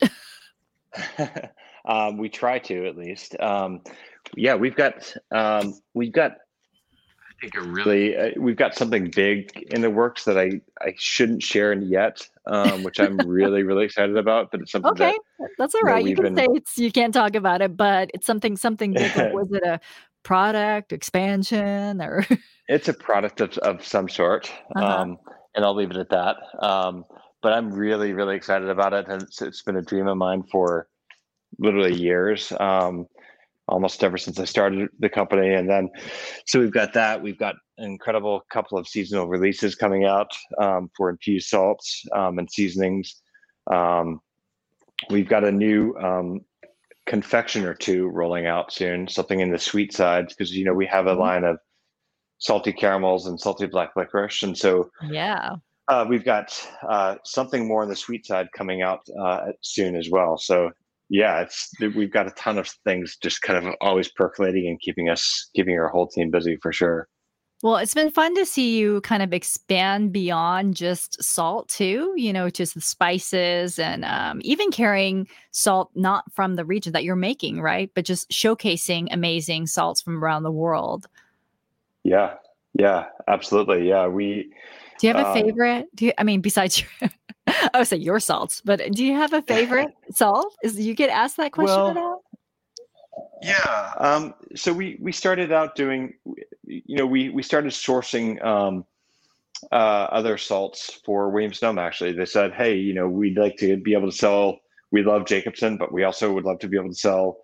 Um, 1.89 2.19
we 2.19 2.29
try 2.29 2.59
to 2.61 2.87
at 2.87 2.97
least. 2.97 3.35
Um, 3.41 3.81
yeah, 4.37 4.55
we've 4.55 4.77
got 4.77 5.13
um, 5.33 5.81
we've 5.95 6.13
got 6.13 6.33
think 7.41 7.55
a 7.57 7.61
really 7.61 8.17
uh, 8.17 8.31
we've 8.37 8.57
got 8.57 8.75
something 8.75 9.11
big 9.11 9.57
in 9.71 9.81
the 9.81 9.91
works 9.91 10.25
that 10.25 10.39
I 10.39 10.61
I 10.81 10.95
shouldn't 10.97 11.43
share 11.43 11.73
in 11.73 11.83
yet, 11.83 12.27
um, 12.47 12.83
which 12.83 12.99
I'm 13.01 13.17
really 13.27 13.63
really 13.63 13.85
excited 13.85 14.17
about. 14.17 14.51
But 14.51 14.63
it's 14.63 14.73
something 14.73 14.91
okay, 14.93 15.17
that, 15.39 15.49
that's 15.59 15.75
all 15.75 15.83
right. 15.83 16.05
You 16.05 16.15
can 16.15 16.35
been... 16.35 16.37
say 16.37 16.47
it's 16.53 16.79
you 16.79 16.93
can't 16.93 17.15
talk 17.15 17.35
about 17.35 17.63
it, 17.63 17.77
but 17.77 18.11
it's 18.15 18.27
something 18.27 18.57
something 18.57 18.93
big. 18.93 19.13
was 19.33 19.53
it 19.53 19.63
a 19.63 19.81
product 20.23 20.93
expansion 20.93 22.01
or? 22.01 22.27
it's 22.69 22.89
a 22.89 22.95
product 22.95 23.41
of 23.41 23.57
of 23.59 23.85
some 23.85 24.09
sort, 24.09 24.53
uh-huh. 24.77 25.03
um, 25.03 25.19
and 25.55 25.65
I'll 25.65 25.75
leave 25.75 25.91
it 25.91 25.97
at 25.97 26.11
that. 26.11 26.37
Um, 26.61 27.05
but 27.43 27.53
I'm 27.53 27.73
really 27.73 28.13
really 28.13 28.37
excited 28.37 28.69
about 28.69 28.93
it, 28.93 29.07
and 29.09 29.23
it's, 29.23 29.43
it's 29.43 29.63
been 29.63 29.77
a 29.77 29.83
dream 29.83 30.09
of 30.09 30.17
mine 30.17 30.43
for 30.51 30.89
literally 31.59 31.95
years, 31.95 32.53
um, 32.61 33.07
almost 33.69 34.03
ever 34.03 34.19
since 34.19 34.41
I 34.41 34.45
started 34.45 34.89
the 34.99 35.09
company. 35.09 35.55
And 35.55 35.69
then, 35.69 35.91
so 36.47 36.59
we've 36.61 36.73
got 36.73 36.93
that. 36.95 37.23
We've 37.23 37.39
got 37.39 37.55
an 37.77 37.85
incredible 37.85 38.43
couple 38.51 38.79
of 38.79 38.89
seasonal 38.89 39.29
releases 39.29 39.75
coming 39.75 40.05
out 40.05 40.31
um, 40.61 40.91
for 40.97 41.11
infused 41.11 41.49
salts 41.49 42.05
um, 42.15 42.39
and 42.39 42.51
seasonings. 42.51 43.15
Um, 43.71 44.21
we've 45.11 45.29
got 45.29 45.45
a 45.45 45.53
new 45.53 45.95
um, 45.97 46.41
confection 47.07 47.65
or 47.65 47.75
two 47.75 48.09
rolling 48.09 48.47
out 48.47 48.73
soon, 48.73 49.09
something 49.09 49.41
in 49.41 49.51
the 49.51 49.59
sweet 49.59 49.93
sides, 49.93 50.35
because, 50.35 50.55
you 50.55 50.65
know, 50.65 50.75
we 50.75 50.87
have 50.87 51.07
a 51.07 51.11
mm-hmm. 51.11 51.21
line 51.21 51.45
of 51.45 51.59
salty 52.39 52.73
caramels 52.73 53.27
and 53.27 53.41
salty 53.41 53.67
black 53.67 53.91
licorice. 53.97 54.43
And 54.43 54.57
so, 54.57 54.91
yeah. 55.09 55.57
Uh, 55.89 56.05
we've 56.07 56.25
got 56.25 56.55
uh, 56.87 57.17
something 57.25 57.67
more 57.67 57.83
on 57.83 57.89
the 57.89 57.97
sweet 57.97 58.27
side 58.27 58.47
coming 58.55 58.83
out 58.83 59.01
uh, 59.19 59.47
soon 59.63 59.97
as 59.97 60.11
well. 60.11 60.37
So 60.37 60.71
yeah, 61.09 61.41
it's 61.41 61.73
we've 61.81 62.13
got 62.13 62.27
a 62.27 62.33
ton 62.33 62.59
of 62.59 62.69
things 62.85 63.17
just 63.23 63.43
kind 63.43 63.67
of 63.67 63.75
always 63.81 64.09
percolating 64.09 64.69
and 64.69 64.81
keeping 64.81 65.09
us 65.09 65.49
keeping 65.55 65.79
our 65.79 65.89
whole 65.89 66.07
team 66.07 66.31
busy 66.31 66.57
for 66.63 66.73
sure. 66.73 67.09
Well, 67.61 67.79
it's 67.79 67.95
been 67.95 68.13
fun 68.13 68.37
to 68.37 68.47
see 68.47 68.79
you 68.79 69.01
kind 69.01 69.21
of 69.21 69.33
expand 69.33 70.13
beyond 70.13 70.77
just 70.77 71.21
salt 71.21 71.69
too, 71.69 72.15
you 72.17 72.33
know, 72.33 72.51
just 72.51 72.75
the 72.75 72.81
spices 72.81 73.81
and 73.81 74.05
um, 74.05 74.41
even 74.45 74.71
carrying 74.71 75.27
salt 75.51 75.91
not 75.97 76.31
from 76.33 76.55
the 76.55 76.65
region 76.65 76.93
that 76.93 77.03
you're 77.03 77.17
making, 77.17 77.61
right? 77.61 77.91
But 77.95 78.05
just 78.05 78.31
showcasing 78.31 79.09
amazing 79.11 79.67
salts 79.67 80.01
from 80.01 80.23
around 80.23 80.45
the 80.45 80.53
world. 80.53 81.09
Yeah, 82.05 82.35
yeah, 82.75 83.07
absolutely. 83.27 83.89
Yeah, 83.89 84.07
we. 84.07 84.53
Do 85.01 85.09
you 85.09 85.15
have 85.15 85.27
a 85.27 85.29
um, 85.29 85.35
favorite? 85.35 85.87
Do 85.97 86.07
you, 86.07 86.13
I 86.17 86.23
mean, 86.23 86.41
besides 86.41 86.81
your 86.81 87.11
I 87.75 87.79
would 87.79 87.89
say 87.89 87.97
your 87.97 88.21
salts, 88.21 88.61
but 88.65 88.93
do 88.93 89.05
you 89.05 89.15
have 89.15 89.33
a 89.33 89.43
favorite 89.43 89.91
salt? 90.13 90.55
Is 90.63 90.79
you 90.79 90.95
get 90.95 91.11
asked 91.11 91.37
that 91.37 91.53
question 91.53 91.77
well, 91.77 91.91
at 91.91 91.97
all? 91.97 92.25
Yeah. 93.43 93.95
Um, 93.99 94.35
so 94.55 94.73
we 94.73 94.99
we 95.01 95.13
started 95.13 95.53
out 95.53 95.75
doing, 95.75 96.15
you 96.65 96.97
know, 96.97 97.07
we 97.07 97.31
we 97.31 97.43
started 97.43 97.73
sourcing 97.73 98.45
um, 98.45 98.85
uh, 99.73 100.09
other 100.11 100.37
salts 100.39 101.01
for 101.05 101.31
Williams 101.31 101.59
Sonoma. 101.59 101.83
Actually, 101.83 102.13
they 102.13 102.27
said, 102.27 102.53
hey, 102.53 102.77
you 102.77 102.95
know, 102.95 103.09
we'd 103.09 103.39
like 103.39 103.57
to 103.59 103.77
be 103.77 103.95
able 103.95 104.11
to 104.11 104.17
sell. 104.17 104.61
We 104.91 105.03
love 105.03 105.27
Jacobsen, 105.27 105.77
but 105.77 105.93
we 105.93 106.05
also 106.05 106.33
would 106.33 106.45
love 106.45 106.59
to 106.61 106.69
be 106.69 106.79
able 106.79 106.89
to 106.89 106.95
sell 106.95 107.39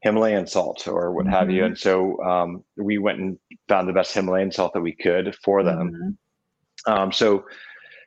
Himalayan 0.00 0.46
salt 0.46 0.86
or 0.86 1.12
what 1.12 1.24
mm-hmm. 1.24 1.34
have 1.34 1.50
you. 1.50 1.62
Mm-hmm. 1.62 1.66
And 1.66 1.78
so 1.78 2.22
um, 2.22 2.64
we 2.76 2.98
went 2.98 3.18
and 3.18 3.38
found 3.68 3.88
the 3.88 3.92
best 3.92 4.14
Himalayan 4.14 4.52
salt 4.52 4.72
that 4.74 4.80
we 4.80 4.92
could 4.92 5.34
for 5.42 5.62
them. 5.62 5.90
Mm-hmm. 6.86 6.92
Um, 6.92 7.12
so 7.12 7.44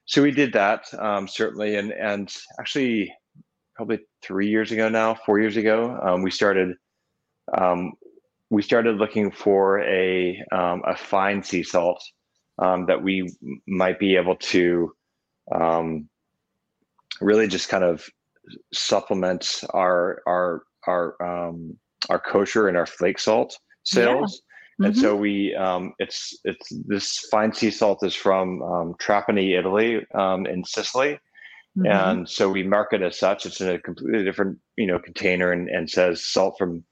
so 0.09 0.23
we 0.23 0.31
did 0.31 0.53
that 0.53 0.91
um, 0.97 1.27
certainly, 1.27 1.75
and 1.75 1.91
and 1.91 2.35
actually 2.59 3.13
probably 3.75 3.99
three 4.23 4.49
years 4.49 4.71
ago 4.71 4.89
now, 4.89 5.13
four 5.13 5.39
years 5.39 5.55
ago, 5.55 5.99
um, 6.01 6.23
we 6.23 6.31
started 6.31 6.75
um, 7.55 7.91
we 8.49 8.63
started 8.63 8.95
looking 8.95 9.29
for 9.29 9.81
a 9.83 10.43
um, 10.51 10.81
a 10.87 10.95
fine 10.95 11.43
sea 11.43 11.61
salt 11.61 12.03
um, 12.57 12.87
that 12.87 13.03
we 13.03 13.31
might 13.67 13.99
be 13.99 14.15
able 14.15 14.35
to 14.37 14.91
um, 15.53 16.09
really 17.21 17.47
just 17.47 17.69
kind 17.69 17.83
of 17.83 18.03
supplement 18.73 19.61
our 19.75 20.23
our 20.25 20.63
our 20.87 21.53
our 22.09 22.19
kosher 22.19 22.67
and 22.67 22.75
our 22.75 22.87
flake 22.87 23.19
salt 23.19 23.55
sales. 23.83 24.41
And 24.81 24.93
mm-hmm. 24.93 25.01
so 25.01 25.15
we, 25.15 25.53
um, 25.55 25.93
it's 25.99 26.39
it's 26.45 26.71
this 26.87 27.19
fine 27.29 27.51
sea 27.51 27.69
salt 27.69 28.01
is 28.01 28.15
from 28.15 28.61
um, 28.61 28.93
Trapani, 28.93 29.57
Italy, 29.59 30.05
um, 30.15 30.45
in 30.45 30.63
Sicily, 30.63 31.19
mm-hmm. 31.77 31.85
and 31.85 32.29
so 32.29 32.49
we 32.49 32.63
market 32.63 33.01
as 33.01 33.19
such. 33.19 33.45
It's 33.45 33.59
in 33.59 33.69
a 33.69 33.79
completely 33.79 34.23
different, 34.23 34.57
you 34.77 34.87
know, 34.87 34.97
container 34.97 35.51
and, 35.51 35.67
and 35.67 35.89
says 35.89 36.25
salt 36.25 36.55
from 36.57 36.85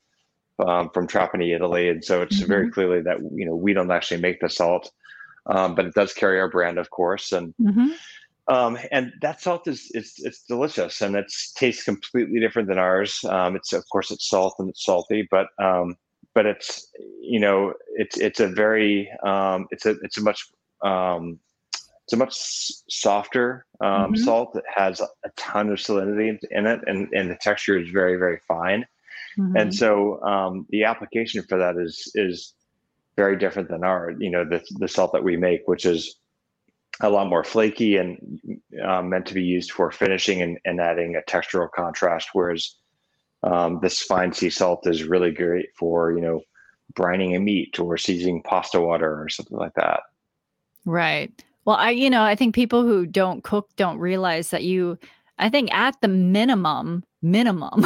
um, 0.60 0.90
from 0.94 1.08
Trapani, 1.08 1.56
Italy, 1.56 1.88
and 1.88 2.04
so 2.04 2.22
it's 2.22 2.40
mm-hmm. 2.40 2.48
very 2.48 2.72
clearly 2.72 3.02
that 3.04 3.20
you 3.34 3.46
know 3.46 3.56
we 3.56 3.72
don't 3.72 3.92
actually 3.92 4.20
make 4.20 4.42
the 4.42 4.50
salt, 4.50 4.92
um, 5.46 5.74
but 5.74 5.86
it 5.86 5.94
does 5.94 6.14
carry 6.14 6.42
our 6.42 6.50
brand, 6.50 6.78
of 6.78 6.90
course, 6.90 7.32
and. 7.32 7.54
Mm-hmm. 7.62 7.88
Um, 8.50 8.78
and 8.94 9.12
that 9.22 9.42
salt 9.42 9.68
is 9.68 9.92
it's 9.94 10.24
it's 10.24 10.44
delicious 10.44 11.02
and 11.02 11.18
it 11.18 11.30
tastes 11.58 11.84
completely 11.84 12.40
different 12.40 12.70
than 12.70 12.78
ours. 12.78 13.20
Um, 13.26 13.58
it's 13.58 13.74
of 13.74 13.84
course 13.92 14.10
it's 14.10 14.30
salt 14.30 14.56
and 14.60 14.70
it's 14.70 14.86
salty, 14.86 15.28
but 15.30 15.48
um, 15.60 15.98
but 16.38 16.46
it's 16.46 16.92
you 17.20 17.40
know 17.40 17.74
it's 17.96 18.16
it's 18.20 18.40
a 18.40 18.48
very 18.48 19.10
um, 19.26 19.66
it's 19.72 19.88
a 19.88 19.96
it's 20.04 20.20
a 20.20 20.22
much 20.22 20.40
um, 20.84 21.40
it's 22.04 22.14
a 22.14 22.18
much 22.18 22.36
softer 22.92 23.66
um, 23.82 23.90
mm-hmm. 23.90 24.16
salt 24.18 24.54
that 24.54 24.64
has 24.72 25.02
a 25.02 25.30
ton 25.36 25.72
of 25.72 25.80
salinity 25.80 26.38
in 26.52 26.68
it, 26.68 26.80
and 26.86 27.08
and 27.12 27.32
the 27.32 27.40
texture 27.42 27.76
is 27.80 27.90
very 27.90 28.18
very 28.18 28.40
fine. 28.48 28.86
Mm-hmm. 29.40 29.58
And 29.58 29.74
so 29.74 30.22
um, 30.22 30.68
the 30.70 30.84
application 30.84 31.42
for 31.50 31.58
that 31.58 31.76
is 31.76 32.12
is 32.14 32.54
very 33.16 33.36
different 33.36 33.70
than 33.70 33.84
our 33.84 34.14
you 34.20 34.30
know 34.30 34.46
the 34.46 34.64
the 34.78 34.88
salt 34.88 35.14
that 35.14 35.24
we 35.24 35.38
make, 35.38 35.62
which 35.66 35.88
is 35.88 36.20
a 37.02 37.10
lot 37.10 37.30
more 37.30 37.44
flaky 37.44 37.98
and 37.98 38.40
uh, 38.86 39.02
meant 39.02 39.26
to 39.26 39.34
be 39.34 39.44
used 39.44 39.72
for 39.72 39.90
finishing 39.90 40.44
and, 40.44 40.60
and 40.66 40.80
adding 40.80 41.16
a 41.16 41.32
textural 41.32 41.70
contrast, 41.76 42.30
whereas 42.34 42.76
um, 43.48 43.80
this 43.82 44.02
fine 44.02 44.34
sea 44.34 44.50
salt 44.50 44.86
is 44.88 45.04
really 45.04 45.32
great 45.32 45.70
for 45.76 46.12
you 46.12 46.22
know 46.22 46.42
brining 46.94 47.36
a 47.36 47.40
meat 47.40 47.80
or 47.80 47.98
seasoning 47.98 48.42
pasta 48.44 48.80
water 48.82 49.22
or 49.22 49.30
something 49.30 49.58
like 49.58 49.74
that. 49.76 50.02
Right. 50.86 51.32
Well, 51.66 51.78
I 51.78 51.92
you 51.92 52.10
know 52.10 52.24
I 52.24 52.36
think 52.36 52.54
people 52.54 52.84
who 52.84 53.06
don't 53.06 53.44
cook 53.44 53.70
don't 53.76 54.00
realize 54.00 54.50
that 54.50 54.64
you. 54.64 54.98
I 55.40 55.50
think 55.50 55.74
at 55.74 56.00
the 56.02 56.08
minimum, 56.08 57.04
minimum, 57.22 57.86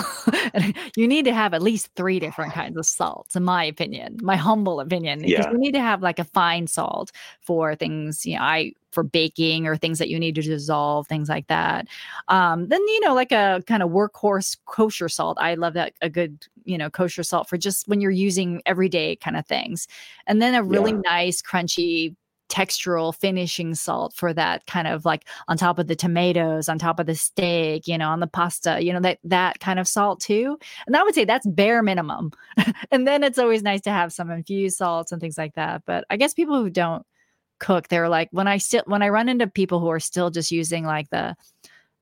you 0.95 1.07
need 1.07 1.25
to 1.25 1.33
have 1.33 1.53
at 1.53 1.61
least 1.61 1.89
three 1.95 2.19
different 2.19 2.53
kinds 2.53 2.77
of 2.77 2.85
salts, 2.85 3.35
in 3.35 3.43
my 3.43 3.63
opinion, 3.63 4.17
my 4.21 4.35
humble 4.35 4.79
opinion. 4.79 5.19
Because 5.19 5.45
yeah. 5.45 5.51
you 5.51 5.57
need 5.57 5.73
to 5.73 5.81
have 5.81 6.01
like 6.01 6.19
a 6.19 6.23
fine 6.23 6.67
salt 6.67 7.11
for 7.41 7.75
things, 7.75 8.25
you 8.25 8.37
know, 8.37 8.43
I 8.43 8.73
for 8.91 9.03
baking 9.03 9.67
or 9.67 9.77
things 9.77 9.99
that 9.99 10.09
you 10.09 10.19
need 10.19 10.35
to 10.35 10.41
dissolve, 10.41 11.07
things 11.07 11.29
like 11.29 11.47
that. 11.47 11.87
Um, 12.27 12.67
then 12.67 12.81
you 12.87 12.99
know, 13.01 13.13
like 13.13 13.31
a 13.31 13.61
kind 13.67 13.83
of 13.83 13.89
workhorse 13.89 14.57
kosher 14.65 15.09
salt. 15.09 15.37
I 15.39 15.55
love 15.55 15.73
that 15.73 15.93
a 16.01 16.09
good, 16.09 16.45
you 16.65 16.77
know, 16.77 16.89
kosher 16.89 17.23
salt 17.23 17.49
for 17.49 17.57
just 17.57 17.87
when 17.87 18.01
you're 18.01 18.11
using 18.11 18.61
everyday 18.65 19.15
kind 19.15 19.37
of 19.37 19.45
things. 19.45 19.87
And 20.27 20.41
then 20.41 20.55
a 20.55 20.63
really 20.63 20.91
yeah. 20.91 21.01
nice, 21.05 21.41
crunchy 21.41 22.15
textural 22.51 23.15
finishing 23.15 23.73
salt 23.73 24.13
for 24.13 24.33
that 24.33 24.65
kind 24.67 24.87
of 24.87 25.05
like 25.05 25.25
on 25.47 25.57
top 25.57 25.79
of 25.79 25.87
the 25.87 25.95
tomatoes 25.95 26.67
on 26.67 26.77
top 26.77 26.99
of 26.99 27.05
the 27.05 27.15
steak 27.15 27.87
you 27.87 27.97
know 27.97 28.09
on 28.09 28.19
the 28.19 28.27
pasta 28.27 28.83
you 28.83 28.91
know 28.91 28.99
that 28.99 29.19
that 29.23 29.59
kind 29.59 29.79
of 29.79 29.87
salt 29.87 30.19
too. 30.19 30.57
And 30.85 30.97
i 30.97 31.03
would 31.03 31.15
say 31.15 31.25
that's 31.25 31.47
bare 31.47 31.81
minimum. 31.81 32.31
And 32.91 33.07
then 33.07 33.23
it's 33.23 33.37
always 33.39 33.63
nice 33.63 33.81
to 33.81 33.91
have 33.91 34.11
some 34.11 34.29
infused 34.29 34.77
salts 34.77 35.11
and 35.13 35.21
things 35.21 35.37
like 35.37 35.55
that. 35.55 35.83
But 35.85 36.03
i 36.09 36.17
guess 36.17 36.33
people 36.33 36.61
who 36.61 36.69
don't 36.69 37.05
cook 37.59 37.87
they're 37.87 38.09
like 38.09 38.27
when 38.31 38.47
i 38.47 38.57
still 38.57 38.81
when 38.87 39.03
i 39.03 39.09
run 39.09 39.29
into 39.29 39.45
people 39.45 39.79
who 39.79 39.87
are 39.87 39.99
still 39.99 40.31
just 40.31 40.51
using 40.51 40.83
like 40.83 41.07
the 41.11 41.35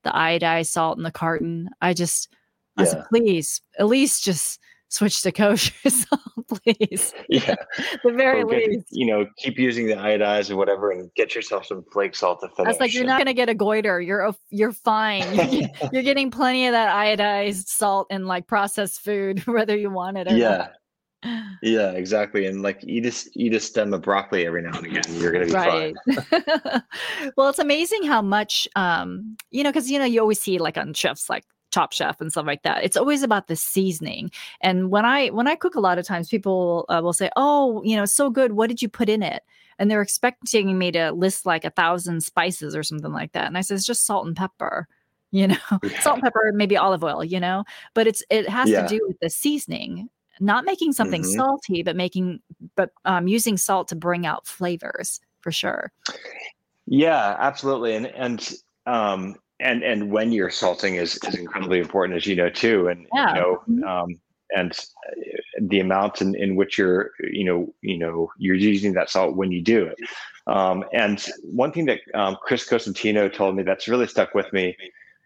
the 0.04 0.10
iodized 0.10 0.68
salt 0.68 0.98
in 0.98 1.04
the 1.04 1.12
carton 1.12 1.70
i 1.82 1.94
just 1.94 2.30
yeah. 2.78 2.84
i 2.84 2.86
said 2.86 3.04
please 3.10 3.62
at 3.78 3.88
least 3.88 4.24
just 4.24 4.58
switch 4.90 5.22
to 5.22 5.32
kosher 5.32 5.74
salt, 5.90 6.22
please. 6.48 7.14
Yeah. 7.30 7.56
the 8.04 8.12
very 8.12 8.44
least. 8.44 8.88
You 8.92 9.08
know, 9.08 9.26
keep 9.38 9.58
using 9.58 9.88
the 9.88 9.94
iodized 9.94 10.52
or 10.52 10.58
whatever 10.58 10.92
and 10.92 11.10
get 11.16 11.34
yourself 11.34 11.66
some 11.66 11.84
flake 11.92 12.16
salt 12.16 12.42
to 12.42 12.50
finish. 12.50 12.72
That's 12.72 12.80
like 12.80 12.94
you're 12.94 13.06
not 13.06 13.20
gonna 13.20 13.34
get 13.34 13.50
a 13.50 13.56
goiter. 13.56 14.02
You're 14.02 14.36
you're 14.50 14.74
fine. 14.74 15.34
You're, 15.34 15.70
you're, 15.94 16.04
getting 16.04 16.32
plenty 16.32 16.68
of 16.68 16.74
that 16.74 16.94
iodized 16.94 17.68
salt 17.68 18.08
in 18.10 18.26
like 18.26 18.48
processed 18.48 19.02
food, 19.02 19.46
whether 19.48 19.78
you 19.78 19.90
want 19.90 20.18
it 20.18 20.28
or 20.28 20.36
yeah. 20.36 20.50
not. 20.50 20.72
Yeah, 21.24 21.50
Yeah, 21.62 21.92
exactly. 21.92 22.48
And 22.48 22.62
like 22.62 22.84
eat 22.84 23.06
a 23.06 23.30
eat 23.34 23.54
a 23.54 23.60
stem 23.60 23.94
of 23.94 24.02
broccoli 24.02 24.46
every 24.46 24.64
now 24.64 24.78
and 24.78 24.86
again. 24.86 25.04
You're 25.10 25.32
gonna 25.32 25.46
be 25.46 25.52
right. 25.52 25.96
fine. 26.06 26.82
well, 27.38 27.50
it's 27.50 27.60
amazing 27.60 28.04
how 28.04 28.22
much 28.22 28.68
um, 28.76 29.38
you 29.52 29.64
know, 29.64 29.70
because 29.70 29.92
you 29.92 30.00
know, 30.00 30.06
you 30.06 30.20
always 30.20 30.42
see 30.42 30.58
like 30.58 30.78
on 30.78 30.94
chefs 30.94 31.30
like 31.30 31.46
Top 31.72 31.92
Chef 31.92 32.20
and 32.22 32.32
stuff 32.32 32.46
like 32.46 32.64
that. 32.64 32.84
It's 32.84 32.98
always 32.98 33.24
about 33.24 33.48
the 33.48 33.56
seasoning. 33.56 34.32
And 34.62 34.90
when 34.90 35.06
I 35.06 35.28
when 35.30 35.48
I 35.48 35.56
cook, 35.56 35.76
a 35.76 35.80
lot 35.80 35.98
of 35.98 36.06
times 36.06 36.30
people 36.30 36.86
uh, 36.90 37.02
will 37.04 37.14
say, 37.14 37.30
"Oh, 37.36 37.82
you 37.84 37.96
know, 37.96 38.06
so 38.06 38.30
good. 38.30 38.54
What 38.54 38.68
did 38.68 38.82
you 38.82 38.90
put 38.90 39.10
in 39.10 39.24
it?" 39.24 39.44
And 39.78 39.90
they're 39.90 40.02
expecting 40.02 40.78
me 40.78 40.92
to 40.92 41.12
list 41.12 41.46
like 41.46 41.66
a 41.66 41.70
thousand 41.70 42.22
spices 42.22 42.76
or 42.76 42.84
something 42.84 43.14
like 43.14 43.32
that. 43.34 43.48
And 43.48 43.58
I 43.58 43.62
said, 43.62 43.76
"It's 43.76 43.86
just 43.86 44.06
salt 44.06 44.28
and 44.28 44.36
pepper." 44.36 44.88
You 45.32 45.46
know, 45.50 45.58
yeah. 45.84 46.00
salt 46.02 46.16
and 46.16 46.24
pepper, 46.24 46.52
maybe 46.56 46.76
olive 46.76 47.04
oil. 47.04 47.24
You 47.24 47.40
know, 47.40 47.64
but 47.94 48.08
it's 48.08 48.24
it 48.32 48.50
has 48.50 48.68
yeah. 48.68 48.82
to 48.82 48.88
do 48.88 49.00
with 49.08 49.20
the 49.20 49.30
seasoning 49.30 50.10
not 50.40 50.66
making 50.66 50.94
something 50.94 51.22
mm-hmm. 51.22 51.32
salty, 51.32 51.84
but 51.84 51.96
making 51.96 52.40
but 52.76 52.92
um, 53.06 53.28
using 53.28 53.58
salt 53.58 53.88
to 53.90 53.96
bring 53.96 54.26
out 54.26 54.48
flavors 54.48 55.20
for 55.42 55.52
sure. 55.52 55.92
Yeah, 56.86 57.36
absolutely, 57.40 57.96
and 57.96 58.08
and 58.08 58.54
um, 58.86 59.36
and 59.60 59.84
and 59.84 60.12
when 60.12 60.32
you're 60.32 60.50
salting 60.50 60.96
is 60.96 61.20
is 61.28 61.36
incredibly 61.36 61.80
important, 61.80 62.18
as 62.18 62.26
you 62.26 62.36
know 62.36 62.50
too, 62.50 62.88
and 62.88 63.08
yeah. 63.14 63.34
you 63.34 63.40
know. 63.40 63.64
Mm-hmm. 63.70 63.84
Um, 63.84 64.20
and 64.52 64.72
uh, 64.72 65.38
the 65.62 65.80
amount 65.80 66.24
in, 66.24 66.34
in 66.34 66.56
which 66.56 66.80
you're 66.80 67.12
you 67.20 67.44
know 67.44 67.72
you 67.82 68.00
know 68.00 68.32
you're 68.40 68.56
using 68.56 68.94
that 68.94 69.08
salt 69.08 69.36
when 69.36 69.52
you 69.52 69.62
do 69.62 69.86
it 69.86 69.96
um, 70.48 70.84
and 70.92 71.24
one 71.44 71.72
thing 71.72 71.86
that 71.86 72.00
um, 72.16 72.36
chris 72.42 72.68
cosentino 72.68 73.32
told 73.32 73.56
me 73.56 73.62
that's 73.62 73.88
really 73.88 74.08
stuck 74.08 74.34
with 74.34 74.52
me 74.52 74.76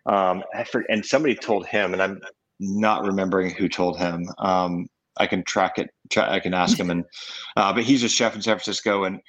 um, 0.08 0.44
and 0.90 1.06
somebody 1.06 1.36
told 1.36 1.66
him 1.66 1.94
and 1.94 2.04
i'm 2.04 2.20
not 2.60 3.06
remembering 3.06 3.50
who 3.50 3.70
told 3.70 3.98
him 3.98 4.28
um, 4.40 4.90
I 5.18 5.28
can 5.28 5.44
track 5.44 5.78
it. 5.78 5.90
Tra- 6.12 6.32
I 6.32 6.40
can 6.40 6.54
ask 6.54 6.78
him, 6.78 6.90
and 6.90 7.06
uh, 7.58 7.74
but 7.74 7.84
he's 7.84 8.04
a 8.04 8.10
chef 8.10 8.36
in 8.36 8.42
San 8.42 8.56
Francisco, 8.56 9.04
and 9.04 9.20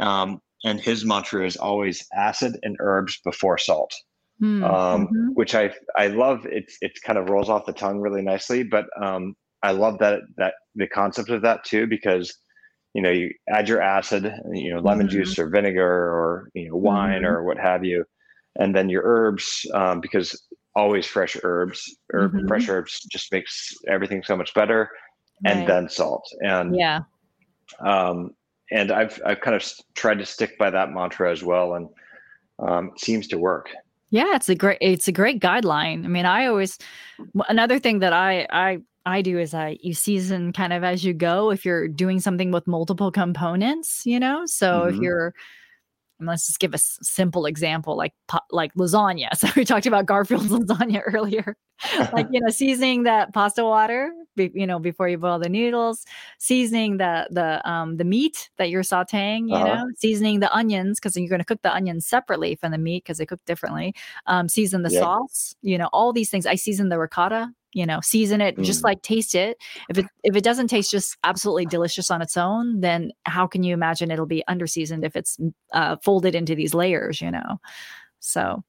um, 0.00 0.40
and 0.64 0.80
his 0.80 1.04
mantra 1.04 1.46
is 1.46 1.56
always 1.56 2.06
acid 2.14 2.58
and 2.62 2.76
herbs 2.80 3.20
before 3.24 3.58
salt, 3.58 3.94
mm, 4.40 4.64
um, 4.64 5.06
mm-hmm. 5.06 5.28
which 5.34 5.54
I 5.54 5.72
I 5.96 6.08
love. 6.08 6.46
It's 6.46 6.76
it 6.80 6.92
kind 7.04 7.18
of 7.18 7.28
rolls 7.28 7.48
off 7.48 7.66
the 7.66 7.72
tongue 7.72 8.00
really 8.00 8.22
nicely, 8.22 8.62
but 8.62 8.86
um, 9.00 9.34
I 9.62 9.72
love 9.72 9.98
that 9.98 10.20
that 10.36 10.54
the 10.74 10.86
concept 10.86 11.30
of 11.30 11.42
that 11.42 11.64
too 11.64 11.86
because 11.86 12.36
you 12.94 13.02
know 13.02 13.10
you 13.10 13.30
add 13.48 13.68
your 13.68 13.80
acid, 13.80 14.32
you 14.52 14.74
know 14.74 14.80
lemon 14.80 15.06
mm-hmm. 15.06 15.18
juice 15.18 15.38
or 15.38 15.48
vinegar 15.48 15.86
or 15.86 16.50
you 16.54 16.68
know 16.68 16.76
wine 16.76 17.22
mm-hmm. 17.22 17.26
or 17.26 17.44
what 17.44 17.58
have 17.58 17.84
you, 17.84 18.04
and 18.58 18.74
then 18.74 18.88
your 18.88 19.02
herbs 19.04 19.66
um, 19.74 20.00
because 20.00 20.40
always 20.76 21.04
fresh 21.04 21.36
herbs 21.42 21.96
mm-hmm. 22.14 22.46
fresh 22.46 22.68
herbs 22.68 23.00
just 23.10 23.32
makes 23.32 23.74
everything 23.88 24.22
so 24.22 24.36
much 24.36 24.54
better 24.54 24.88
and 25.44 25.66
then 25.66 25.88
salt. 25.88 26.26
And 26.40 26.76
yeah, 26.76 27.00
um, 27.80 28.30
and 28.70 28.90
I've 28.90 29.20
I've 29.24 29.40
kind 29.40 29.56
of 29.56 29.64
tried 29.94 30.18
to 30.18 30.26
stick 30.26 30.58
by 30.58 30.70
that 30.70 30.92
mantra 30.92 31.30
as 31.30 31.42
well, 31.42 31.74
and 31.74 31.88
um, 32.58 32.90
it 32.94 33.00
seems 33.00 33.28
to 33.28 33.38
work. 33.38 33.68
Yeah, 34.10 34.34
it's 34.34 34.48
a 34.48 34.54
great 34.54 34.78
it's 34.80 35.08
a 35.08 35.12
great 35.12 35.40
guideline. 35.40 36.04
I 36.04 36.08
mean, 36.08 36.26
I 36.26 36.46
always 36.46 36.78
another 37.48 37.78
thing 37.78 38.00
that 38.00 38.12
I 38.12 38.46
I 38.50 38.78
I 39.06 39.22
do 39.22 39.38
is 39.38 39.54
I 39.54 39.78
you 39.80 39.94
season 39.94 40.52
kind 40.52 40.72
of 40.72 40.84
as 40.84 41.04
you 41.04 41.14
go 41.14 41.50
if 41.50 41.64
you're 41.64 41.88
doing 41.88 42.20
something 42.20 42.50
with 42.50 42.66
multiple 42.66 43.12
components, 43.12 44.02
you 44.04 44.18
know. 44.18 44.42
So 44.46 44.80
mm-hmm. 44.80 44.94
if 44.94 45.00
you're 45.00 45.34
let's 46.26 46.46
just 46.46 46.60
give 46.60 46.72
a 46.72 46.74
s- 46.74 46.98
simple 47.02 47.46
example 47.46 47.96
like 47.96 48.14
like 48.50 48.72
lasagna 48.74 49.28
so 49.34 49.48
we 49.56 49.64
talked 49.64 49.86
about 49.86 50.06
garfield's 50.06 50.48
lasagna 50.50 51.02
earlier 51.06 51.56
like 52.12 52.26
you 52.30 52.40
know 52.40 52.50
seasoning 52.50 53.04
that 53.04 53.32
pasta 53.32 53.64
water 53.64 54.12
be, 54.36 54.50
you 54.54 54.66
know 54.66 54.78
before 54.78 55.08
you 55.08 55.18
boil 55.18 55.38
the 55.38 55.48
noodles 55.48 56.04
seasoning 56.38 56.98
the 56.98 57.26
the 57.30 57.68
um 57.68 57.96
the 57.96 58.04
meat 58.04 58.50
that 58.58 58.70
you're 58.70 58.82
sauteing 58.82 59.48
you 59.48 59.54
uh-huh. 59.54 59.74
know 59.74 59.86
seasoning 59.96 60.40
the 60.40 60.52
onions 60.54 60.98
because 60.98 61.16
you're 61.16 61.28
going 61.28 61.40
to 61.40 61.44
cook 61.44 61.62
the 61.62 61.74
onions 61.74 62.06
separately 62.06 62.54
from 62.54 62.72
the 62.72 62.78
meat 62.78 63.04
because 63.04 63.18
they 63.18 63.26
cook 63.26 63.44
differently 63.46 63.94
um 64.26 64.48
season 64.48 64.82
the 64.82 64.90
yep. 64.90 65.02
sauce 65.02 65.54
you 65.62 65.76
know 65.76 65.88
all 65.92 66.12
these 66.12 66.30
things 66.30 66.46
i 66.46 66.54
season 66.54 66.88
the 66.88 66.98
ricotta 66.98 67.52
you 67.72 67.86
know 67.86 68.00
season 68.00 68.40
it 68.40 68.56
mm. 68.56 68.64
just 68.64 68.84
like 68.84 69.02
taste 69.02 69.34
it. 69.34 69.58
If 69.88 69.98
it 69.98 70.06
if 70.24 70.36
it 70.36 70.44
doesn't 70.44 70.68
taste 70.68 70.90
just 70.90 71.16
absolutely 71.24 71.66
delicious 71.66 72.10
on 72.10 72.22
its 72.22 72.36
own 72.36 72.80
then 72.80 73.12
how 73.24 73.46
can 73.46 73.62
you 73.62 73.74
imagine 73.74 74.10
it'll 74.10 74.26
be 74.26 74.44
under 74.48 74.66
seasoned 74.66 75.04
if 75.04 75.16
it's 75.16 75.38
uh, 75.72 75.96
folded 76.02 76.34
into 76.34 76.54
these 76.54 76.74
layers 76.74 77.20
you 77.20 77.30
know? 77.30 77.60
So 78.20 78.62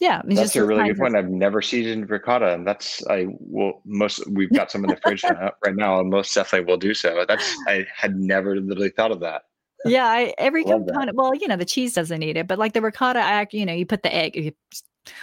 yeah 0.00 0.22
that's 0.26 0.56
a 0.56 0.64
really 0.64 0.88
good 0.88 0.98
point 0.98 1.14
i've 1.14 1.28
never 1.28 1.62
seasoned 1.62 2.10
ricotta 2.10 2.52
and 2.52 2.66
that's 2.66 3.06
i 3.06 3.26
will 3.28 3.80
most 3.84 4.28
we've 4.30 4.52
got 4.52 4.70
some 4.70 4.82
in 4.84 4.90
the 4.90 4.96
fridge 4.96 5.22
right 5.22 5.76
now 5.76 6.00
and 6.00 6.10
most 6.10 6.34
definitely 6.34 6.66
will 6.66 6.76
do 6.76 6.92
so 6.92 7.24
that's 7.28 7.56
i 7.68 7.86
had 7.94 8.16
never 8.16 8.56
literally 8.56 8.90
thought 8.90 9.12
of 9.12 9.20
that. 9.20 9.42
Yeah 9.86 10.06
I, 10.06 10.34
every 10.38 10.64
component 10.64 11.16
well 11.16 11.34
you 11.34 11.46
know 11.46 11.56
the 11.56 11.64
cheese 11.64 11.94
doesn't 11.94 12.18
need 12.18 12.36
it 12.36 12.48
but 12.48 12.58
like 12.58 12.72
the 12.72 12.82
ricotta 12.82 13.20
I, 13.20 13.46
you 13.52 13.64
know 13.64 13.72
you 13.72 13.86
put 13.86 14.02
the 14.02 14.14
egg 14.14 14.34
you 14.34 14.52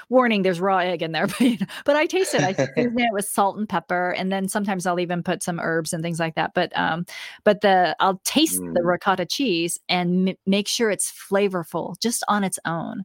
warning 0.09 0.41
there's 0.41 0.59
raw 0.59 0.77
egg 0.77 1.01
in 1.01 1.11
there 1.11 1.27
but, 1.27 1.41
you 1.41 1.57
know, 1.59 1.65
but 1.85 1.95
i 1.95 2.05
taste 2.05 2.33
it 2.33 2.41
i 2.41 2.53
season 2.75 2.99
it 2.99 3.13
with 3.13 3.25
salt 3.25 3.57
and 3.57 3.69
pepper 3.69 4.11
and 4.11 4.31
then 4.31 4.47
sometimes 4.47 4.85
i'll 4.85 4.99
even 4.99 5.23
put 5.23 5.43
some 5.43 5.59
herbs 5.59 5.93
and 5.93 6.03
things 6.03 6.19
like 6.19 6.35
that 6.35 6.51
but 6.53 6.75
um 6.77 7.05
but 7.43 7.61
the 7.61 7.95
i'll 7.99 8.21
taste 8.23 8.61
mm. 8.61 8.73
the 8.73 8.83
ricotta 8.83 9.25
cheese 9.25 9.79
and 9.89 10.29
m- 10.29 10.35
make 10.45 10.67
sure 10.67 10.89
it's 10.89 11.11
flavorful 11.11 11.99
just 11.99 12.23
on 12.27 12.43
its 12.43 12.59
own 12.65 13.03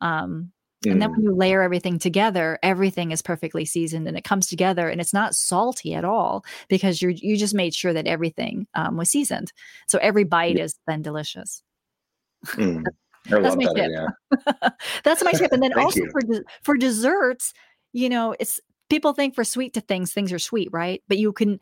um 0.00 0.52
Mm. 0.84 0.92
And 0.92 1.02
then 1.02 1.10
when 1.10 1.20
mm. 1.20 1.24
you 1.24 1.34
layer 1.34 1.62
everything 1.62 1.98
together, 1.98 2.58
everything 2.62 3.10
is 3.10 3.22
perfectly 3.22 3.64
seasoned 3.64 4.06
and 4.06 4.16
it 4.16 4.24
comes 4.24 4.46
together 4.46 4.88
and 4.88 5.00
it's 5.00 5.12
not 5.12 5.34
salty 5.34 5.94
at 5.94 6.04
all 6.04 6.44
because 6.68 7.02
you 7.02 7.08
you 7.08 7.36
just 7.36 7.54
made 7.54 7.74
sure 7.74 7.92
that 7.92 8.06
everything 8.06 8.66
um, 8.74 8.96
was 8.96 9.10
seasoned. 9.10 9.52
So 9.88 9.98
every 9.98 10.24
bite 10.24 10.56
yeah. 10.56 10.64
is 10.64 10.78
then 10.86 11.02
delicious. 11.02 11.62
Mm. 12.46 12.84
That's 13.26 13.56
my 13.56 13.64
tip. 13.74 13.90
Yeah. 13.90 14.70
That's 15.04 15.22
my 15.22 15.32
tip. 15.32 15.52
And 15.52 15.62
then 15.62 15.78
also 15.78 16.00
you. 16.00 16.10
for 16.10 16.20
de- 16.20 16.44
for 16.62 16.76
desserts, 16.76 17.52
you 17.92 18.08
know, 18.08 18.34
it's 18.38 18.60
people 18.88 19.12
think 19.12 19.34
for 19.34 19.44
sweet 19.44 19.74
to 19.74 19.80
things, 19.80 20.12
things 20.12 20.32
are 20.32 20.38
sweet, 20.38 20.68
right? 20.72 21.02
But 21.08 21.18
you 21.18 21.32
can, 21.32 21.60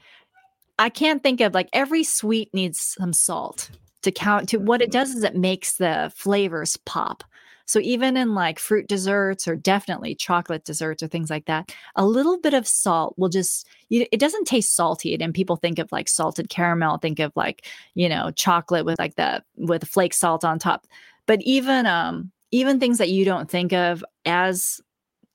I 0.79 0.89
can't 0.89 1.23
think 1.23 1.41
of 1.41 1.55
like 1.55 1.69
every 1.73 2.05
sweet 2.05 2.53
needs 2.55 2.81
some 2.81 3.13
salt 3.13 3.71
to 4.03 4.13
count 4.13 4.49
to 4.51 4.59
what 4.59 4.83
it 4.83 4.93
does 4.93 5.15
is 5.15 5.25
it 5.25 5.37
makes 5.37 5.77
the 5.77 6.13
flavors 6.15 6.77
pop. 6.79 7.25
So 7.69 7.81
even 7.81 8.17
in 8.17 8.35
like 8.35 8.61
fruit 8.61 8.87
desserts 8.87 9.49
or 9.49 9.57
definitely 9.57 10.15
chocolate 10.15 10.65
desserts 10.65 11.03
or 11.03 11.09
things 11.09 11.31
like 11.31 11.47
that, 11.47 11.75
a 11.97 12.07
little 12.07 12.39
bit 12.39 12.55
of 12.55 12.69
salt 12.69 13.15
will 13.19 13.29
just 13.29 13.67
you, 13.89 14.07
it 14.13 14.21
doesn't 14.21 14.45
taste 14.45 14.77
salty. 14.77 15.17
And 15.21 15.35
people 15.35 15.57
think 15.57 15.81
of 15.81 15.91
like 15.91 16.09
salted 16.09 16.49
caramel, 16.49 16.99
think 16.99 17.19
of 17.19 17.33
like, 17.35 17.67
you 17.95 18.09
know, 18.09 18.31
chocolate 18.31 18.85
with 18.85 18.99
like 19.01 19.17
the 19.17 19.43
with 19.57 19.89
flake 19.89 20.15
salt 20.15 20.45
on 20.45 20.61
top. 20.61 20.87
But 21.27 21.43
even 21.43 21.87
um 21.87 22.33
even 22.51 22.81
things 22.81 22.99
that 22.99 23.11
you 23.11 23.25
don't 23.25 23.51
think 23.51 23.73
of 23.73 24.05
as 24.25 24.81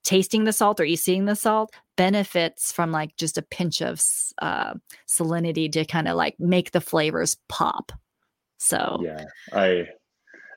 tasting 0.03 0.45
the 0.45 0.53
salt 0.53 0.79
or 0.79 0.83
eating 0.83 1.25
the 1.25 1.35
salt 1.35 1.73
benefits 1.95 2.71
from 2.71 2.91
like 2.91 3.15
just 3.17 3.37
a 3.37 3.43
pinch 3.43 3.81
of 3.81 4.01
uh, 4.41 4.73
salinity 5.07 5.71
to 5.71 5.85
kind 5.85 6.07
of 6.07 6.15
like 6.15 6.35
make 6.39 6.71
the 6.71 6.81
flavors 6.81 7.37
pop. 7.49 7.91
So 8.57 8.99
yeah, 9.03 9.25
I 9.53 9.87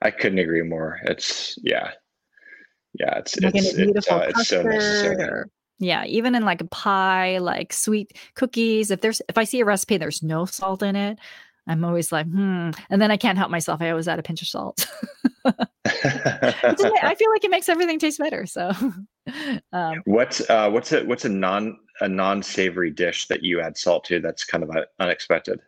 I 0.02 0.10
couldn't 0.10 0.38
agree 0.38 0.62
more. 0.62 1.00
It's 1.04 1.58
yeah, 1.62 1.90
yeah. 2.98 3.18
It's 3.18 3.38
like 3.40 3.54
it's, 3.54 3.74
it's, 3.74 4.10
uh, 4.10 4.26
it's 4.28 4.48
so 4.48 4.62
necessary. 4.62 5.22
Or, 5.22 5.48
yeah, 5.78 6.04
even 6.06 6.34
in 6.34 6.44
like 6.44 6.60
a 6.60 6.66
pie, 6.66 7.38
like 7.38 7.72
sweet 7.72 8.16
cookies. 8.34 8.90
If 8.90 9.00
there's 9.00 9.20
if 9.28 9.36
I 9.36 9.44
see 9.44 9.60
a 9.60 9.64
recipe 9.64 9.96
there's 9.96 10.22
no 10.22 10.44
salt 10.44 10.82
in 10.82 10.96
it, 10.96 11.18
I'm 11.66 11.84
always 11.84 12.12
like, 12.12 12.26
hmm. 12.26 12.70
And 12.90 13.00
then 13.00 13.10
I 13.10 13.16
can't 13.16 13.38
help 13.38 13.50
myself. 13.50 13.80
I 13.80 13.90
always 13.90 14.08
add 14.08 14.18
a 14.18 14.22
pinch 14.22 14.42
of 14.42 14.48
salt. 14.48 14.86
I 15.44 17.14
feel 17.18 17.30
like 17.30 17.44
it 17.44 17.50
makes 17.50 17.68
everything 17.68 17.98
taste 17.98 18.18
better. 18.18 18.46
So, 18.46 18.70
um, 19.72 20.02
what's 20.04 20.48
uh, 20.50 20.70
what's 20.70 20.92
a 20.92 21.04
what's 21.04 21.24
a 21.24 21.28
non 21.28 21.78
a 22.00 22.08
non 22.08 22.42
savory 22.42 22.90
dish 22.90 23.28
that 23.28 23.42
you 23.42 23.60
add 23.60 23.76
salt 23.76 24.04
to 24.06 24.20
that's 24.20 24.44
kind 24.44 24.64
of 24.64 24.70
uh, 24.70 24.84
unexpected? 25.00 25.60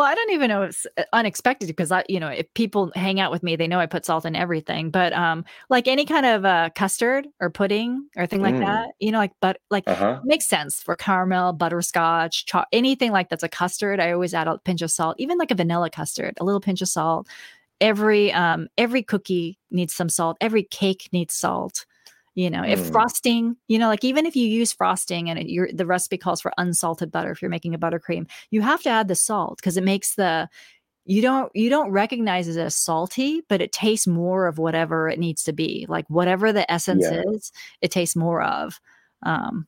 Well, 0.00 0.08
I 0.08 0.14
don't 0.14 0.30
even 0.30 0.48
know 0.48 0.62
if 0.62 0.70
it's 0.70 0.86
uh, 0.96 1.02
unexpected 1.12 1.66
because 1.66 1.92
I, 1.92 2.04
you 2.08 2.18
know, 2.18 2.28
if 2.28 2.46
people 2.54 2.90
hang 2.94 3.20
out 3.20 3.30
with 3.30 3.42
me, 3.42 3.54
they 3.54 3.68
know 3.68 3.78
I 3.78 3.84
put 3.84 4.06
salt 4.06 4.24
in 4.24 4.34
everything. 4.34 4.88
But 4.88 5.12
um, 5.12 5.44
like 5.68 5.86
any 5.86 6.06
kind 6.06 6.24
of 6.24 6.46
uh, 6.46 6.70
custard 6.74 7.28
or 7.38 7.50
pudding 7.50 8.08
or 8.16 8.26
thing 8.26 8.40
like 8.40 8.54
mm. 8.54 8.60
that, 8.60 8.92
you 8.98 9.12
know, 9.12 9.18
like 9.18 9.32
but 9.42 9.58
like 9.68 9.84
uh-huh. 9.86 10.22
makes 10.24 10.46
sense 10.48 10.82
for 10.82 10.96
caramel, 10.96 11.52
butterscotch, 11.52 12.46
cho- 12.46 12.64
anything 12.72 13.12
like 13.12 13.28
that's 13.28 13.42
a 13.42 13.48
custard. 13.48 14.00
I 14.00 14.12
always 14.12 14.32
add 14.32 14.48
a 14.48 14.56
pinch 14.56 14.80
of 14.80 14.90
salt, 14.90 15.16
even 15.18 15.36
like 15.36 15.50
a 15.50 15.54
vanilla 15.54 15.90
custard, 15.90 16.32
a 16.40 16.44
little 16.44 16.62
pinch 16.62 16.80
of 16.80 16.88
salt. 16.88 17.28
Every 17.82 18.32
um, 18.32 18.68
every 18.78 19.02
cookie 19.02 19.58
needs 19.70 19.92
some 19.92 20.08
salt. 20.08 20.38
Every 20.40 20.62
cake 20.62 21.10
needs 21.12 21.34
salt 21.34 21.84
you 22.40 22.50
know 22.50 22.62
if 22.62 22.80
mm. 22.80 22.92
frosting 22.92 23.56
you 23.68 23.78
know 23.78 23.88
like 23.88 24.04
even 24.04 24.26
if 24.26 24.34
you 24.34 24.46
use 24.46 24.72
frosting 24.72 25.28
and 25.28 25.38
it, 25.38 25.76
the 25.76 25.86
recipe 25.86 26.16
calls 26.16 26.40
for 26.40 26.52
unsalted 26.58 27.10
butter 27.10 27.30
if 27.30 27.42
you're 27.42 27.50
making 27.50 27.74
a 27.74 27.78
buttercream 27.78 28.28
you 28.50 28.62
have 28.62 28.82
to 28.82 28.88
add 28.88 29.08
the 29.08 29.14
salt 29.14 29.58
because 29.58 29.76
it 29.76 29.84
makes 29.84 30.14
the 30.14 30.48
you 31.04 31.20
don't 31.22 31.50
you 31.54 31.68
don't 31.68 31.90
recognize 31.90 32.48
it 32.48 32.58
as 32.58 32.76
salty 32.76 33.42
but 33.48 33.60
it 33.60 33.72
tastes 33.72 34.06
more 34.06 34.46
of 34.46 34.58
whatever 34.58 35.08
it 35.08 35.18
needs 35.18 35.42
to 35.44 35.52
be 35.52 35.86
like 35.88 36.08
whatever 36.08 36.52
the 36.52 36.70
essence 36.70 37.04
yeah. 37.10 37.22
is 37.26 37.52
it 37.82 37.90
tastes 37.90 38.16
more 38.16 38.42
of 38.42 38.80
um 39.22 39.66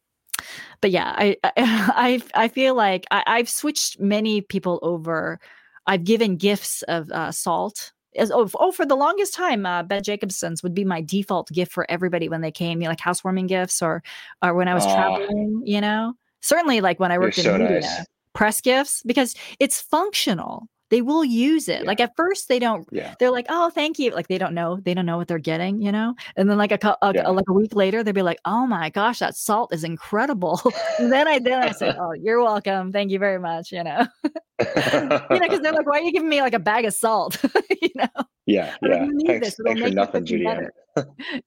but 0.80 0.90
yeah, 0.90 1.14
I 1.16 1.36
I 1.44 2.22
I 2.34 2.48
feel 2.48 2.74
like 2.74 3.06
I, 3.10 3.22
I've 3.26 3.48
switched 3.48 4.00
many 4.00 4.40
people 4.40 4.78
over. 4.82 5.38
I've 5.86 6.04
given 6.04 6.36
gifts 6.36 6.82
of 6.82 7.10
uh, 7.10 7.32
salt 7.32 7.92
as 8.16 8.30
oh, 8.30 8.48
oh 8.58 8.72
for 8.72 8.84
the 8.84 8.96
longest 8.96 9.34
time 9.34 9.64
uh, 9.66 9.82
ben 9.82 10.02
jacobsen's 10.02 10.62
would 10.62 10.74
be 10.74 10.84
my 10.84 11.00
default 11.00 11.50
gift 11.50 11.72
for 11.72 11.90
everybody 11.90 12.28
when 12.28 12.40
they 12.40 12.50
came 12.50 12.80
you 12.80 12.84
know, 12.84 12.90
like 12.90 13.00
housewarming 13.00 13.46
gifts 13.46 13.82
or 13.82 14.02
or 14.42 14.54
when 14.54 14.68
i 14.68 14.74
was 14.74 14.84
traveling 14.84 15.62
you 15.64 15.80
know? 15.80 16.14
Certainly 16.40 16.80
like 16.80 16.98
when 16.98 17.12
i 17.12 17.18
worked 17.18 17.38
in 17.38 17.44
so 17.44 17.58
media 17.58 17.80
nice. 17.80 18.06
press 18.32 18.60
gifts 18.60 19.02
because 19.06 19.34
it's 19.60 19.80
functional 19.80 20.68
they 20.92 21.00
will 21.00 21.24
use 21.24 21.68
it. 21.68 21.80
Yeah. 21.80 21.86
Like 21.86 22.00
at 22.00 22.14
first 22.16 22.48
they 22.48 22.58
don't, 22.58 22.86
yeah. 22.92 23.14
they're 23.18 23.30
like, 23.30 23.46
oh, 23.48 23.70
thank 23.70 23.98
you. 23.98 24.10
Like 24.10 24.28
they 24.28 24.36
don't 24.36 24.52
know, 24.52 24.78
they 24.82 24.92
don't 24.92 25.06
know 25.06 25.16
what 25.16 25.26
they're 25.26 25.38
getting, 25.38 25.80
you 25.80 25.90
know? 25.90 26.14
And 26.36 26.50
then 26.50 26.58
like 26.58 26.70
a, 26.70 26.96
a, 27.00 27.14
yeah. 27.14 27.22
a 27.24 27.32
like 27.32 27.48
a 27.48 27.52
week 27.54 27.74
later, 27.74 28.04
they'd 28.04 28.14
be 28.14 28.20
like, 28.20 28.40
oh 28.44 28.66
my 28.66 28.90
gosh, 28.90 29.20
that 29.20 29.34
salt 29.34 29.72
is 29.72 29.84
incredible. 29.84 30.60
then 30.98 31.26
I, 31.26 31.38
then 31.38 31.62
I 31.62 31.70
said, 31.70 31.96
oh, 32.00 32.12
you're 32.12 32.42
welcome. 32.42 32.92
Thank 32.92 33.10
you 33.10 33.18
very 33.18 33.38
much. 33.38 33.72
You 33.72 33.84
know, 33.84 34.06
you 34.24 34.30
know, 34.68 35.48
cause 35.48 35.60
they're 35.60 35.72
like, 35.72 35.86
why 35.86 36.00
are 36.00 36.02
you 36.02 36.12
giving 36.12 36.28
me 36.28 36.42
like 36.42 36.52
a 36.52 36.58
bag 36.58 36.84
of 36.84 36.92
salt? 36.92 37.42
you 37.80 37.88
know? 37.94 38.24
Yeah. 38.44 38.74
Yeah. 38.82 39.06
Thanks, 39.26 39.46
this. 39.46 39.60
It'll 39.60 39.74
make 39.74 39.94
nothing, 39.94 40.26
Judy. 40.26 40.46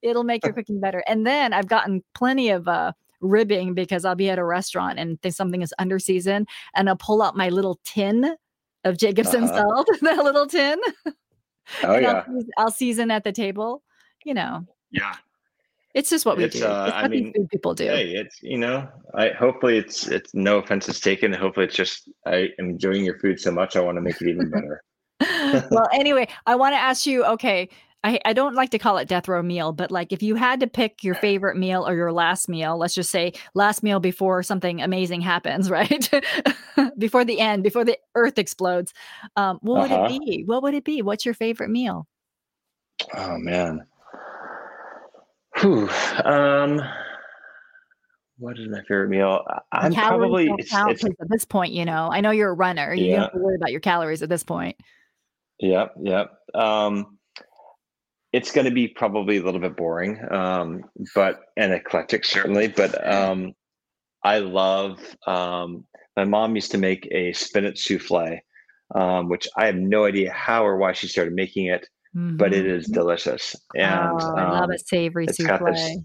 It'll 0.02 0.24
make 0.24 0.44
your 0.44 0.54
cooking 0.54 0.80
better. 0.80 1.04
And 1.06 1.28
then 1.28 1.54
I've 1.54 1.68
gotten 1.68 2.04
plenty 2.16 2.50
of, 2.50 2.68
uh, 2.68 2.94
ribbing 3.22 3.76
because 3.76 4.06
I'll 4.06 4.16
be 4.16 4.30
at 4.30 4.40
a 4.40 4.44
restaurant 4.44 5.00
and 5.00 5.18
something 5.30 5.62
is 5.62 5.74
under 5.80 6.00
season 6.00 6.46
and 6.76 6.90
I'll 6.90 6.98
pull 6.98 7.22
out 7.22 7.36
my 7.36 7.50
little 7.50 7.80
tin 7.84 8.36
of 8.86 8.98
Jacobsen 8.98 9.44
uh-huh. 9.44 9.58
salt, 9.58 9.90
that 10.02 10.24
little 10.24 10.48
tin. 10.48 10.80
Oh 11.84 11.98
yeah. 11.98 12.24
I'll, 12.28 12.44
I'll, 12.58 12.72
season 12.72 13.12
at 13.12 13.24
the 13.24 13.32
table. 13.32 13.84
You 14.24 14.34
know. 14.34 14.66
Yeah. 14.92 15.16
It's 15.94 16.10
just 16.10 16.26
what 16.26 16.38
we 16.38 16.44
it's, 16.44 16.60
do. 16.60 16.66
Uh, 16.66 16.92
I 16.94 17.08
mean, 17.08 17.34
food 17.34 17.48
people 17.50 17.74
do. 17.74 17.86
Hey, 17.86 18.16
it's 18.16 18.44
you 18.44 18.58
know, 18.58 18.88
I 19.14 19.30
hopefully 19.30 19.78
it's 19.78 20.08
it's 20.08 20.34
no 20.34 20.60
offense 20.60 20.90
is 20.90 21.00
taken. 21.00 21.32
Hopefully 21.32 21.66
it's 21.66 21.76
just 21.76 22.10
I 22.26 22.50
am 22.60 22.72
enjoying 22.72 23.06
your 23.06 23.18
food 23.20 23.40
so 23.40 23.52
much 23.52 23.76
I 23.76 23.82
want 23.82 23.98
to 23.98 24.02
make 24.02 24.22
it 24.22 24.28
even 24.28 24.50
better. 24.50 24.84
well, 25.72 25.88
anyway, 25.94 26.28
I 26.46 26.56
want 26.56 26.74
to 26.74 26.80
ask 26.80 27.06
you. 27.06 27.24
Okay, 27.26 27.70
I, 28.06 28.20
I 28.24 28.34
don't 28.34 28.54
like 28.54 28.70
to 28.70 28.78
call 28.78 29.00
it 29.00 29.08
death 29.08 29.28
row 29.28 29.42
meal, 29.42 29.72
but 29.72 29.90
like 29.90 30.14
if 30.14 30.22
you 30.22 30.36
had 30.36 30.60
to 30.60 30.68
pick 30.68 31.04
your 31.04 31.16
favorite 31.16 31.58
meal 31.58 31.88
or 31.88 31.96
your 31.96 32.12
last 32.12 32.48
meal, 32.48 32.78
let's 32.78 32.94
just 32.94 33.10
say 33.10 33.34
last 33.56 33.82
meal 33.82 34.00
before 34.00 34.44
something 34.44 34.80
amazing 34.80 35.22
happens, 35.22 35.70
right? 35.72 36.08
before 37.00 37.26
the 37.26 37.40
end, 37.40 37.64
before 37.64 37.84
the 37.84 37.98
earth 38.14 38.38
explodes, 38.38 38.94
um, 39.38 39.58
what 39.62 39.90
uh-huh. 39.90 40.04
would 40.04 40.12
it 40.12 40.18
uh-huh. 40.18 40.20
be? 40.20 40.44
What 40.46 40.62
would 40.62 40.76
it 40.76 40.84
be? 40.84 41.02
What's 41.02 41.26
your 41.26 41.34
favorite 41.34 41.72
meal? 41.72 42.08
Oh 43.16 43.40
man. 43.40 43.88
Whew. 45.58 45.90
Um, 46.24 46.80
what 48.38 48.60
is 48.60 48.68
my 48.70 48.82
favorite 48.82 49.10
meal? 49.10 49.44
I'm 49.72 49.94
probably 49.94 50.48
it's, 50.60 50.70
it's, 50.72 51.04
at 51.04 51.30
this 51.30 51.46
point. 51.46 51.74
You 51.74 51.86
know, 51.86 52.10
I 52.12 52.22
know 52.22 52.30
you're 52.30 52.52
a 52.52 52.54
runner. 52.54 52.94
You 52.94 53.06
yeah. 53.06 53.16
don't 53.16 53.22
have 53.24 53.32
to 53.32 53.40
worry 53.40 53.56
about 53.56 53.72
your 53.72 53.82
calories 53.82 54.22
at 54.22 54.30
this 54.30 54.44
point. 54.44 54.78
Yep, 55.60 55.96
yep. 56.04 56.34
Um, 56.54 57.18
it's 58.36 58.52
going 58.52 58.66
to 58.66 58.72
be 58.72 58.90
probably 58.90 59.38
a 59.38 59.44
little 59.44 59.62
bit 59.62 59.78
boring, 59.78 60.20
um, 60.30 60.84
but 61.16 61.40
and 61.56 61.72
eclectic 61.72 62.26
certainly. 62.26 62.68
But 62.68 62.92
um, 63.08 63.54
I 64.26 64.40
love. 64.40 65.00
Um, 65.26 65.86
my 66.18 66.26
mom 66.26 66.56
used 66.56 66.72
to 66.72 66.78
make 66.78 67.08
a 67.12 67.32
spinach 67.32 67.80
souffle, 67.80 68.40
um, 68.94 69.30
which 69.30 69.48
I 69.56 69.68
have 69.68 69.76
no 69.76 70.04
idea 70.04 70.34
how 70.34 70.66
or 70.66 70.76
why 70.76 70.92
she 70.92 71.08
started 71.08 71.34
making 71.34 71.68
it, 71.68 71.88
mm-hmm. 72.14 72.36
but 72.36 72.54
it 72.54 72.66
is 72.66 72.86
mm-hmm. 72.86 72.96
delicious. 72.96 73.56
And 73.74 74.20
oh, 74.22 74.36
I 74.36 74.52
love 74.52 74.70
a 74.70 74.74
um, 74.74 74.78
savory 74.80 75.28
souffle. 75.28 75.72
This, 75.72 75.98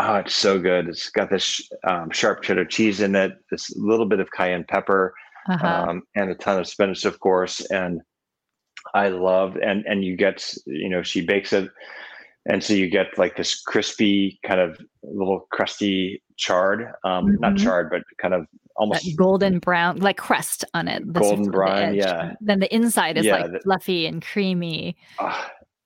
oh, 0.00 0.14
it's 0.16 0.34
so 0.34 0.58
good. 0.58 0.88
It's 0.88 1.10
got 1.10 1.28
this 1.28 1.60
um, 1.86 2.10
sharp 2.10 2.42
cheddar 2.42 2.64
cheese 2.64 3.00
in 3.02 3.14
it, 3.14 3.32
this 3.50 3.70
little 3.76 4.06
bit 4.06 4.20
of 4.20 4.30
cayenne 4.32 4.64
pepper, 4.66 5.12
uh-huh. 5.50 6.00
and 6.14 6.30
a 6.30 6.34
ton 6.34 6.60
of 6.60 6.66
spinach, 6.66 7.04
of 7.04 7.20
course, 7.20 7.60
and 7.70 8.00
I 8.94 9.08
love 9.08 9.56
and 9.56 9.84
and 9.86 10.04
you 10.04 10.16
get 10.16 10.54
you 10.66 10.88
know 10.88 11.02
she 11.02 11.24
bakes 11.24 11.52
it. 11.52 11.70
And 12.46 12.62
so 12.62 12.74
you 12.74 12.90
get 12.90 13.16
like 13.18 13.36
this 13.36 13.60
crispy 13.60 14.40
kind 14.44 14.60
of 14.60 14.80
little 15.02 15.46
crusty 15.52 16.22
charred 16.36 16.92
um 17.04 17.26
mm-hmm. 17.26 17.40
not 17.40 17.56
charred 17.56 17.88
but 17.90 18.02
kind 18.20 18.34
of 18.34 18.46
almost 18.76 19.04
that 19.04 19.16
golden 19.16 19.58
brown 19.58 19.98
like 19.98 20.16
crust 20.16 20.64
on 20.74 20.88
it. 20.88 21.10
Golden 21.12 21.50
brown 21.50 21.94
yeah. 21.94 22.34
Then 22.40 22.60
the 22.60 22.74
inside 22.74 23.16
is 23.16 23.26
yeah, 23.26 23.42
like 23.42 23.52
the, 23.52 23.60
fluffy 23.60 24.06
and 24.06 24.22
creamy. 24.22 24.96
Uh, 25.18 25.44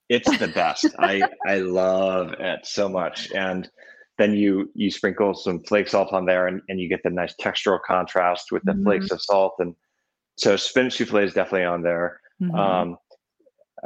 it's 0.09 0.39
the 0.39 0.49
best. 0.49 0.87
I 0.99 1.23
i 1.47 1.57
love 1.59 2.33
it 2.39 2.67
so 2.67 2.89
much. 2.89 3.31
And 3.33 3.69
then 4.19 4.35
you 4.35 4.71
you 4.75 4.91
sprinkle 4.91 5.35
some 5.35 5.61
flake 5.65 5.89
salt 5.89 6.13
on 6.13 6.25
there 6.25 6.47
and, 6.47 6.63
and 6.69 6.81
you 6.81 6.89
get 6.89 7.03
the 7.03 7.11
nice 7.11 7.35
textural 7.41 7.81
contrast 7.87 8.51
with 8.51 8.63
the 8.65 8.73
mm-hmm. 8.73 8.85
flakes 8.85 9.11
of 9.11 9.21
salt. 9.21 9.55
And 9.59 9.75
so 10.37 10.57
spinach 10.57 10.97
souffle 10.97 11.23
is 11.25 11.35
definitely 11.35 11.65
on 11.65 11.83
there 11.83 12.21
Mm-hmm. 12.43 12.55
Um, 12.55 12.97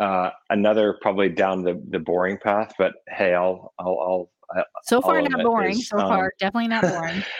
uh, 0.00 0.30
another 0.48 0.98
probably 1.00 1.28
down 1.28 1.62
the, 1.62 1.82
the 1.90 1.98
boring 1.98 2.38
path, 2.38 2.72
but 2.78 2.94
hey, 3.08 3.34
I'll 3.34 3.72
I'll 3.78 4.30
I'll. 4.52 4.64
So 4.84 5.00
far, 5.00 5.22
not 5.22 5.42
boring. 5.44 5.78
Is, 5.78 5.88
so 5.88 5.98
um, 5.98 6.08
far, 6.08 6.32
definitely 6.38 6.68
not 6.68 6.82
boring. 6.82 7.22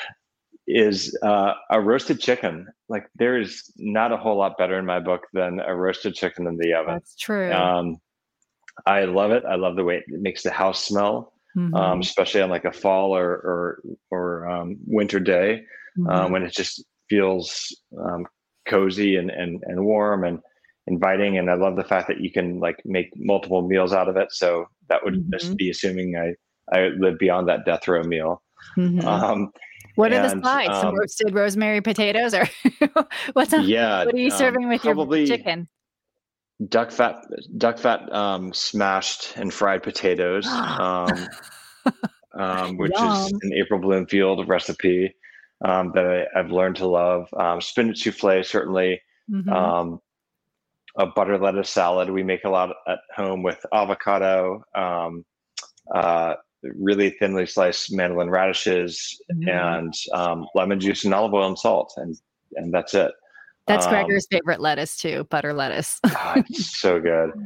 is 0.71 1.17
uh, 1.23 1.55
a 1.71 1.81
roasted 1.81 2.21
chicken. 2.21 2.67
Like 2.89 3.07
there 3.17 3.39
is 3.39 3.73
not 3.77 4.13
a 4.13 4.17
whole 4.17 4.37
lot 4.37 4.57
better 4.57 4.79
in 4.79 4.87
my 4.87 5.01
book 5.01 5.27
than 5.33 5.61
a 5.61 5.75
roasted 5.75 6.15
chicken 6.15 6.47
in 6.47 6.57
the 6.57 6.75
oven. 6.75 6.95
That's 6.95 7.17
true. 7.17 7.53
Um, 7.53 7.97
I 8.87 9.05
love 9.05 9.33
it. 9.33 9.45
I 9.45 9.57
love 9.57 9.77
the 9.77 9.85
way 9.85 9.97
it 9.97 10.05
makes 10.09 10.43
the 10.43 10.51
house 10.51 10.85
smell, 10.85 11.33
mm-hmm. 11.57 11.75
um, 11.75 12.01
especially 12.01 12.41
on 12.41 12.51
like 12.51 12.65
a 12.65 12.73
fall 12.73 13.17
or 13.17 13.31
or 13.31 13.83
or 14.11 14.49
um, 14.49 14.77
winter 14.87 15.21
day 15.21 15.65
uh, 16.09 16.23
mm-hmm. 16.23 16.33
when 16.33 16.43
it 16.43 16.55
just 16.55 16.85
feels 17.09 17.77
um, 17.99 18.27
cozy 18.67 19.17
and 19.17 19.31
and 19.31 19.63
and 19.67 19.85
warm 19.85 20.25
and 20.25 20.41
inviting 20.87 21.39
and 21.39 21.51
i 21.51 21.55
love 21.55 21.77
the 21.77 21.85
fact 21.85 22.09
that 22.09 22.21
you 22.21 22.31
can 22.31 22.59
like 22.59 22.81
make 22.85 23.11
multiple 23.17 23.67
meals 23.67 23.93
out 23.93 24.09
of 24.09 24.17
it. 24.17 24.29
So 24.33 24.67
that 24.89 25.05
would 25.05 25.15
mm-hmm. 25.15 25.33
just 25.33 25.57
be 25.57 25.71
assuming 25.71 26.17
i 26.17 26.35
i 26.77 26.89
live 26.99 27.19
beyond 27.19 27.49
that 27.49 27.65
death 27.65 27.87
row 27.89 28.03
meal. 28.03 28.43
Mm-hmm. 28.77 29.07
um, 29.07 29.53
what 29.95 30.13
are 30.13 30.23
the 30.23 30.43
sides? 30.43 30.69
um, 30.71 30.83
some 30.83 30.95
roasted 30.95 31.35
rosemary 31.35 31.81
potatoes 31.81 32.35
or 32.35 32.47
what's 33.33 33.53
up? 33.53 33.65
Yeah 33.65 34.05
what 34.05 34.15
are 34.15 34.19
you 34.19 34.31
um, 34.31 34.39
serving 34.39 34.69
with 34.69 34.85
your 34.85 35.27
chicken? 35.27 35.69
duck 36.69 36.91
fat 36.91 37.17
duck 37.57 37.79
fat 37.79 38.13
um, 38.13 38.53
smashed 38.53 39.37
and 39.37 39.53
fried 39.53 39.83
potatoes 39.83 40.47
um, 40.47 41.29
um, 42.39 42.77
which 42.77 42.93
Yum. 42.97 43.13
is 43.13 43.33
an 43.43 43.53
april 43.55 43.81
bloomfield 43.81 44.47
recipe 44.49 45.15
um, 45.65 45.93
that 45.95 46.07
I, 46.07 46.39
have 46.39 46.51
learned 46.51 46.77
to 46.77 46.87
love. 46.87 47.29
Spinach 47.63 48.03
souffle 48.03 48.43
certainly 48.45 49.01
mm-hmm 49.31 49.97
a 50.99 51.07
butter 51.07 51.39
lettuce 51.39 51.71
salad. 51.71 52.11
We 52.11 52.23
make 52.23 52.45
a 52.45 52.51
lot 52.51 52.71
at 52.89 52.99
home 53.15 53.43
with 53.43 53.65
avocado, 53.73 54.63
um, 54.75 55.25
uh, 55.95 56.35
really 56.63 57.11
thinly 57.11 57.47
sliced 57.47 57.93
mandolin 57.93 58.31
radishes, 58.31 59.21
mm-hmm. 59.33 59.49
and 59.49 59.95
um, 60.13 60.47
lemon 60.55 60.81
juice 60.81 61.05
and 61.05 61.15
olive 61.15 61.35
oil 61.35 61.47
and 61.47 61.59
salt, 61.59 61.95
and 61.97 62.17
and 62.57 62.73
that's 62.73 62.95
it. 62.95 63.13
That's 63.67 63.87
um, 63.87 63.93
Gregor's 63.93 64.27
favorite 64.31 64.61
lettuce 64.61 64.97
too, 64.97 65.27
butter 65.31 65.53
lettuce. 65.53 66.01
oh, 66.07 66.43
so 66.53 67.01
good. 67.01 67.31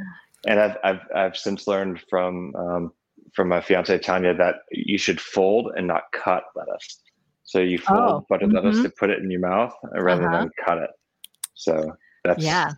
And 0.47 0.61
I've, 0.61 0.77
I've 0.85 1.01
I've 1.17 1.37
since 1.39 1.67
learned 1.67 2.03
from 2.11 2.55
um, 2.55 2.93
from 3.33 3.49
my 3.49 3.63
fiance 3.63 3.97
Tanya 3.97 4.35
that 4.35 4.57
you 4.71 4.99
should 4.99 5.19
fold 5.19 5.73
and 5.75 5.87
not 5.87 6.03
cut 6.13 6.43
lettuce. 6.55 7.01
So 7.45 7.61
you 7.61 7.79
fold 7.79 7.99
oh, 7.99 8.27
butter 8.29 8.45
mm-hmm. 8.45 8.57
lettuce 8.57 8.83
to 8.83 8.91
put 8.91 9.09
it 9.09 9.21
in 9.21 9.31
your 9.31 9.41
mouth 9.41 9.73
rather 9.95 10.29
uh-huh. 10.29 10.41
than 10.41 10.51
cut 10.63 10.77
it. 10.77 10.91
So 11.55 11.97
that's 12.25 12.45
yeah 12.45 12.73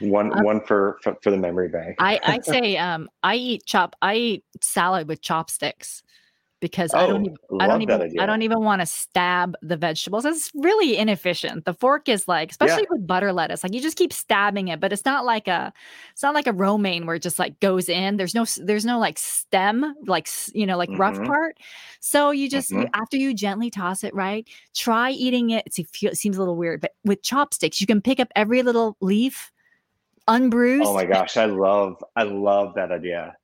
one 0.00 0.36
um, 0.36 0.44
one 0.44 0.60
for, 0.60 0.98
for, 1.02 1.16
for 1.22 1.30
the 1.30 1.36
memory 1.36 1.68
bank. 1.68 1.96
I 1.98 2.20
I 2.22 2.40
say 2.42 2.76
um 2.76 3.08
I 3.22 3.36
eat 3.36 3.66
chop 3.66 3.96
I 4.02 4.14
eat 4.16 4.44
salad 4.60 5.08
with 5.08 5.20
chopsticks 5.20 6.02
because 6.64 6.92
oh, 6.94 6.98
I 6.98 7.06
don't 7.06 7.26
even, 7.26 7.36
I 7.60 7.66
don't 7.66 7.82
even 7.82 8.20
I 8.20 8.24
don't 8.24 8.40
even 8.40 8.64
want 8.64 8.80
to 8.80 8.86
stab 8.86 9.54
the 9.60 9.76
vegetables. 9.76 10.24
It's 10.24 10.50
really 10.54 10.96
inefficient. 10.96 11.66
The 11.66 11.74
fork 11.74 12.08
is 12.08 12.26
like, 12.26 12.50
especially 12.50 12.84
yeah. 12.84 12.88
with 12.96 13.06
butter 13.06 13.34
lettuce, 13.34 13.62
like 13.62 13.74
you 13.74 13.82
just 13.82 13.98
keep 13.98 14.14
stabbing 14.14 14.68
it, 14.68 14.80
but 14.80 14.90
it's 14.90 15.04
not 15.04 15.26
like 15.26 15.46
a 15.46 15.74
it's 16.14 16.22
not 16.22 16.32
like 16.32 16.46
a 16.46 16.54
romaine 16.54 17.04
where 17.04 17.16
it 17.16 17.22
just 17.22 17.38
like 17.38 17.60
goes 17.60 17.90
in. 17.90 18.16
There's 18.16 18.34
no 18.34 18.46
there's 18.62 18.86
no 18.86 18.98
like 18.98 19.18
stem, 19.18 19.94
like 20.06 20.26
you 20.54 20.64
know, 20.64 20.78
like 20.78 20.88
mm-hmm. 20.88 21.02
rough 21.02 21.22
part. 21.22 21.58
So 22.00 22.30
you 22.30 22.48
just 22.48 22.70
mm-hmm. 22.70 22.88
after 22.94 23.18
you 23.18 23.34
gently 23.34 23.68
toss 23.68 24.02
it, 24.02 24.14
right? 24.14 24.48
Try 24.74 25.10
eating 25.10 25.50
it. 25.50 25.64
It's, 25.66 25.78
it 25.78 26.16
seems 26.16 26.38
a 26.38 26.40
little 26.40 26.56
weird, 26.56 26.80
but 26.80 26.92
with 27.04 27.22
chopsticks, 27.22 27.78
you 27.78 27.86
can 27.86 28.00
pick 28.00 28.18
up 28.20 28.28
every 28.34 28.62
little 28.62 28.96
leaf 29.02 29.52
unbruised. 30.28 30.86
Oh 30.86 30.94
my 30.94 31.04
gosh, 31.04 31.36
I 31.36 31.46
love 31.46 32.02
I 32.16 32.22
love 32.24 32.74
that 32.76 32.92
idea. 32.92 33.34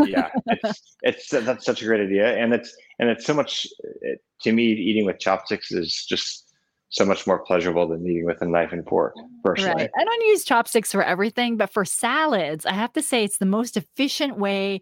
Yeah, 0.00 0.30
it's, 0.46 0.96
it's 1.02 1.28
that's 1.28 1.64
such 1.64 1.82
a 1.82 1.84
great 1.84 2.00
idea, 2.00 2.36
and 2.36 2.52
it's 2.52 2.74
and 2.98 3.08
it's 3.08 3.26
so 3.26 3.34
much 3.34 3.66
it, 4.02 4.20
to 4.42 4.52
me. 4.52 4.64
Eating 4.64 5.04
with 5.04 5.18
chopsticks 5.18 5.72
is 5.72 6.06
just 6.08 6.46
so 6.90 7.04
much 7.04 7.26
more 7.26 7.38
pleasurable 7.44 7.88
than 7.88 8.04
eating 8.04 8.24
with 8.24 8.42
a 8.42 8.46
knife 8.46 8.72
and 8.72 8.86
fork. 8.86 9.14
Personally, 9.44 9.82
right. 9.82 9.90
I 9.98 10.04
don't 10.04 10.26
use 10.26 10.44
chopsticks 10.44 10.90
for 10.90 11.02
everything, 11.02 11.56
but 11.56 11.72
for 11.72 11.84
salads, 11.84 12.66
I 12.66 12.72
have 12.72 12.92
to 12.94 13.02
say 13.02 13.22
it's 13.22 13.38
the 13.38 13.46
most 13.46 13.76
efficient 13.76 14.38
way 14.38 14.80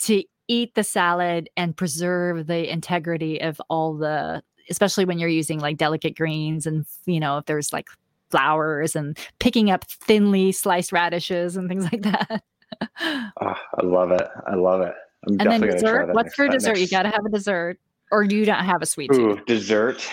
to 0.00 0.22
eat 0.48 0.74
the 0.74 0.84
salad 0.84 1.48
and 1.56 1.76
preserve 1.76 2.46
the 2.46 2.70
integrity 2.70 3.40
of 3.40 3.60
all 3.68 3.94
the 3.94 4.42
especially 4.68 5.04
when 5.04 5.18
you're 5.18 5.28
using 5.28 5.60
like 5.60 5.76
delicate 5.76 6.16
greens 6.16 6.66
and 6.66 6.86
you 7.06 7.20
know 7.20 7.38
if 7.38 7.46
there's 7.46 7.72
like 7.72 7.88
flowers 8.30 8.96
and 8.96 9.18
picking 9.38 9.70
up 9.70 9.84
thinly 9.88 10.52
sliced 10.52 10.92
radishes 10.92 11.56
and 11.56 11.68
things 11.68 11.84
like 11.84 12.02
that. 12.02 12.42
oh, 12.82 13.30
I 13.40 13.84
love 13.84 14.10
it. 14.12 14.28
I 14.46 14.54
love 14.54 14.80
it. 14.80 14.94
I'm 15.26 15.40
and 15.40 15.50
then 15.50 15.60
dessert. 15.60 16.14
What's 16.14 16.34
for 16.34 16.48
dessert? 16.48 16.76
Next... 16.76 16.80
You 16.80 16.88
got 16.88 17.02
to 17.02 17.10
have 17.10 17.24
a 17.24 17.30
dessert, 17.30 17.78
or 18.12 18.22
you 18.22 18.44
don't 18.44 18.64
have 18.64 18.82
a 18.82 18.86
sweet 18.86 19.10
Ooh, 19.12 19.36
tooth. 19.36 19.46
Dessert. 19.46 20.08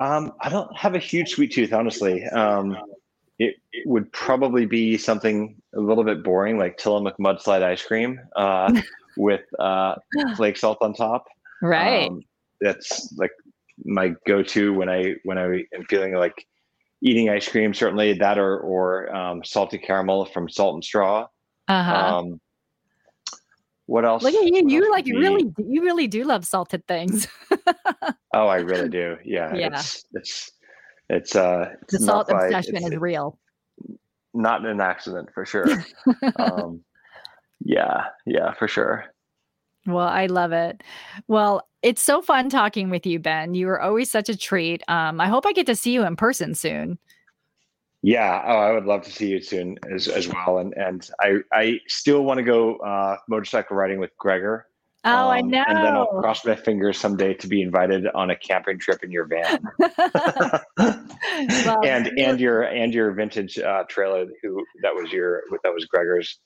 Um, 0.00 0.32
I 0.40 0.48
don't 0.48 0.74
have 0.76 0.94
a 0.94 0.98
huge 0.98 1.30
sweet 1.30 1.52
tooth, 1.52 1.72
honestly. 1.72 2.24
Um, 2.26 2.76
it, 3.38 3.56
it, 3.72 3.86
would 3.86 4.10
probably 4.12 4.66
be 4.66 4.96
something 4.96 5.60
a 5.74 5.80
little 5.80 6.04
bit 6.04 6.24
boring, 6.24 6.58
like 6.58 6.78
Tillamook 6.78 7.16
mudslide 7.18 7.62
ice 7.62 7.82
cream 7.82 8.18
uh, 8.34 8.80
with 9.16 9.42
uh, 9.58 9.96
flake 10.36 10.56
salt 10.56 10.78
on 10.80 10.94
top. 10.94 11.26
Right. 11.62 12.08
Um, 12.08 12.22
that's 12.60 13.12
like 13.18 13.32
my 13.84 14.14
go-to 14.26 14.72
when 14.72 14.88
I 14.88 15.16
when 15.24 15.36
I 15.38 15.64
am 15.74 15.84
feeling 15.88 16.14
like 16.14 16.46
eating 17.02 17.30
ice 17.30 17.48
cream. 17.48 17.74
Certainly 17.74 18.14
that, 18.14 18.38
or 18.38 18.58
or 18.60 19.14
um, 19.14 19.44
salty 19.44 19.78
caramel 19.78 20.24
from 20.26 20.48
Salt 20.48 20.74
and 20.74 20.84
Straw. 20.84 21.28
Uh-huh. 21.68 22.16
Um, 22.18 22.40
what 23.86 24.04
else? 24.04 24.22
Look 24.22 24.34
at 24.34 24.46
you! 24.46 24.68
You 24.68 24.90
like 24.90 25.06
you 25.06 25.18
really 25.18 25.52
you 25.58 25.82
really 25.82 26.08
do 26.08 26.24
love 26.24 26.44
salted 26.44 26.86
things. 26.86 27.28
oh, 28.34 28.48
I 28.48 28.56
really 28.56 28.88
do. 28.88 29.16
Yeah. 29.24 29.54
Yeah. 29.54 29.68
It's 29.68 30.04
it's 30.12 30.52
it's 31.08 31.36
uh 31.36 31.70
the 31.88 31.98
salt 31.98 32.28
by, 32.28 32.46
obsession 32.46 32.76
is 32.76 32.96
real. 32.96 33.38
Not 34.34 34.66
an 34.66 34.80
accident 34.80 35.30
for 35.32 35.46
sure. 35.46 35.84
um, 36.36 36.80
yeah, 37.64 38.06
yeah, 38.26 38.52
for 38.54 38.68
sure. 38.68 39.06
Well, 39.86 40.08
I 40.08 40.26
love 40.26 40.52
it. 40.52 40.82
Well, 41.28 41.66
it's 41.82 42.02
so 42.02 42.20
fun 42.20 42.48
talking 42.48 42.90
with 42.90 43.06
you, 43.06 43.18
Ben. 43.18 43.54
You 43.54 43.68
are 43.68 43.80
always 43.80 44.10
such 44.10 44.28
a 44.28 44.36
treat. 44.36 44.82
Um, 44.88 45.20
I 45.20 45.28
hope 45.28 45.46
I 45.46 45.52
get 45.52 45.66
to 45.66 45.76
see 45.76 45.92
you 45.92 46.04
in 46.04 46.16
person 46.16 46.54
soon. 46.54 46.98
Yeah, 48.02 48.42
oh, 48.46 48.56
I 48.56 48.72
would 48.72 48.84
love 48.84 49.02
to 49.02 49.10
see 49.10 49.28
you 49.28 49.40
soon 49.40 49.78
as, 49.92 50.06
as 50.06 50.28
well. 50.28 50.58
And 50.58 50.74
and 50.76 51.08
I 51.20 51.38
I 51.52 51.80
still 51.88 52.22
want 52.22 52.38
to 52.38 52.44
go 52.44 52.76
uh, 52.76 53.16
motorcycle 53.28 53.76
riding 53.76 53.98
with 53.98 54.10
Gregor. 54.16 54.66
Oh, 55.04 55.26
um, 55.26 55.30
I 55.30 55.40
know. 55.40 55.64
And 55.68 55.78
then 55.78 55.94
I'll 55.94 56.06
cross 56.06 56.44
my 56.44 56.56
fingers 56.56 56.98
someday 56.98 57.34
to 57.34 57.46
be 57.46 57.62
invited 57.62 58.08
on 58.08 58.30
a 58.30 58.36
camping 58.36 58.78
trip 58.78 59.04
in 59.04 59.10
your 59.12 59.24
van. 59.26 59.62
well, 60.78 61.84
and 61.84 62.08
and 62.18 62.40
your 62.40 62.62
and 62.62 62.92
your 62.92 63.12
vintage 63.12 63.58
uh, 63.58 63.84
trailer. 63.88 64.26
Who 64.42 64.64
that 64.82 64.94
was 64.94 65.12
your 65.12 65.42
that 65.62 65.72
was 65.72 65.84
Gregor's. 65.84 66.40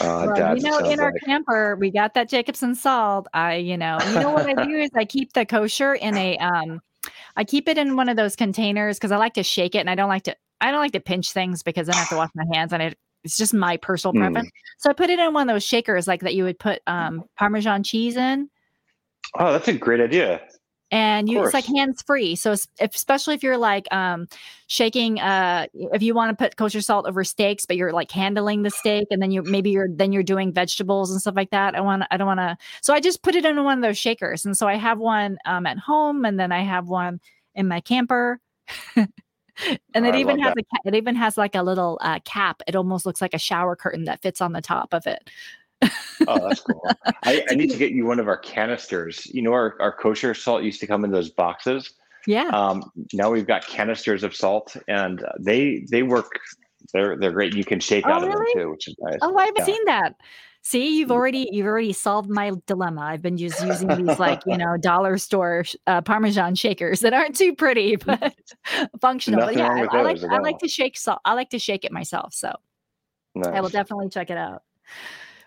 Uh, 0.00 0.26
well, 0.34 0.56
you 0.56 0.62
know, 0.62 0.78
in 0.78 1.00
our 1.00 1.12
camper, 1.24 1.76
we 1.76 1.90
got 1.90 2.14
that 2.14 2.28
Jacobsen 2.28 2.74
salt. 2.74 3.26
I, 3.34 3.56
you 3.56 3.76
know, 3.76 3.98
you 4.08 4.20
know 4.20 4.30
what 4.30 4.46
I 4.46 4.64
do 4.64 4.76
is 4.76 4.90
I 4.94 5.04
keep 5.04 5.32
the 5.32 5.44
kosher 5.44 5.94
in 5.94 6.16
a 6.16 6.36
um, 6.38 6.80
I 7.36 7.44
keep 7.44 7.68
it 7.68 7.78
in 7.78 7.96
one 7.96 8.08
of 8.08 8.16
those 8.16 8.36
containers 8.36 8.98
because 8.98 9.12
I 9.12 9.16
like 9.16 9.34
to 9.34 9.42
shake 9.42 9.74
it 9.74 9.78
and 9.78 9.90
I 9.90 9.94
don't 9.94 10.08
like 10.08 10.24
to 10.24 10.36
I 10.60 10.70
don't 10.70 10.80
like 10.80 10.92
to 10.92 11.00
pinch 11.00 11.32
things 11.32 11.62
because 11.62 11.86
then 11.86 11.96
I 11.96 12.00
have 12.00 12.08
to 12.10 12.16
wash 12.16 12.30
my 12.34 12.44
hands 12.52 12.72
and 12.72 12.82
it 12.82 12.98
it's 13.24 13.36
just 13.36 13.52
my 13.52 13.76
personal 13.76 14.14
mm. 14.14 14.20
preference. 14.20 14.50
So 14.78 14.90
I 14.90 14.92
put 14.94 15.10
it 15.10 15.18
in 15.18 15.34
one 15.34 15.48
of 15.48 15.54
those 15.54 15.64
shakers 15.64 16.08
like 16.08 16.22
that 16.22 16.34
you 16.34 16.44
would 16.44 16.58
put 16.58 16.80
um, 16.86 17.24
Parmesan 17.38 17.82
cheese 17.82 18.16
in. 18.16 18.48
Oh, 19.38 19.52
that's 19.52 19.68
a 19.68 19.74
great 19.74 20.00
idea. 20.00 20.40
And 20.90 21.28
you, 21.28 21.44
it's 21.44 21.54
like 21.54 21.66
hands 21.66 22.02
free. 22.02 22.34
So 22.34 22.52
if, 22.52 22.66
especially 22.80 23.34
if 23.34 23.44
you're 23.44 23.58
like 23.58 23.86
um, 23.92 24.26
shaking, 24.66 25.20
uh, 25.20 25.66
if 25.72 26.02
you 26.02 26.14
want 26.14 26.36
to 26.36 26.44
put 26.44 26.56
kosher 26.56 26.80
salt 26.80 27.06
over 27.06 27.22
steaks, 27.22 27.64
but 27.64 27.76
you're 27.76 27.92
like 27.92 28.10
handling 28.10 28.62
the 28.62 28.70
steak, 28.70 29.06
and 29.10 29.22
then 29.22 29.30
you 29.30 29.42
maybe 29.42 29.70
you're 29.70 29.88
then 29.88 30.12
you're 30.12 30.24
doing 30.24 30.52
vegetables 30.52 31.12
and 31.12 31.20
stuff 31.20 31.36
like 31.36 31.50
that. 31.50 31.76
I 31.76 31.80
want 31.80 32.02
I 32.10 32.16
don't 32.16 32.26
want 32.26 32.40
to. 32.40 32.56
So 32.82 32.92
I 32.92 33.00
just 33.00 33.22
put 33.22 33.36
it 33.36 33.44
in 33.44 33.62
one 33.62 33.78
of 33.78 33.82
those 33.82 33.98
shakers, 33.98 34.44
and 34.44 34.56
so 34.56 34.66
I 34.66 34.74
have 34.74 34.98
one 34.98 35.38
um, 35.46 35.64
at 35.64 35.78
home, 35.78 36.24
and 36.24 36.40
then 36.40 36.50
I 36.50 36.62
have 36.62 36.88
one 36.88 37.20
in 37.54 37.68
my 37.68 37.80
camper. 37.80 38.40
and 38.96 40.06
it 40.06 40.14
I 40.14 40.18
even 40.18 40.38
has 40.40 40.54
that. 40.54 40.64
a 40.84 40.88
it 40.88 40.94
even 40.94 41.14
has 41.14 41.36
like 41.36 41.54
a 41.54 41.62
little 41.62 41.98
uh, 42.02 42.18
cap. 42.24 42.62
It 42.66 42.76
almost 42.76 43.06
looks 43.06 43.20
like 43.20 43.34
a 43.34 43.38
shower 43.38 43.76
curtain 43.76 44.04
that 44.04 44.22
fits 44.22 44.40
on 44.40 44.52
the 44.52 44.60
top 44.60 44.92
of 44.92 45.06
it. 45.06 45.30
Oh, 46.28 46.48
that's 46.48 46.60
cool. 46.60 46.84
I, 47.24 47.44
I, 47.50 47.54
need 47.54 47.70
to 47.70 47.76
get 47.78 47.92
you 47.92 48.06
one 48.06 48.18
of 48.18 48.28
our 48.28 48.36
canisters. 48.36 49.26
You 49.26 49.42
know, 49.42 49.52
our, 49.52 49.76
our 49.80 49.92
kosher 49.92 50.34
salt 50.34 50.62
used 50.62 50.80
to 50.80 50.86
come 50.86 51.04
in 51.04 51.10
those 51.10 51.30
boxes. 51.30 51.94
Yeah. 52.26 52.48
Um, 52.48 52.90
now 53.12 53.30
we've 53.30 53.46
got 53.46 53.66
canisters 53.66 54.22
of 54.22 54.34
salt, 54.34 54.76
and 54.88 55.24
they 55.38 55.86
they 55.90 56.02
work. 56.02 56.30
They're 56.92 57.16
they're 57.16 57.32
great. 57.32 57.54
You 57.54 57.64
can 57.64 57.80
shake 57.80 58.04
oh, 58.06 58.10
out 58.10 58.22
really? 58.22 58.32
of 58.32 58.38
them 58.38 58.46
too, 58.54 58.70
which 58.70 58.88
is 58.88 58.96
nice. 59.00 59.18
Oh, 59.22 59.36
I 59.36 59.46
haven't 59.46 59.58
yeah. 59.60 59.64
seen 59.64 59.84
that. 59.86 60.14
See, 60.62 60.98
you've 60.98 61.08
mm. 61.08 61.12
already 61.12 61.48
you've 61.52 61.66
already 61.66 61.92
solved 61.92 62.28
my 62.28 62.52
dilemma. 62.66 63.00
I've 63.00 63.22
been 63.22 63.38
just 63.38 63.64
using 63.64 63.88
these 63.88 64.18
like 64.18 64.42
you 64.46 64.58
know 64.58 64.76
dollar 64.76 65.16
store 65.16 65.64
uh, 65.86 66.02
Parmesan 66.02 66.54
shakers 66.54 67.00
that 67.00 67.14
aren't 67.14 67.36
too 67.36 67.54
pretty 67.54 67.96
but 68.06 68.34
functional. 69.00 69.40
Nothing 69.40 69.58
but 69.58 69.64
yeah, 69.64 69.88
I, 69.90 69.98
I 69.98 70.02
like 70.02 70.22
I 70.22 70.38
like 70.38 70.58
to 70.58 70.68
shake 70.68 70.98
salt. 70.98 71.20
I 71.24 71.32
like 71.32 71.50
to 71.50 71.58
shake 71.58 71.84
it 71.84 71.92
myself. 71.92 72.34
So 72.34 72.54
nice. 73.34 73.54
I 73.54 73.60
will 73.60 73.70
definitely 73.70 74.10
check 74.10 74.30
it 74.30 74.36
out. 74.36 74.62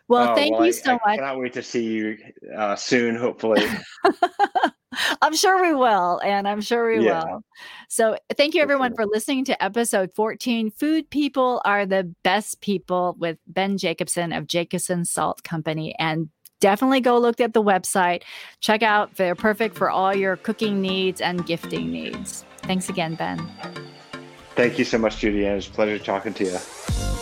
Well, 0.08 0.32
oh, 0.32 0.36
thank 0.36 0.54
well, 0.54 0.66
you 0.66 0.74
so 0.74 0.92
I, 0.92 0.94
much. 0.94 1.02
I 1.06 1.16
cannot 1.16 1.40
wait 1.40 1.54
to 1.54 1.64
see 1.64 1.84
you 1.84 2.18
uh, 2.56 2.76
soon, 2.76 3.16
hopefully. 3.16 3.66
I'm 5.22 5.36
sure 5.36 5.62
we 5.62 5.74
will. 5.74 6.20
And 6.24 6.48
I'm 6.48 6.62
sure 6.62 6.88
we 6.88 7.06
yeah. 7.06 7.24
will. 7.24 7.44
So 7.90 8.18
thank 8.36 8.54
you 8.54 8.62
everyone 8.62 8.96
for 8.96 9.06
listening 9.06 9.46
to 9.46 9.64
episode 9.64 10.12
14. 10.16 10.72
Food 10.72 11.10
people 11.10 11.62
are 11.66 11.86
the 11.86 12.14
best 12.24 12.62
people 12.62 13.16
with 13.18 13.38
Ben 13.48 13.78
Jacobsen 13.78 14.34
of 14.34 14.48
Jacobsen 14.48 15.06
Salt 15.06 15.44
Company. 15.44 15.96
And 15.98 16.30
definitely 16.60 17.02
go 17.02 17.18
look 17.18 17.40
at 17.40 17.54
the 17.54 17.64
website. 17.64 18.24
Check 18.60 18.84
out, 18.84 19.16
they're 19.16 19.36
perfect 19.36 19.76
for 19.76 19.90
all 19.90 20.16
your 20.16 20.36
cooking 20.38 20.82
needs 20.82 21.22
and 21.22 21.46
gifting 21.46 21.92
needs. 21.92 22.46
Thanks 22.64 22.90
again, 22.90 23.16
Ben. 23.16 23.46
Thank 24.56 24.78
you 24.78 24.86
so 24.86 24.98
much, 24.98 25.18
Judy. 25.18 25.46
And 25.46 25.54
it 25.54 25.56
was 25.56 25.68
a 25.68 25.72
pleasure 25.72 26.00
talking 26.00 26.34
to 26.36 26.44
you. 26.46 27.13